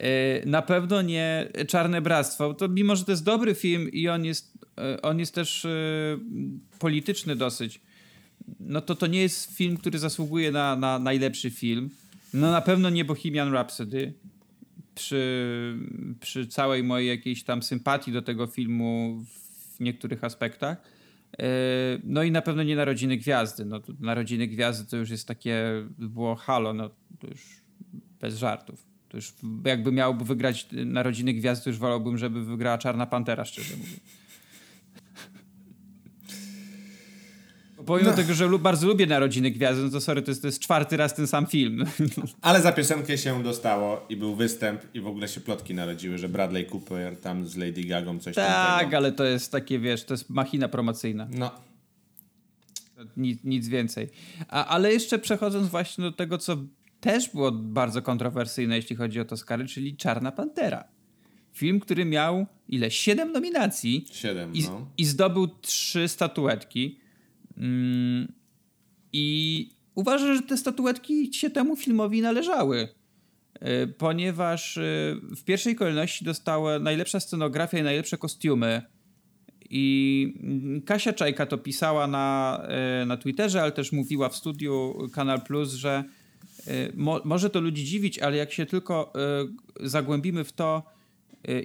E, 0.00 0.46
na 0.46 0.62
pewno 0.62 1.02
nie 1.02 1.48
Czarne 1.68 2.02
Bractwo. 2.02 2.54
To 2.54 2.68
mimo, 2.68 2.96
że 2.96 3.04
to 3.04 3.12
jest 3.12 3.24
dobry 3.24 3.54
film 3.54 3.88
i 3.92 4.08
on 4.08 4.24
jest, 4.24 4.58
e, 4.78 5.02
on 5.02 5.18
jest 5.18 5.34
też 5.34 5.64
e, 5.64 5.68
polityczny 6.78 7.36
dosyć, 7.36 7.80
no 8.60 8.80
to 8.80 8.94
to 8.94 9.06
nie 9.06 9.22
jest 9.22 9.56
film, 9.56 9.76
który 9.76 9.98
zasługuje 9.98 10.52
na, 10.52 10.76
na 10.76 10.98
najlepszy 10.98 11.50
film. 11.50 11.90
No 12.34 12.50
na 12.50 12.60
pewno 12.60 12.90
nie 12.90 13.04
Bohemian 13.04 13.52
Rhapsody. 13.52 14.12
przy, 14.94 15.76
przy 16.20 16.46
całej 16.46 16.82
mojej 16.82 17.08
jakiejś 17.08 17.44
tam 17.44 17.62
sympatii 17.62 18.12
do 18.12 18.22
tego 18.22 18.46
filmu 18.46 19.24
w 19.34 19.49
niektórych 19.80 20.24
aspektach. 20.24 20.78
E, 21.38 21.44
no 22.04 22.22
i 22.22 22.30
na 22.30 22.42
pewno 22.42 22.62
nie 22.62 22.76
Narodziny 22.76 23.16
Gwiazdy. 23.16 23.64
No, 23.64 23.80
Narodziny 24.00 24.46
Gwiazdy 24.46 24.90
to 24.90 24.96
już 24.96 25.10
jest 25.10 25.28
takie, 25.28 25.64
było 25.98 26.34
halo, 26.34 26.74
no 26.74 26.90
to 27.18 27.26
już 27.26 27.60
bez 28.20 28.38
żartów. 28.38 28.86
To 29.08 29.16
już 29.16 29.34
jakby 29.64 29.92
miałby 29.92 30.24
wygrać 30.24 30.66
Narodziny 30.72 31.34
Gwiazdy, 31.34 31.64
to 31.64 31.70
już 31.70 31.78
wolałbym, 31.78 32.18
żeby 32.18 32.44
wygrała 32.44 32.78
Czarna 32.78 33.06
Pantera, 33.06 33.44
szczerze 33.44 33.76
mówiąc. 33.76 34.00
Pomimo 37.90 38.10
no. 38.10 38.16
tego, 38.16 38.34
że 38.34 38.58
bardzo 38.58 38.86
lubię 38.86 39.06
Narodziny 39.06 39.50
Gwiazdy, 39.50 39.82
no 39.82 39.90
to 39.90 40.00
sorry, 40.00 40.22
to 40.22 40.30
jest, 40.30 40.42
to 40.42 40.48
jest 40.48 40.60
czwarty 40.60 40.96
raz 40.96 41.14
ten 41.14 41.26
sam 41.26 41.46
film. 41.46 41.84
Ale 42.42 42.60
za 42.62 42.72
piosenkę 42.72 43.18
się 43.18 43.42
dostało 43.42 44.06
i 44.08 44.16
był 44.16 44.34
występ 44.34 44.82
i 44.94 45.00
w 45.00 45.06
ogóle 45.06 45.28
się 45.28 45.40
plotki 45.40 45.74
narodziły, 45.74 46.18
że 46.18 46.28
Bradley 46.28 46.66
Cooper 46.66 47.16
tam 47.16 47.46
z 47.46 47.56
Lady 47.56 47.84
Gagą 47.84 48.18
coś 48.18 48.34
tak, 48.34 48.46
Tak, 48.46 48.94
ale 48.94 49.12
to 49.12 49.24
jest 49.24 49.52
takie, 49.52 49.78
wiesz, 49.78 50.04
to 50.04 50.14
jest 50.14 50.30
machina 50.30 50.68
promocyjna. 50.68 51.28
No. 51.30 51.50
Nic, 53.16 53.44
nic 53.44 53.68
więcej. 53.68 54.08
A, 54.48 54.66
ale 54.66 54.92
jeszcze 54.92 55.18
przechodząc 55.18 55.68
właśnie 55.68 56.04
do 56.04 56.12
tego, 56.12 56.38
co 56.38 56.56
też 57.00 57.28
było 57.28 57.52
bardzo 57.52 58.02
kontrowersyjne, 58.02 58.76
jeśli 58.76 58.96
chodzi 58.96 59.20
o 59.20 59.24
Toscary, 59.24 59.66
czyli 59.66 59.96
Czarna 59.96 60.32
Pantera. 60.32 60.84
Film, 61.52 61.80
który 61.80 62.04
miał 62.04 62.46
ile? 62.68 62.90
Siedem 62.90 63.32
nominacji. 63.32 64.06
Siedem, 64.12 64.54
i, 64.54 64.62
no. 64.62 64.86
I 64.98 65.04
zdobył 65.04 65.48
trzy 65.60 66.08
statuetki. 66.08 66.99
Mm, 67.60 68.32
I 69.12 69.68
uważam, 69.94 70.36
że 70.36 70.42
te 70.42 70.56
statuetki 70.56 71.34
się 71.34 71.50
temu 71.50 71.76
filmowi 71.76 72.22
należały. 72.22 72.88
Y, 73.56 73.86
ponieważ 73.98 74.76
y, 74.76 75.20
w 75.36 75.44
pierwszej 75.44 75.76
kolejności 75.76 76.24
dostała 76.24 76.78
najlepsza 76.78 77.20
scenografia 77.20 77.78
i 77.78 77.82
najlepsze 77.82 78.18
kostiumy. 78.18 78.82
I 79.70 80.34
mm, 80.42 80.82
Kasia 80.82 81.12
Czajka 81.12 81.46
to 81.46 81.58
pisała 81.58 82.06
na, 82.06 82.60
y, 83.02 83.06
na 83.06 83.16
Twitterze, 83.16 83.62
ale 83.62 83.72
też 83.72 83.92
mówiła 83.92 84.28
w 84.28 84.36
studiu 84.36 84.94
Kanal 85.14 85.42
Plus, 85.42 85.72
że 85.72 86.04
mo, 86.94 87.20
może 87.24 87.50
to 87.50 87.60
ludzi 87.60 87.84
dziwić, 87.84 88.18
ale 88.18 88.36
jak 88.36 88.52
się 88.52 88.66
tylko 88.66 89.12
zagłębimy 89.80 90.44
w 90.44 90.52
to, 90.52 90.82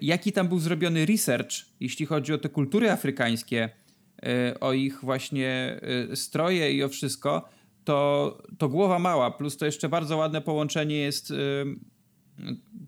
jaki 0.02 0.32
tam 0.32 0.48
był 0.48 0.60
zrobiony 0.60 1.06
research, 1.06 1.52
jeśli 1.80 2.06
chodzi 2.06 2.34
o 2.34 2.38
te 2.38 2.50
kultury 2.50 2.92
afrykańskie, 2.92 3.70
o 4.60 4.74
ich 4.74 5.00
właśnie 5.02 5.80
y, 6.12 6.16
stroje 6.16 6.72
i 6.72 6.84
o 6.84 6.90
wszystko, 6.90 7.50
to, 7.84 8.38
to 8.58 8.70
głowa 8.70 9.00
mała. 9.00 9.32
Plus 9.32 9.58
to 9.58 9.66
jeszcze 9.66 9.90
bardzo 9.90 10.18
ładne 10.18 10.42
połączenie 10.42 10.96
jest 10.96 11.32
y, 11.32 11.36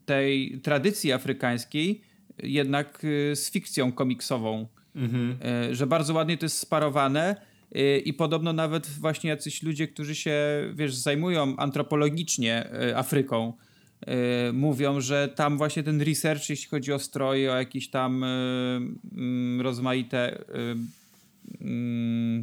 tej 0.05 0.59
tradycji 0.61 1.11
afrykańskiej 1.11 2.01
jednak 2.43 2.99
z 3.33 3.51
fikcją 3.51 3.91
komiksową. 3.91 4.67
Mhm. 4.95 5.37
Że 5.71 5.87
bardzo 5.87 6.13
ładnie 6.13 6.37
to 6.37 6.45
jest 6.45 6.57
sparowane 6.57 7.35
i 8.05 8.13
podobno 8.13 8.53
nawet 8.53 8.87
właśnie 8.87 9.29
jacyś 9.29 9.63
ludzie, 9.63 9.87
którzy 9.87 10.15
się, 10.15 10.37
wiesz, 10.73 10.95
zajmują 10.95 11.57
antropologicznie 11.57 12.69
Afryką, 12.95 13.53
mówią, 14.53 15.01
że 15.01 15.27
tam 15.27 15.57
właśnie 15.57 15.83
ten 15.83 16.01
research, 16.01 16.49
jeśli 16.49 16.69
chodzi 16.69 16.93
o 16.93 16.99
stroje, 16.99 17.51
o 17.51 17.55
jakieś 17.55 17.89
tam 17.89 18.23
mm, 18.23 19.61
rozmaite 19.61 20.43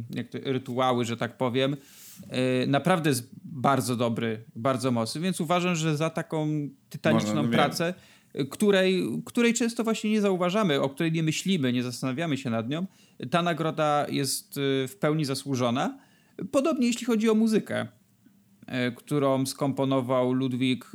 jak 0.09 0.29
to, 0.29 0.37
rytuały, 0.43 1.05
że 1.05 1.17
tak 1.17 1.37
powiem, 1.37 1.73
y, 2.63 2.67
naprawdę 2.67 3.09
jest 3.09 3.29
bardzo 3.43 3.95
dobry, 3.95 4.43
bardzo 4.55 4.91
mocny, 4.91 5.21
więc 5.21 5.41
uważam, 5.41 5.75
że 5.75 5.97
za 5.97 6.09
taką 6.09 6.69
tytaniczną 6.89 7.27
Można, 7.27 7.43
no 7.43 7.49
pracę, 7.49 7.93
wiem. 8.35 8.47
której, 8.47 9.03
której 9.25 9.53
często 9.53 9.83
właśnie 9.83 10.11
nie 10.11 10.21
zauważamy, 10.21 10.81
o 10.81 10.89
której 10.89 11.11
nie 11.11 11.23
myślimy, 11.23 11.73
nie 11.73 11.83
zastanawiamy 11.83 12.37
się 12.37 12.49
nad 12.49 12.69
nią, 12.69 12.85
ta 13.31 13.41
nagroda 13.41 14.05
jest 14.09 14.57
y, 14.57 14.87
w 14.87 14.95
pełni 14.99 15.25
zasłużona. 15.25 15.99
Podobnie 16.51 16.87
jeśli 16.87 17.05
chodzi 17.05 17.29
o 17.29 17.35
muzykę, 17.35 17.87
y, 18.61 18.95
którą 18.95 19.45
skomponował 19.45 20.33
Ludwik 20.33 20.91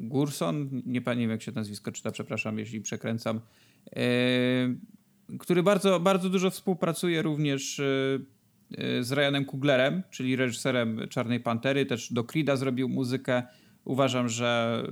Gurson, 0.00 0.82
nie 0.86 1.00
pamiętam 1.00 1.30
jak 1.30 1.42
się 1.42 1.52
nazwisko 1.52 1.92
czyta, 1.92 2.10
przepraszam, 2.10 2.58
jeśli 2.58 2.80
przekręcam 2.80 3.40
który 5.38 5.62
bardzo, 5.62 6.00
bardzo 6.00 6.30
dużo 6.30 6.50
współpracuje 6.50 7.22
również 7.22 7.78
y, 7.78 8.20
y, 8.78 9.04
z 9.04 9.12
Ryanem 9.12 9.44
Kuglerem, 9.44 10.02
czyli 10.10 10.36
reżyserem 10.36 11.00
Czarnej 11.10 11.40
Pantery. 11.40 11.86
Też 11.86 12.12
do 12.12 12.22
Creed'a 12.22 12.56
zrobił 12.56 12.88
muzykę. 12.88 13.42
Uważam, 13.84 14.28
że, 14.28 14.82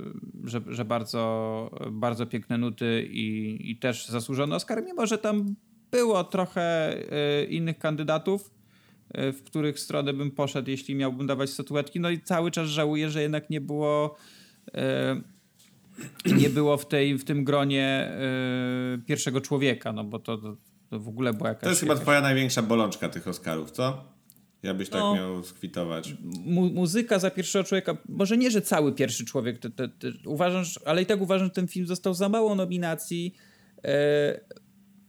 że, 0.43 0.61
że 0.67 0.85
bardzo, 0.85 1.71
bardzo 1.91 2.25
piękne 2.25 2.57
nuty 2.57 3.07
i, 3.11 3.57
i 3.71 3.77
też 3.77 4.07
zasłużony 4.07 4.55
Oscar, 4.55 4.83
mimo 4.83 5.07
że 5.07 5.17
tam 5.17 5.55
było 5.91 6.23
trochę 6.23 6.97
y, 7.41 7.45
innych 7.45 7.77
kandydatów, 7.77 8.51
w 9.33 9.43
których 9.43 9.79
stronę 9.79 10.13
bym 10.13 10.31
poszedł, 10.31 10.69
jeśli 10.69 10.95
miałbym 10.95 11.27
dawać 11.27 11.49
statuetki. 11.49 11.99
No 11.99 12.09
i 12.09 12.21
cały 12.21 12.51
czas 12.51 12.67
żałuję, 12.67 13.09
że 13.09 13.21
jednak 13.21 13.49
nie 13.49 13.61
było 13.61 14.15
nie 16.25 16.49
było 16.49 16.77
w, 16.77 16.87
tej, 16.87 17.17
w 17.17 17.25
tym 17.25 17.43
gronie 17.43 18.11
y, 18.95 19.05
pierwszego 19.05 19.41
człowieka, 19.41 19.93
no 19.93 20.03
bo 20.03 20.19
to, 20.19 20.37
to, 20.37 20.57
to, 20.89 20.99
w 20.99 21.07
ogóle 21.07 21.33
była 21.33 21.49
jakaś... 21.49 21.63
To 21.63 21.69
jest 21.69 21.81
chyba 21.81 21.95
twoja 21.95 22.21
największa 22.21 22.61
bolączka 22.61 23.09
tych 23.09 23.27
Oscarów, 23.27 23.71
co? 23.71 24.13
Ja 24.63 24.73
byś 24.73 24.89
tak 24.89 24.99
no, 24.99 25.15
miał 25.15 25.43
skwitować. 25.43 26.15
Mu 26.45 26.69
muzyka 26.69 27.19
za 27.19 27.31
pierwszego 27.31 27.63
człowieka, 27.63 27.97
może 28.09 28.37
nie, 28.37 28.51
że 28.51 28.61
cały 28.61 28.93
pierwszy 28.93 29.25
człowiek, 29.25 29.59
te, 29.59 29.69
te, 29.69 29.87
te, 29.87 30.11
uważam, 30.25 30.63
ale 30.85 31.01
i 31.01 31.05
tak 31.05 31.21
uważam, 31.21 31.47
że 31.47 31.53
ten 31.53 31.67
film 31.67 31.87
został 31.87 32.13
za 32.13 32.29
mało 32.29 32.55
nominacji, 32.55 33.35
yy, 33.83 33.91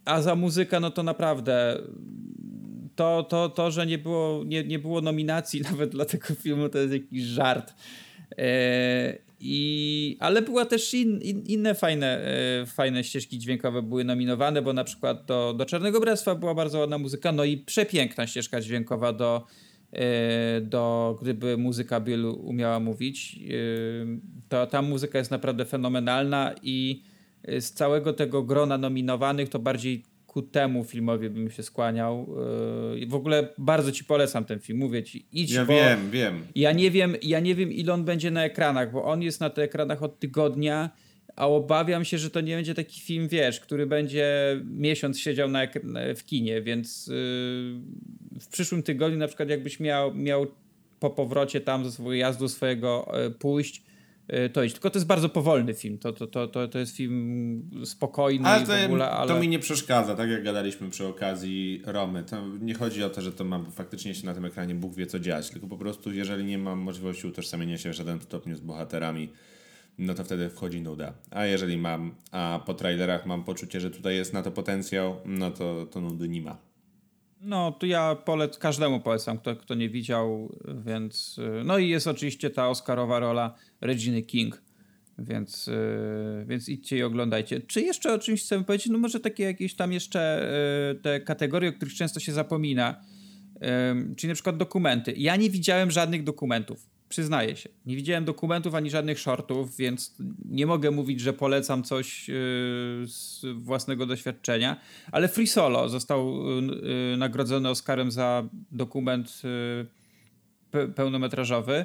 a 0.05 0.23
za 0.23 0.35
muzykę, 0.35 0.81
no 0.81 0.91
to 0.91 1.03
naprawdę 1.03 1.81
to, 2.97 3.23
to, 3.23 3.49
to 3.49 3.71
że 3.71 3.87
nie 3.87 3.99
było, 3.99 4.45
nie, 4.45 4.65
nie 4.65 4.79
było 4.79 5.01
nominacji 5.01 5.61
nawet 5.71 5.91
dla 5.91 6.05
tego 6.05 6.35
filmu, 6.35 6.69
to 6.69 6.79
jest 6.79 6.93
jakiś 6.93 7.23
żart. 7.23 7.75
Yy, 8.39 9.24
i, 9.45 10.17
ale 10.21 10.43
była 10.43 10.65
też 10.65 10.95
in, 10.95 11.21
in, 11.21 11.43
inne 11.47 11.75
fajne, 11.75 12.21
e, 12.63 12.67
fajne 12.67 13.05
ścieżki 13.05 13.39
dźwiękowe 13.39 13.83
były 13.83 14.05
nominowane, 14.05 14.63
bo 14.63 14.73
na 14.73 14.85
przykład 14.85 15.25
do, 15.25 15.55
do 15.59 15.65
Czarnego 15.65 16.01
Bractwa 16.01 16.35
była 16.35 16.55
bardzo 16.55 16.79
ładna 16.79 16.99
muzyka, 16.99 17.33
no 17.33 17.45
i 17.45 17.57
przepiękna 17.57 18.27
ścieżka 18.27 18.61
dźwiękowa 18.61 19.13
do, 19.13 19.47
e, 19.93 20.61
do 20.61 21.17
gdyby 21.23 21.57
muzyka 21.57 22.01
Bill 22.01 22.25
umiała 22.25 22.81
mówić. 22.81 23.39
E, 23.39 23.49
to 24.49 24.67
ta 24.67 24.83
muzyka 24.83 25.19
jest 25.19 25.31
naprawdę 25.31 25.65
fenomenalna 25.65 26.55
i 26.63 27.03
z 27.61 27.73
całego 27.73 28.13
tego 28.13 28.43
grona 28.43 28.79
nominowanych 28.79 29.49
to 29.49 29.59
bardziej 29.59 30.05
ku 30.35 30.43
temu 30.43 30.85
filmowi 30.85 31.31
bym 31.31 31.51
się 31.51 31.63
skłaniał. 31.63 32.27
Yy, 32.95 33.07
w 33.07 33.15
ogóle 33.15 33.49
bardzo 33.59 33.93
ci 33.93 34.05
polecam 34.05 34.45
ten 34.45 34.61
film, 34.61 34.79
mówię 34.79 35.03
ci, 35.03 35.27
idź, 35.33 35.53
Ja 35.53 35.65
wiem, 35.65 36.11
wiem. 36.11 36.47
Ja 36.55 36.73
nie 36.73 36.91
wiem, 36.91 37.17
ja 37.23 37.41
nie 37.41 37.55
wiem 37.55 37.73
ile 37.73 37.93
on 37.93 38.05
będzie 38.05 38.31
na 38.31 38.45
ekranach, 38.45 38.93
bo 38.93 39.05
on 39.05 39.23
jest 39.23 39.41
na 39.41 39.51
tych 39.51 39.65
ekranach 39.65 40.03
od 40.03 40.19
tygodnia, 40.19 40.91
a 41.37 41.49
obawiam 41.49 42.05
się, 42.05 42.19
że 42.19 42.31
to 42.31 42.41
nie 42.41 42.57
będzie 42.57 42.75
taki 42.75 43.01
film, 43.01 43.29
wiesz, 43.29 43.61
który 43.61 43.87
będzie 43.87 44.61
miesiąc 44.65 45.21
siedział 45.21 45.49
na 45.49 45.67
w 46.17 46.25
kinie, 46.25 46.63
więc 46.63 47.07
yy, 47.07 47.15
w 48.41 48.49
przyszłym 48.53 48.83
tygodniu 48.83 49.19
na 49.19 49.27
przykład 49.27 49.49
jakbyś 49.49 49.81
miał, 49.81 50.15
miał 50.15 50.47
po 51.01 51.11
powrocie 51.11 51.61
tam 51.61 51.85
ze 51.85 51.93
swojego 51.93 52.15
jazdu 52.15 52.49
swojego 52.49 53.13
yy, 53.25 53.31
pójść, 53.31 53.83
to 54.53 54.63
iść. 54.63 54.75
Tylko 54.75 54.91
to 54.91 54.99
jest 54.99 55.07
bardzo 55.07 55.29
powolny 55.29 55.75
film. 55.75 55.99
To, 55.99 56.13
to, 56.13 56.27
to, 56.27 56.49
to, 56.49 56.69
to 56.69 56.79
jest 56.79 56.97
film 56.97 57.71
spokojny 57.85 58.49
ale 58.49 58.67
to, 58.67 58.73
w 58.73 58.85
ogóle, 58.85 59.11
ale... 59.11 59.29
To 59.29 59.41
mi 59.41 59.49
nie 59.49 59.59
przeszkadza, 59.59 60.15
tak 60.15 60.31
jak 60.31 60.45
gadaliśmy 60.45 60.91
przy 60.91 61.07
okazji 61.07 61.83
Romy. 61.87 62.23
To 62.23 62.37
nie 62.61 62.75
chodzi 62.75 63.05
o 63.05 63.11
to, 63.11 63.23
że 63.23 63.33
to 63.33 63.45
ma 63.45 63.65
faktycznie 63.73 64.15
się 64.15 64.27
na 64.27 64.35
tym 64.35 64.45
ekranie 64.45 64.75
Bóg 64.75 64.95
wie 64.95 65.07
co 65.07 65.19
dziać, 65.19 65.51
tylko 65.51 65.67
po 65.67 65.79
prostu 65.79 66.13
jeżeli 66.13 66.45
nie 66.45 66.59
mam 66.59 66.79
możliwości 66.79 67.27
utożsamienia 67.27 67.79
się 67.79 67.91
w 67.91 67.95
żaden 67.95 68.21
stopniu 68.21 68.57
z 68.57 68.61
bohaterami, 68.61 69.29
no 69.99 70.15
to 70.15 70.25
wtedy 70.25 70.51
wchodzi 70.51 70.81
nuda. 70.81 71.13
A 71.31 71.47
jeżeli 71.47 71.77
mam, 71.77 72.15
a 72.33 72.61
po 72.67 72.75
trailerach 72.75 73.27
mam 73.27 73.45
poczucie, 73.45 73.81
że 73.81 73.91
tutaj 73.91 74.17
jest 74.17 74.33
na 74.33 74.43
to 74.43 74.51
potencjał, 74.51 75.17
no 75.25 75.51
to, 75.51 75.87
to 75.87 76.01
nudy 76.01 76.29
nie 76.29 76.43
ma. 76.43 76.74
No, 77.45 77.73
to 77.73 77.87
ja 77.87 78.15
polec 78.15 78.59
każdemu 78.59 79.01
polecam, 79.01 79.39
kto, 79.39 79.57
kto 79.57 79.75
nie 79.75 79.89
widział, 79.89 80.59
więc... 80.85 81.39
Y, 81.39 81.65
no 81.65 81.79
i 81.79 81.89
jest 81.89 82.07
oczywiście 82.07 82.51
ta 82.51 82.69
Oscarowa 82.69 83.19
rola 83.19 83.55
Reginy 83.81 84.23
King, 84.23 84.63
więc, 85.19 85.69
y, 85.69 86.45
więc 86.47 86.69
idźcie 86.69 86.99
i 86.99 87.03
oglądajcie. 87.03 87.61
Czy 87.61 87.81
jeszcze 87.81 88.15
o 88.15 88.19
czymś 88.19 88.43
chcemy 88.43 88.65
powiedzieć? 88.65 88.89
No 88.93 88.99
może 88.99 89.21
takie 89.21 89.45
jakieś 89.45 89.75
tam 89.75 89.93
jeszcze 89.93 90.51
y, 90.93 90.95
te 90.95 91.21
kategorie, 91.21 91.69
o 91.69 91.73
których 91.73 91.95
często 91.95 92.21
się 92.21 92.33
zapomina, 92.33 93.01
czyli 94.17 94.29
na 94.29 94.35
przykład 94.35 94.57
dokumenty. 94.57 95.15
Ja 95.17 95.37
nie 95.37 95.51
widziałem 95.51 95.91
żadnych 95.91 96.25
dokumentów 96.25 96.94
przyznaję 97.09 97.57
się. 97.57 97.69
Nie 97.87 97.97
widziałem 97.97 98.25
dokumentów 98.25 98.75
ani 98.75 98.91
żadnych 98.91 99.19
shortów, 99.19 99.77
więc 99.77 100.17
nie 100.45 100.67
mogę 100.67 100.91
mówić, 100.91 101.21
że 101.21 101.33
polecam 101.33 101.83
coś 101.83 102.29
yy, 102.29 102.35
z 103.07 103.41
własnego 103.55 104.07
doświadczenia, 104.07 104.81
ale 105.13 105.29
Free 105.29 105.47
Solo 105.47 105.89
został 105.89 106.47
yy, 106.61 107.17
nagrodzony 107.17 107.69
Oscarem 107.69 108.11
za 108.11 108.49
dokument 108.73 109.43
pe 110.71 110.89
pełnometrażowy. 110.89 111.85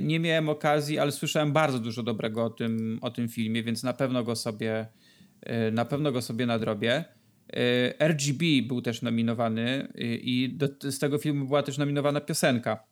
Nie 0.00 0.20
miałem 0.20 0.48
okazji, 0.48 0.98
ale 0.98 1.12
słyszałem 1.12 1.52
bardzo 1.52 1.78
dużo 1.78 2.02
dobrego 2.02 2.44
o 2.44 2.50
tym, 2.50 2.98
o 3.02 3.10
tym 3.10 3.28
filmie, 3.28 3.62
więc 3.62 3.82
na 3.82 3.92
pewno 3.92 4.24
go 4.24 4.36
sobie 4.36 4.86
na 5.72 5.84
pewno 5.84 6.12
go 6.12 6.22
sobie 6.22 6.46
nadrobię. 6.46 7.04
RGB 7.98 8.44
był 8.62 8.82
też 8.82 9.02
nominowany 9.02 9.92
i 9.98 10.54
do, 10.56 10.90
z 10.90 10.98
tego 10.98 11.18
filmu 11.18 11.46
była 11.46 11.62
też 11.62 11.78
nominowana 11.78 12.20
piosenka. 12.20 12.91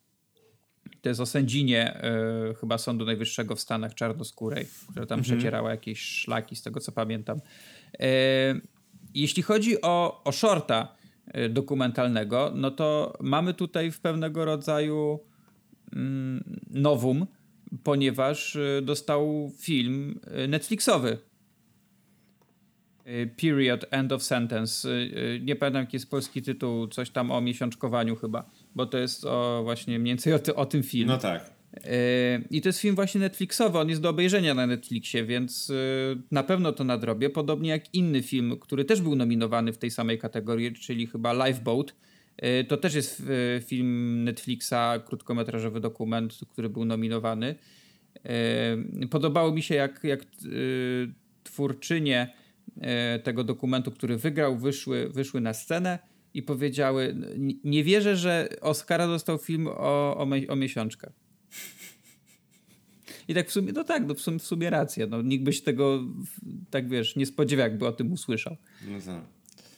To 1.02 1.08
jest 1.08 1.20
o 1.20 1.26
sędzinie 1.26 2.02
y, 2.50 2.54
chyba 2.54 2.78
Sądu 2.78 3.04
Najwyższego 3.04 3.56
w 3.56 3.60
Stanach 3.60 3.94
czarnoskórej, 3.94 4.66
która 4.90 5.06
tam 5.06 5.18
mhm. 5.18 5.38
przecierała 5.38 5.70
jakieś 5.70 6.00
szlaki, 6.00 6.56
z 6.56 6.62
tego 6.62 6.80
co 6.80 6.92
pamiętam. 6.92 7.38
Y, 7.38 8.00
jeśli 9.14 9.42
chodzi 9.42 9.82
o, 9.82 10.24
o 10.24 10.32
shorta 10.32 10.94
y, 11.36 11.48
dokumentalnego, 11.48 12.52
no 12.54 12.70
to 12.70 13.16
mamy 13.20 13.54
tutaj 13.54 13.90
w 13.90 14.00
pewnego 14.00 14.44
rodzaju 14.44 15.20
mm, 15.92 16.60
nowum, 16.70 17.26
ponieważ 17.82 18.58
dostał 18.82 19.52
film 19.58 20.20
Netflixowy 20.48 21.18
Period, 23.36 23.84
End 23.90 24.12
of 24.12 24.22
Sentence. 24.22 24.88
Nie 25.40 25.56
pamiętam 25.56 25.82
jaki 25.82 25.96
jest 25.96 26.10
polski 26.10 26.42
tytuł, 26.42 26.86
coś 26.86 27.10
tam 27.10 27.30
o 27.30 27.40
miesiączkowaniu 27.40 28.16
chyba 28.16 28.50
bo 28.74 28.86
to 28.86 28.98
jest 28.98 29.24
o, 29.24 29.60
właśnie 29.64 29.98
mniej 29.98 30.10
więcej 30.10 30.32
o, 30.34 30.38
ty, 30.38 30.54
o 30.54 30.66
tym 30.66 30.82
filmie. 30.82 31.06
No 31.06 31.18
tak. 31.18 31.50
Yy, 31.74 31.90
I 32.50 32.60
to 32.60 32.68
jest 32.68 32.80
film 32.80 32.94
właśnie 32.94 33.20
Netflixowy, 33.20 33.78
on 33.78 33.88
jest 33.88 34.00
do 34.00 34.08
obejrzenia 34.08 34.54
na 34.54 34.66
Netflixie, 34.66 35.24
więc 35.24 35.68
yy, 35.68 36.22
na 36.30 36.42
pewno 36.42 36.72
to 36.72 36.84
nadrobię. 36.84 37.30
Podobnie 37.30 37.70
jak 37.70 37.94
inny 37.94 38.22
film, 38.22 38.56
który 38.60 38.84
też 38.84 39.00
był 39.00 39.16
nominowany 39.16 39.72
w 39.72 39.78
tej 39.78 39.90
samej 39.90 40.18
kategorii, 40.18 40.72
czyli 40.72 41.06
chyba 41.06 41.46
Lifeboat. 41.46 41.94
Yy, 42.42 42.64
to 42.64 42.76
też 42.76 42.94
jest 42.94 43.22
film 43.66 44.24
Netflixa, 44.24 45.00
krótkometrażowy 45.06 45.80
dokument, 45.80 46.38
który 46.50 46.68
był 46.68 46.84
nominowany. 46.84 47.54
Podobało 49.10 49.52
mi 49.52 49.62
się, 49.62 49.74
jak, 49.74 50.04
jak 50.04 50.20
twórczynie 51.44 52.34
tego 53.22 53.44
dokumentu, 53.44 53.90
który 53.90 54.16
wygrał, 54.16 54.58
wyszły, 54.58 55.08
wyszły 55.08 55.40
na 55.40 55.54
scenę 55.54 55.98
i 56.34 56.42
powiedziały, 56.42 57.16
nie 57.64 57.84
wierzę, 57.84 58.16
że 58.16 58.48
Oscara 58.60 59.06
dostał 59.06 59.38
film 59.38 59.66
o, 59.66 60.16
o, 60.16 60.26
o 60.48 60.56
miesiączkę. 60.56 61.12
I 63.28 63.34
tak 63.34 63.48
w 63.48 63.52
sumie, 63.52 63.72
no 63.72 63.84
tak, 63.84 64.06
no 64.06 64.14
w, 64.14 64.20
sumie, 64.20 64.38
w 64.38 64.42
sumie 64.42 64.70
racja. 64.70 65.06
No, 65.06 65.22
nikt 65.22 65.44
by 65.44 65.52
się 65.52 65.62
tego, 65.62 66.04
tak 66.70 66.88
wiesz, 66.88 67.16
nie 67.16 67.26
spodziewał, 67.26 67.62
jakby 67.62 67.86
o 67.86 67.92
tym 67.92 68.12
usłyszał. 68.12 68.56
No 68.88 68.98
tak. 69.06 69.22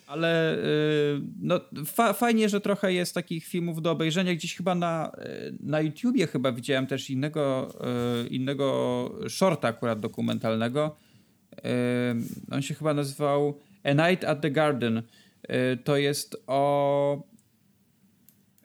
Ale 0.07 0.59
y, 0.59 1.21
no, 1.41 1.61
fa 1.87 2.13
fajnie, 2.13 2.49
że 2.49 2.61
trochę 2.61 2.93
jest 2.93 3.15
takich 3.15 3.47
filmów 3.47 3.83
do 3.83 3.91
obejrzenia. 3.91 4.35
Gdzieś 4.35 4.57
chyba 4.57 4.75
na, 4.75 5.13
y, 5.49 5.57
na 5.61 5.81
YouTubie 5.81 6.27
chyba 6.27 6.53
widziałem 6.53 6.87
też 6.87 7.11
innego, 7.11 7.75
y, 8.25 8.29
innego 8.29 9.19
shorta 9.29 9.69
akurat 9.69 10.01
dokumentalnego. 10.01 10.97
On 12.51 12.63
się 12.63 12.75
chyba 12.75 12.95
nazywał 12.95 13.59
A 13.85 13.93
Night 13.93 14.25
at 14.25 14.41
the 14.41 14.51
Garden 14.51 15.03
to 15.85 15.97
jest 15.97 16.37
o, 16.47 17.23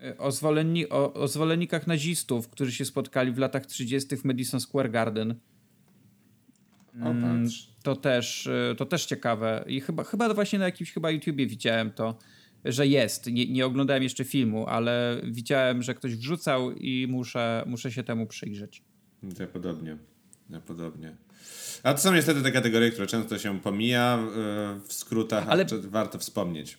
y, 0.03 0.17
o, 0.17 0.31
zwolenni, 0.31 0.89
o, 0.89 1.13
o 1.13 1.27
zwolennikach 1.27 1.87
nazistów, 1.87 2.49
którzy 2.49 2.71
się 2.71 2.85
spotkali 2.85 3.31
w 3.31 3.37
latach 3.37 3.65
30. 3.65 4.17
w 4.17 4.25
Madison 4.25 4.59
Square 4.59 4.91
Garden. 4.91 5.35
Mm, 6.95 7.47
to 7.83 7.95
też, 7.95 8.47
y, 8.47 8.75
to 8.77 8.85
też 8.85 9.05
ciekawe. 9.05 9.63
I 9.67 9.81
chyba, 9.81 10.03
chyba 10.03 10.33
właśnie 10.33 10.59
na 10.59 10.65
jakimś 10.65 10.91
chyba 10.91 11.11
YouTubie 11.11 11.47
widziałem 11.47 11.91
to, 11.91 12.17
że 12.65 12.87
jest. 12.87 13.31
Nie, 13.31 13.47
nie 13.47 13.65
oglądałem 13.65 14.03
jeszcze 14.03 14.23
filmu, 14.23 14.67
ale 14.67 15.21
widziałem, 15.23 15.83
że 15.83 15.95
ktoś 15.95 16.15
wrzucał 16.15 16.71
i 16.71 17.07
muszę, 17.09 17.63
muszę 17.67 17.91
się 17.91 18.03
temu 18.03 18.27
przyjrzeć. 18.27 18.83
Ja 19.39 19.47
podobnie. 19.47 19.97
Ja 20.49 20.61
podobnie. 20.61 21.15
A 21.83 21.93
to 21.93 21.99
są 21.99 22.13
niestety 22.13 22.41
te 22.41 22.51
kategorie, 22.51 22.91
które 22.91 23.07
często 23.07 23.37
się 23.37 23.59
pomija 23.59 24.19
w 24.87 24.93
skrótach, 24.93 25.45
ale 25.47 25.65
warto 25.81 26.19
wspomnieć. 26.19 26.77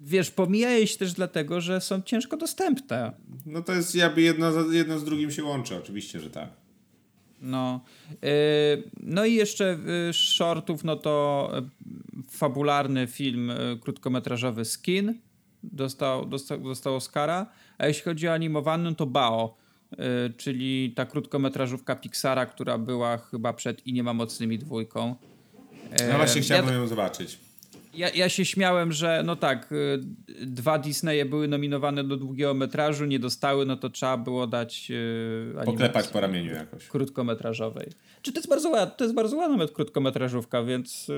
Wiesz, 0.00 0.30
pomija 0.30 0.86
się 0.86 0.98
też 0.98 1.12
dlatego, 1.12 1.60
że 1.60 1.80
są 1.80 2.02
ciężko 2.02 2.36
dostępne. 2.36 3.12
No 3.46 3.62
to 3.62 3.72
jest 3.72 3.94
jakby 3.94 4.22
jedno, 4.22 4.72
jedno 4.72 4.98
z 4.98 5.04
drugim 5.04 5.30
się 5.30 5.44
łączy, 5.44 5.76
oczywiście, 5.76 6.20
że 6.20 6.30
tak. 6.30 6.48
No, 7.40 7.84
yy, 8.22 8.28
no 9.00 9.24
i 9.24 9.34
jeszcze 9.34 9.78
yy, 10.06 10.12
shortów, 10.12 10.84
no 10.84 10.96
to 10.96 11.50
fabularny 12.30 13.06
film 13.06 13.52
krótkometrażowy 13.80 14.64
Skin 14.64 15.14
dostał, 15.62 16.26
dostał, 16.26 16.58
dostał 16.58 16.96
Oscara, 16.96 17.46
a 17.78 17.86
jeśli 17.86 18.02
chodzi 18.02 18.28
o 18.28 18.32
animowany, 18.32 18.94
to 18.94 19.06
Bao 19.06 19.56
czyli 20.36 20.92
ta 20.96 21.06
krótkometrażówka 21.06 21.96
Pixara, 21.96 22.46
która 22.46 22.78
była 22.78 23.16
chyba 23.16 23.52
przed 23.52 23.86
I 23.86 23.92
nie 23.92 24.02
ma 24.02 24.14
mocnymi 24.14 24.58
dwójką. 24.58 25.16
No 26.08 26.16
właśnie 26.16 26.42
chciałbym 26.42 26.74
ja, 26.74 26.80
ją 26.80 26.86
zobaczyć. 26.86 27.38
Ja, 27.94 28.10
ja 28.10 28.28
się 28.28 28.44
śmiałem, 28.44 28.92
że 28.92 29.22
no 29.26 29.36
tak, 29.36 29.72
y, 29.72 29.98
dwa 30.46 30.78
Disneye 30.78 31.24
były 31.24 31.48
nominowane 31.48 32.04
do 32.04 32.16
długiego 32.16 32.54
metrażu, 32.54 33.04
nie 33.04 33.18
dostały, 33.18 33.66
no 33.66 33.76
to 33.76 33.90
trzeba 33.90 34.16
było 34.16 34.46
dać 34.46 34.90
yy, 34.90 35.64
Poklepać 35.64 36.08
po 36.08 36.20
ramieniu 36.20 36.52
jakoś. 36.52 36.88
Krótkometrażowej. 36.88 37.90
Czy 38.22 38.32
to 38.32 38.38
jest 38.38 38.48
bardzo 38.48 38.70
ładna, 38.70 38.94
to 38.94 39.04
jest 39.04 39.14
bardzo 39.14 39.36
ładna 39.36 39.66
krótkometrażówka, 39.68 40.62
więc, 40.62 41.10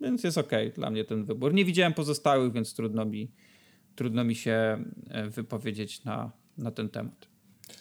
więc 0.00 0.24
jest 0.24 0.38
okej 0.38 0.66
okay 0.66 0.76
dla 0.76 0.90
mnie 0.90 1.04
ten 1.04 1.24
wybór. 1.24 1.54
Nie 1.54 1.64
widziałem 1.64 1.94
pozostałych, 1.94 2.52
więc 2.52 2.74
trudno 2.74 3.04
mi, 3.04 3.30
trudno 3.94 4.24
mi 4.24 4.34
się 4.34 4.84
wypowiedzieć 5.28 6.04
na, 6.04 6.32
na 6.58 6.70
ten 6.70 6.88
temat. 6.88 7.31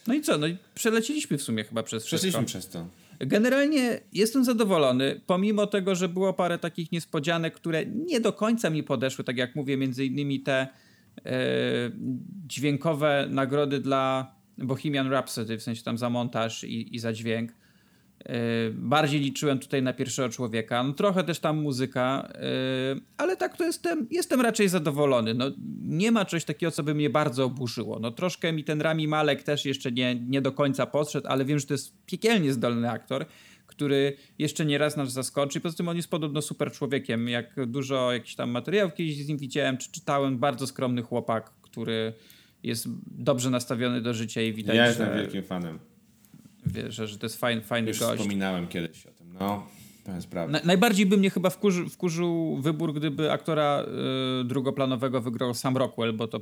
No 0.07 0.13
i 0.13 0.21
co? 0.21 0.37
No 0.37 0.47
i 0.47 0.57
przeleciliśmy 0.75 1.37
w 1.37 1.41
sumie 1.41 1.63
chyba 1.63 1.83
przez 1.83 2.05
wszystko. 2.05 2.27
Przeszliśmy 2.27 2.45
przez 2.45 2.69
to. 2.69 2.87
Generalnie 3.19 3.99
jestem 4.13 4.45
zadowolony, 4.45 5.21
pomimo 5.25 5.67
tego, 5.67 5.95
że 5.95 6.09
było 6.09 6.33
parę 6.33 6.57
takich 6.57 6.91
niespodzianek, 6.91 7.53
które 7.53 7.85
nie 7.85 8.19
do 8.19 8.33
końca 8.33 8.69
mi 8.69 8.83
podeszły, 8.83 9.23
tak 9.23 9.37
jak 9.37 9.55
mówię, 9.55 9.77
między 9.77 10.05
innymi 10.05 10.39
te 10.39 10.67
e, 11.25 11.31
dźwiękowe 12.47 13.27
nagrody 13.29 13.79
dla 13.79 14.35
Bohemian 14.57 15.07
Rhapsody, 15.09 15.57
w 15.57 15.63
sensie 15.63 15.83
tam 15.83 15.97
za 15.97 16.09
montaż 16.09 16.63
i, 16.63 16.95
i 16.95 16.99
za 16.99 17.13
dźwięk. 17.13 17.51
E, 18.25 18.69
bardziej 18.73 19.19
liczyłem 19.19 19.59
tutaj 19.59 19.83
na 19.83 19.93
pierwszego 19.93 20.29
człowieka. 20.29 20.83
No, 20.83 20.93
trochę 20.93 21.23
też 21.23 21.39
tam 21.39 21.61
muzyka, 21.61 22.29
e, 22.35 22.41
ale 23.17 23.37
tak 23.37 23.57
to 23.57 23.63
jestem, 23.63 24.07
jestem 24.11 24.41
raczej 24.41 24.69
zadowolony. 24.69 25.33
No, 25.33 25.51
nie 25.81 26.11
ma 26.11 26.25
czegoś 26.25 26.45
takiego, 26.45 26.71
co 26.71 26.83
by 26.83 26.95
mnie 26.95 27.09
bardzo 27.09 27.45
oburzyło. 27.45 27.99
No, 27.99 28.11
troszkę 28.11 28.53
mi 28.53 28.63
ten 28.63 28.81
Rami 28.81 29.07
Malek 29.07 29.43
też 29.43 29.65
jeszcze 29.65 29.91
nie, 29.91 30.15
nie 30.15 30.41
do 30.41 30.51
końca 30.51 30.85
podszedł, 30.85 31.27
ale 31.27 31.45
wiem, 31.45 31.59
że 31.59 31.65
to 31.65 31.73
jest 31.73 32.05
piekielnie 32.05 32.53
zdolny 32.53 32.89
aktor, 32.89 33.25
który 33.67 34.17
jeszcze 34.39 34.65
nie 34.65 34.77
raz 34.77 34.97
nas 34.97 35.11
zaskoczy. 35.11 35.59
Poza 35.61 35.77
tym 35.77 35.87
on 35.87 35.97
jest 35.97 36.09
podobno 36.09 36.41
super 36.41 36.71
człowiekiem. 36.71 37.27
Jak 37.27 37.65
dużo 37.67 38.11
jakichś 38.11 38.35
tam 38.35 38.49
materiałów 38.49 38.93
kiedyś 38.93 39.25
z 39.25 39.27
nim 39.27 39.37
widziałem, 39.37 39.77
czy 39.77 39.91
czytałem, 39.91 40.37
bardzo 40.37 40.67
skromny 40.67 41.01
chłopak, 41.01 41.51
który 41.61 42.13
jest 42.63 42.87
dobrze 43.07 43.49
nastawiony 43.49 44.01
do 44.01 44.13
życia 44.13 44.41
i 44.41 44.53
widać, 44.53 44.75
Ja 44.75 44.87
jestem 44.87 45.07
że... 45.07 45.15
wielkim 45.15 45.43
fanem 45.43 45.90
Wiesz, 46.71 46.95
że, 46.95 47.17
to 47.17 47.25
jest 47.25 47.39
fajny, 47.39 47.61
fajny 47.61 47.87
Już 47.87 47.99
gość. 47.99 48.21
wspominałem 48.21 48.67
kiedyś 48.67 49.05
o 49.05 49.11
tym, 49.11 49.33
no. 49.33 49.67
To 50.03 50.11
jest 50.11 50.27
prawda. 50.27 50.59
Na, 50.59 50.65
najbardziej 50.65 51.05
by 51.05 51.17
mnie 51.17 51.29
chyba 51.29 51.49
wkurzył, 51.49 51.89
wkurzył 51.89 52.57
wybór, 52.61 52.93
gdyby 52.93 53.31
aktora 53.31 53.85
y, 54.41 54.43
drugoplanowego 54.43 55.21
wygrał 55.21 55.53
sam 55.53 55.77
Rockwell, 55.77 56.13
bo 56.13 56.27
to... 56.27 56.39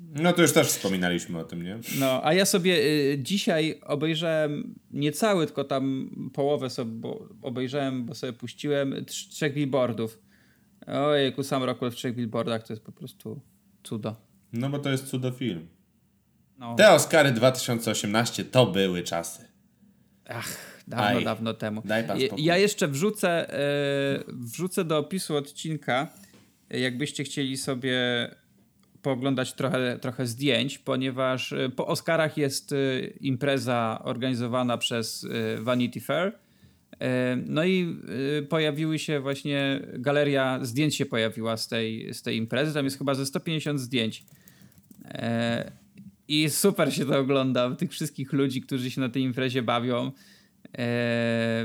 No 0.00 0.32
to 0.32 0.42
już 0.42 0.52
też 0.52 0.66
wspominaliśmy 0.66 1.38
o 1.38 1.44
tym, 1.44 1.62
nie? 1.62 1.78
No, 1.98 2.20
a 2.24 2.32
ja 2.32 2.44
sobie 2.44 2.78
y, 2.78 3.18
dzisiaj 3.22 3.80
obejrzałem 3.82 4.74
nie 4.90 5.12
cały, 5.12 5.46
tylko 5.46 5.64
tam 5.64 6.10
połowę 6.32 6.70
sobie 6.70 7.10
obejrzałem, 7.42 8.04
bo 8.04 8.14
sobie 8.14 8.32
puściłem 8.32 9.04
trzech 9.04 9.54
billboardów. 9.54 10.18
Ojejku, 10.86 11.42
sam 11.42 11.62
Rockwell 11.62 11.90
w 11.90 11.94
trzech 11.94 12.14
billboardach 12.14 12.66
to 12.66 12.72
jest 12.72 12.84
po 12.84 12.92
prostu 12.92 13.40
cudo. 13.82 14.16
No 14.52 14.70
bo 14.70 14.78
to 14.78 14.90
jest 14.90 15.06
cudo 15.06 15.30
film. 15.32 15.68
No. 16.58 16.74
Te 16.74 16.92
Oscary 16.92 17.32
2018 17.32 18.44
to 18.44 18.66
były 18.66 19.02
czasy. 19.02 19.53
Ach, 20.28 20.82
dawno, 20.88 21.06
Aj, 21.06 21.24
dawno 21.24 21.54
temu. 21.54 21.82
Ja 22.36 22.56
jeszcze 22.56 22.88
wrzucę, 22.88 23.46
yy, 24.28 24.34
wrzucę 24.34 24.84
do 24.84 24.98
opisu 24.98 25.36
odcinka, 25.36 26.08
jakbyście 26.70 27.24
chcieli 27.24 27.56
sobie 27.56 28.00
pooglądać 29.02 29.52
trochę, 29.52 29.98
trochę 29.98 30.26
zdjęć, 30.26 30.78
ponieważ 30.78 31.52
e, 31.52 31.68
po 31.68 31.86
Oscarach 31.86 32.36
jest 32.36 32.72
e, 32.72 32.76
impreza 33.20 34.00
organizowana 34.04 34.78
przez 34.78 35.26
Vanity 35.60 36.00
Fair. 36.00 36.32
No 37.46 37.64
i 37.64 38.00
pojawiły 38.48 38.98
się 38.98 39.20
właśnie, 39.20 39.80
galeria 39.92 40.58
zdjęć 40.62 40.96
się 40.96 41.06
pojawiła 41.06 41.56
z 41.56 41.68
tej, 41.68 42.14
z 42.14 42.22
tej 42.22 42.36
imprezy. 42.36 42.74
Tam 42.74 42.84
jest 42.84 42.98
chyba 42.98 43.14
ze 43.14 43.26
150 43.26 43.80
zdjęć. 43.80 44.24
I 46.28 46.50
super 46.50 46.94
się 46.94 47.06
to 47.06 47.18
ogląda, 47.18 47.70
tych 47.70 47.90
wszystkich 47.90 48.32
ludzi, 48.32 48.60
którzy 48.60 48.90
się 48.90 49.00
na 49.00 49.08
tej 49.08 49.22
imprezie 49.22 49.62
bawią. 49.62 50.06
E, 50.06 50.12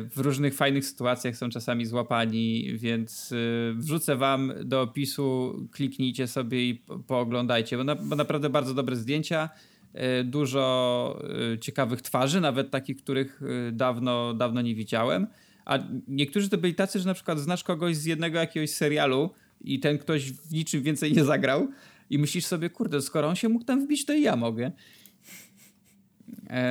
w 0.09 0.17
różnych 0.17 0.55
fajnych 0.55 0.85
sytuacjach 0.85 1.35
są 1.35 1.49
czasami 1.49 1.85
złapani, 1.85 2.77
więc 2.77 3.31
e, 3.31 3.35
wrzucę 3.73 4.15
wam 4.15 4.53
do 4.63 4.81
opisu, 4.81 5.55
kliknijcie 5.71 6.27
sobie 6.27 6.69
i 6.69 6.81
pooglądajcie, 7.07 7.77
bo, 7.77 7.83
na, 7.83 7.95
bo 7.95 8.15
naprawdę 8.15 8.49
bardzo 8.49 8.73
dobre 8.73 8.95
zdjęcia. 8.95 9.49
e, 9.93 10.23
dużo 10.23 11.23
ciekawych 11.61 12.01
twarzy, 12.01 12.41
nawet 12.41 12.71
takich, 12.71 12.97
których 12.97 13.41
dawno, 13.71 14.33
dawno 14.33 14.61
nie 14.61 14.75
widziałem. 14.75 15.27
A 15.65 15.79
niektórzy 16.07 16.49
to 16.49 16.57
byli 16.57 16.75
tacy, 16.75 16.99
że 16.99 17.05
na 17.05 17.13
przykład 17.13 17.39
znasz 17.39 17.63
kogoś 17.63 17.95
z 17.95 18.05
jednego 18.05 18.39
jakiegoś 18.39 18.69
serialu 18.69 19.29
i 19.61 19.79
ten 19.79 19.97
ktoś 19.97 20.31
w 20.31 20.51
niczym 20.51 20.83
więcej 20.83 21.13
nie 21.13 21.23
zagrał 21.23 21.67
i 22.09 22.19
myślisz 22.19 22.45
sobie, 22.45 22.69
kurde, 22.69 23.01
skoro 23.01 23.27
on 23.27 23.35
się 23.35 23.49
mógł 23.49 23.65
tam 23.65 23.85
wbić, 23.85 24.05
to 24.05 24.13
i 24.13 24.21
ja 24.21 24.35
mogę. 24.35 24.71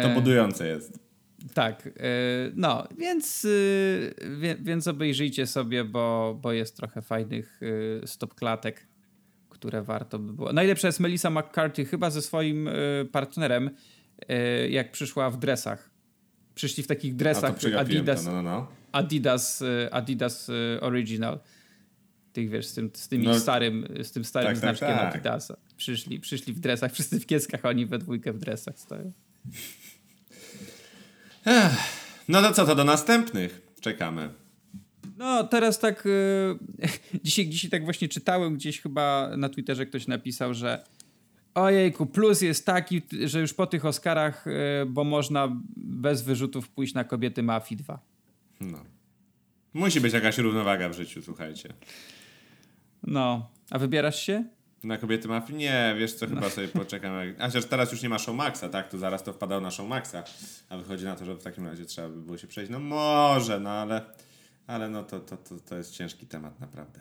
To 0.03 0.09
budujące 0.15 0.69
jest. 0.69 0.99
Tak, 1.55 1.89
no, 2.55 2.89
więc, 2.99 3.47
więc 4.61 4.87
obejrzyjcie 4.87 5.47
sobie, 5.47 5.85
bo, 5.85 6.39
bo 6.43 6.53
jest 6.53 6.77
trochę 6.77 7.03
fajnych 7.03 7.61
stop 8.07 8.35
klatek 8.35 8.87
które 9.49 9.83
warto 9.83 10.19
by 10.19 10.33
było. 10.33 10.53
Najlepsza 10.53 10.89
jest 10.89 11.01
Melissa 11.01 11.31
McCarthy, 11.31 11.85
chyba 11.85 12.11
ze 12.11 12.23
swoim 12.23 12.71
partnerem, 13.13 13.71
jak 14.69 14.93
przyszła 14.93 15.31
w 15.31 15.39
dresach. 15.39 15.91
Przyszli 16.55 16.83
w 16.83 16.87
takich 16.87 17.17
dresach 17.17 17.55
Adidas, 17.79 18.25
no, 18.25 18.33
no, 18.33 18.43
no. 18.43 18.67
Adidas, 18.93 19.65
Adidas 19.91 20.51
Original. 20.81 21.41
Tych 22.33 22.51
wiesz, 22.51 22.67
z 22.67 22.75
tym, 22.75 22.91
z 22.95 23.09
tymi 23.09 23.25
no, 23.25 23.41
starym, 23.41 23.89
z 24.03 24.13
tym 24.13 24.25
starym 24.25 24.47
tak, 24.47 24.55
tak 24.55 24.61
znaczkiem 24.61 24.89
tak, 24.89 24.99
tak. 24.99 25.15
Adidasa. 25.15 25.57
Przyszli, 25.77 26.21
przyszli 26.21 26.53
w 26.53 26.61
dresach, 26.61 26.93
wszyscy 26.95 27.21
w 27.21 27.27
kieskach, 27.27 27.65
a 27.65 27.69
oni 27.69 27.87
we 27.87 27.99
dwójkę 27.99 28.33
w 28.33 28.39
dresach 28.39 28.79
stoją. 28.79 29.13
Ech, 31.45 31.73
no 32.29 32.43
to 32.43 32.53
co, 32.53 32.67
to 32.67 32.75
do 32.75 32.85
następnych. 32.85 33.61
Czekamy. 33.81 34.31
No, 35.19 35.45
teraz 35.45 35.79
tak. 35.79 36.05
Yy, 36.05 36.89
dzisiaj, 37.25 37.49
dzisiaj 37.49 37.71
tak 37.71 37.85
właśnie 37.85 38.09
czytałem 38.09 38.55
gdzieś 38.55 38.81
chyba 38.81 39.31
na 39.37 39.49
Twitterze 39.49 39.87
ktoś 39.87 40.07
napisał, 40.07 40.55
że 40.55 40.85
ojejku, 41.55 42.07
plus 42.07 42.43
jest 42.43 42.67
taki, 42.67 43.03
że 43.25 43.41
już 43.41 43.55
po 43.55 43.67
tych 43.67 43.85
Oscarach, 43.85 44.45
yy, 44.47 44.87
bo 44.87 45.05
można 45.05 45.57
bez 45.77 46.23
wyrzutów 46.23 46.69
pójść 46.69 46.95
na 46.95 47.05
kobiety 47.05 47.43
Mafii 47.43 47.77
2. 47.77 48.01
No. 48.61 48.85
Musi 49.75 50.01
być 50.01 50.13
jakaś 50.13 50.39
równowaga 50.39 50.89
w 50.89 50.93
życiu, 50.93 51.23
słuchajcie. 51.23 51.75
No. 53.03 53.51
A 53.71 53.79
wybierasz 53.79 54.23
się? 54.23 54.45
Na 54.85 54.99
kobiety 54.99 55.29
mafii? 55.29 55.59
Nie, 55.59 55.95
wiesz 55.99 56.15
co, 56.15 56.27
chyba 56.27 56.41
no. 56.41 56.51
sobie 56.51 56.69
poczekam. 56.69 57.13
A 57.39 57.47
chociaż 57.47 57.65
teraz 57.65 57.93
już 57.93 58.03
nie 58.03 58.09
ma 58.09 58.19
Showmaxa, 58.19 58.65
tak? 58.73 58.89
To 58.89 58.99
zaraz 58.99 59.23
to 59.23 59.33
wpadało 59.33 59.61
na 59.61 59.71
Showmaxa. 59.71 60.25
A 60.69 60.77
wychodzi 60.77 61.05
na 61.05 61.17
to, 61.17 61.25
że 61.25 61.35
w 61.35 61.43
takim 61.43 61.67
razie 61.67 61.85
trzeba 61.85 62.09
by 62.09 62.23
było 62.23 62.39
się 62.39 62.47
przejść. 62.47 62.71
No 62.71 62.79
może, 62.79 63.61
no 63.61 63.71
ale 63.71 64.03
ale 64.69 64.89
no 64.89 65.03
to, 65.05 65.21
to, 65.21 65.37
to, 65.37 65.61
to 65.61 65.77
jest 65.77 65.93
ciężki 65.93 66.27
temat 66.27 66.61
naprawdę. 66.61 67.01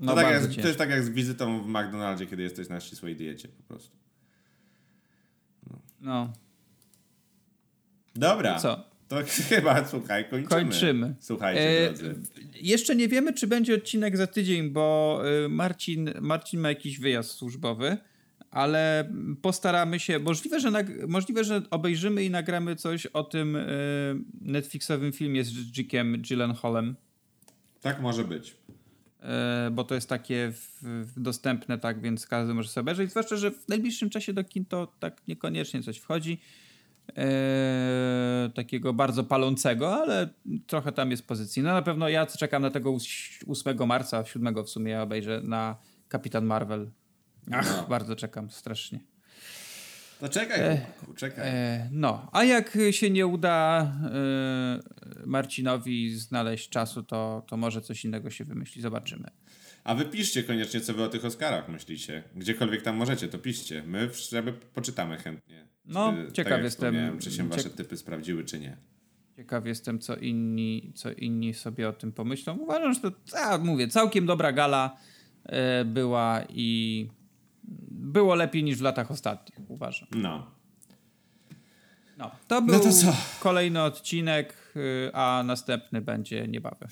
No, 0.00 0.06
no 0.06 0.14
tak 0.14 0.30
jak, 0.30 0.54
to 0.62 0.66
jest 0.66 0.78
tak 0.78 0.90
jak 0.90 1.04
z 1.04 1.08
wizytą 1.08 1.62
w 1.62 1.66
McDonaldzie, 1.66 2.26
kiedy 2.26 2.42
jesteś 2.42 2.68
na 2.68 2.80
ścisłej 2.80 3.16
diecie 3.16 3.48
po 3.48 3.62
prostu. 3.62 3.96
No. 5.70 5.78
no. 6.00 6.32
Dobra. 8.14 8.58
Co? 8.58 8.84
To 9.08 9.16
chyba, 9.48 9.84
słuchaj, 9.84 10.24
kończymy. 10.30 10.48
Kończymy. 10.48 11.14
Słuchajcie, 11.20 11.80
e, 11.80 11.86
drodzy. 11.86 12.14
Jeszcze 12.54 12.96
nie 12.96 13.08
wiemy, 13.08 13.32
czy 13.32 13.46
będzie 13.46 13.74
odcinek 13.74 14.16
za 14.16 14.26
tydzień, 14.26 14.70
bo 14.70 15.20
y, 15.44 15.48
Marcin, 15.48 16.10
Marcin 16.20 16.60
ma 16.60 16.68
jakiś 16.68 16.98
wyjazd 16.98 17.30
służbowy 17.30 17.96
ale 18.50 19.12
postaramy 19.42 20.00
się. 20.00 20.18
Możliwe, 20.18 20.60
że, 20.60 20.70
możliwe, 21.08 21.44
że 21.44 21.62
obejrzymy 21.70 22.24
i 22.24 22.30
nagramy 22.30 22.76
coś 22.76 23.06
o 23.06 23.24
tym 23.24 23.56
y, 23.56 24.16
Netflixowym 24.40 25.12
filmie 25.12 25.44
z 25.44 25.52
Jickiem 25.52 26.22
Gyllenhaalem. 26.22 26.96
Tak 27.80 28.00
może 28.00 28.24
być. 28.24 28.50
Y, 28.50 29.70
bo 29.70 29.84
to 29.84 29.94
jest 29.94 30.08
takie 30.08 30.52
w, 30.52 30.82
w 30.82 31.20
dostępne, 31.20 31.78
tak, 31.78 32.00
więc 32.00 32.26
każdy 32.26 32.54
może 32.54 32.68
sobie 32.68 32.82
obejrzeć. 32.82 33.10
Zwłaszcza, 33.10 33.36
że 33.36 33.50
w 33.50 33.68
najbliższym 33.68 34.10
czasie 34.10 34.32
do 34.32 34.44
kin 34.44 34.64
to 34.64 34.92
tak 35.00 35.22
niekoniecznie 35.28 35.82
coś 35.82 35.98
wchodzi. 35.98 36.40
E, 37.16 38.50
takiego 38.54 38.92
bardzo 38.92 39.24
palącego, 39.24 39.94
ale 39.94 40.28
trochę 40.66 40.92
tam 40.92 41.10
jest 41.10 41.26
pozycji. 41.26 41.62
No 41.62 41.72
na 41.72 41.82
pewno 41.82 42.08
ja 42.08 42.26
czekam 42.26 42.62
na 42.62 42.70
tego 42.70 42.96
8 43.48 43.86
marca, 43.86 44.24
7 44.24 44.64
w 44.64 44.70
sumie 44.70 45.02
obejrzę 45.02 45.40
na 45.44 45.76
Kapitan 46.08 46.44
Marvel 46.44 46.90
Ach, 47.52 47.76
no. 47.76 47.86
bardzo 47.88 48.16
czekam, 48.16 48.50
strasznie. 48.50 49.00
No 50.22 50.28
czekaj, 50.28 50.60
e, 50.60 50.86
czekaj. 51.16 51.48
E, 51.48 51.88
no, 51.92 52.28
a 52.32 52.44
jak 52.44 52.78
się 52.90 53.10
nie 53.10 53.26
uda 53.26 53.80
e, 54.04 55.26
Marcinowi 55.26 56.16
znaleźć 56.16 56.68
czasu, 56.68 57.02
to, 57.02 57.42
to 57.46 57.56
może 57.56 57.80
coś 57.80 58.04
innego 58.04 58.30
się 58.30 58.44
wymyśli. 58.44 58.82
Zobaczymy. 58.82 59.30
A 59.84 59.94
wy 59.94 60.04
piszcie 60.04 60.42
koniecznie, 60.42 60.80
co 60.80 60.94
wy 60.94 61.02
o 61.02 61.08
tych 61.08 61.24
Oscarach 61.24 61.68
myślicie. 61.68 62.22
Gdziekolwiek 62.36 62.82
tam 62.82 62.96
możecie, 62.96 63.28
to 63.28 63.38
piszcie. 63.38 63.82
My 63.86 64.10
jakby 64.32 64.52
poczytamy 64.52 65.16
chętnie. 65.16 65.66
No, 65.84 66.12
czy, 66.12 66.32
ciekaw 66.32 66.52
tak 66.52 66.62
jestem. 66.62 67.18
Czy 67.18 67.30
się 67.30 67.48
wasze 67.48 67.70
typy 67.70 67.96
sprawdziły, 67.96 68.44
czy 68.44 68.60
nie. 68.60 68.76
Ciekaw 69.36 69.66
jestem, 69.66 69.98
co 69.98 70.16
inni, 70.16 70.92
co 70.94 71.12
inni 71.12 71.54
sobie 71.54 71.88
o 71.88 71.92
tym 71.92 72.12
pomyślą. 72.12 72.56
Uważam, 72.56 72.94
że 72.94 73.00
to, 73.00 73.10
a, 73.38 73.58
mówię, 73.58 73.88
całkiem 73.88 74.26
dobra 74.26 74.52
gala 74.52 74.96
e, 75.44 75.84
była 75.84 76.42
i 76.48 77.08
było 77.90 78.34
lepiej 78.34 78.64
niż 78.64 78.78
w 78.78 78.82
latach 78.82 79.10
ostatnich, 79.10 79.70
uważam. 79.70 80.08
No. 80.12 80.58
No, 82.18 82.30
to 82.48 82.62
był 82.62 82.74
no 82.74 82.80
to 82.80 83.16
kolejny 83.40 83.82
odcinek, 83.82 84.72
y, 84.76 85.10
a 85.14 85.42
następny 85.46 86.00
będzie 86.00 86.48
niebawem. 86.48 86.88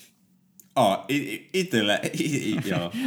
O, 0.77 1.07
i, 1.09 1.15
i, 1.15 1.61
i 1.61 1.67
tyle. 1.67 2.01
I, 2.15 2.23
i, 2.23 2.57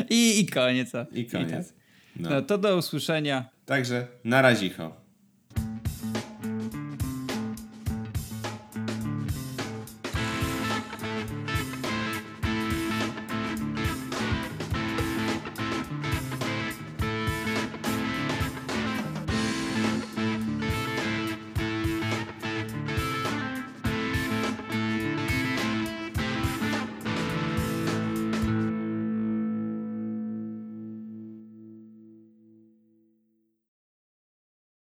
I, 0.10 0.40
I 0.40 0.46
koniec. 0.46 0.92
I 1.12 1.26
koniec. 1.26 1.68
I 1.68 1.70
tak. 1.70 1.76
no. 2.16 2.30
no. 2.30 2.42
to 2.42 2.58
do 2.58 2.78
usłyszenia. 2.78 3.50
Także 3.66 4.08
na 4.24 4.42
razicho. 4.42 4.99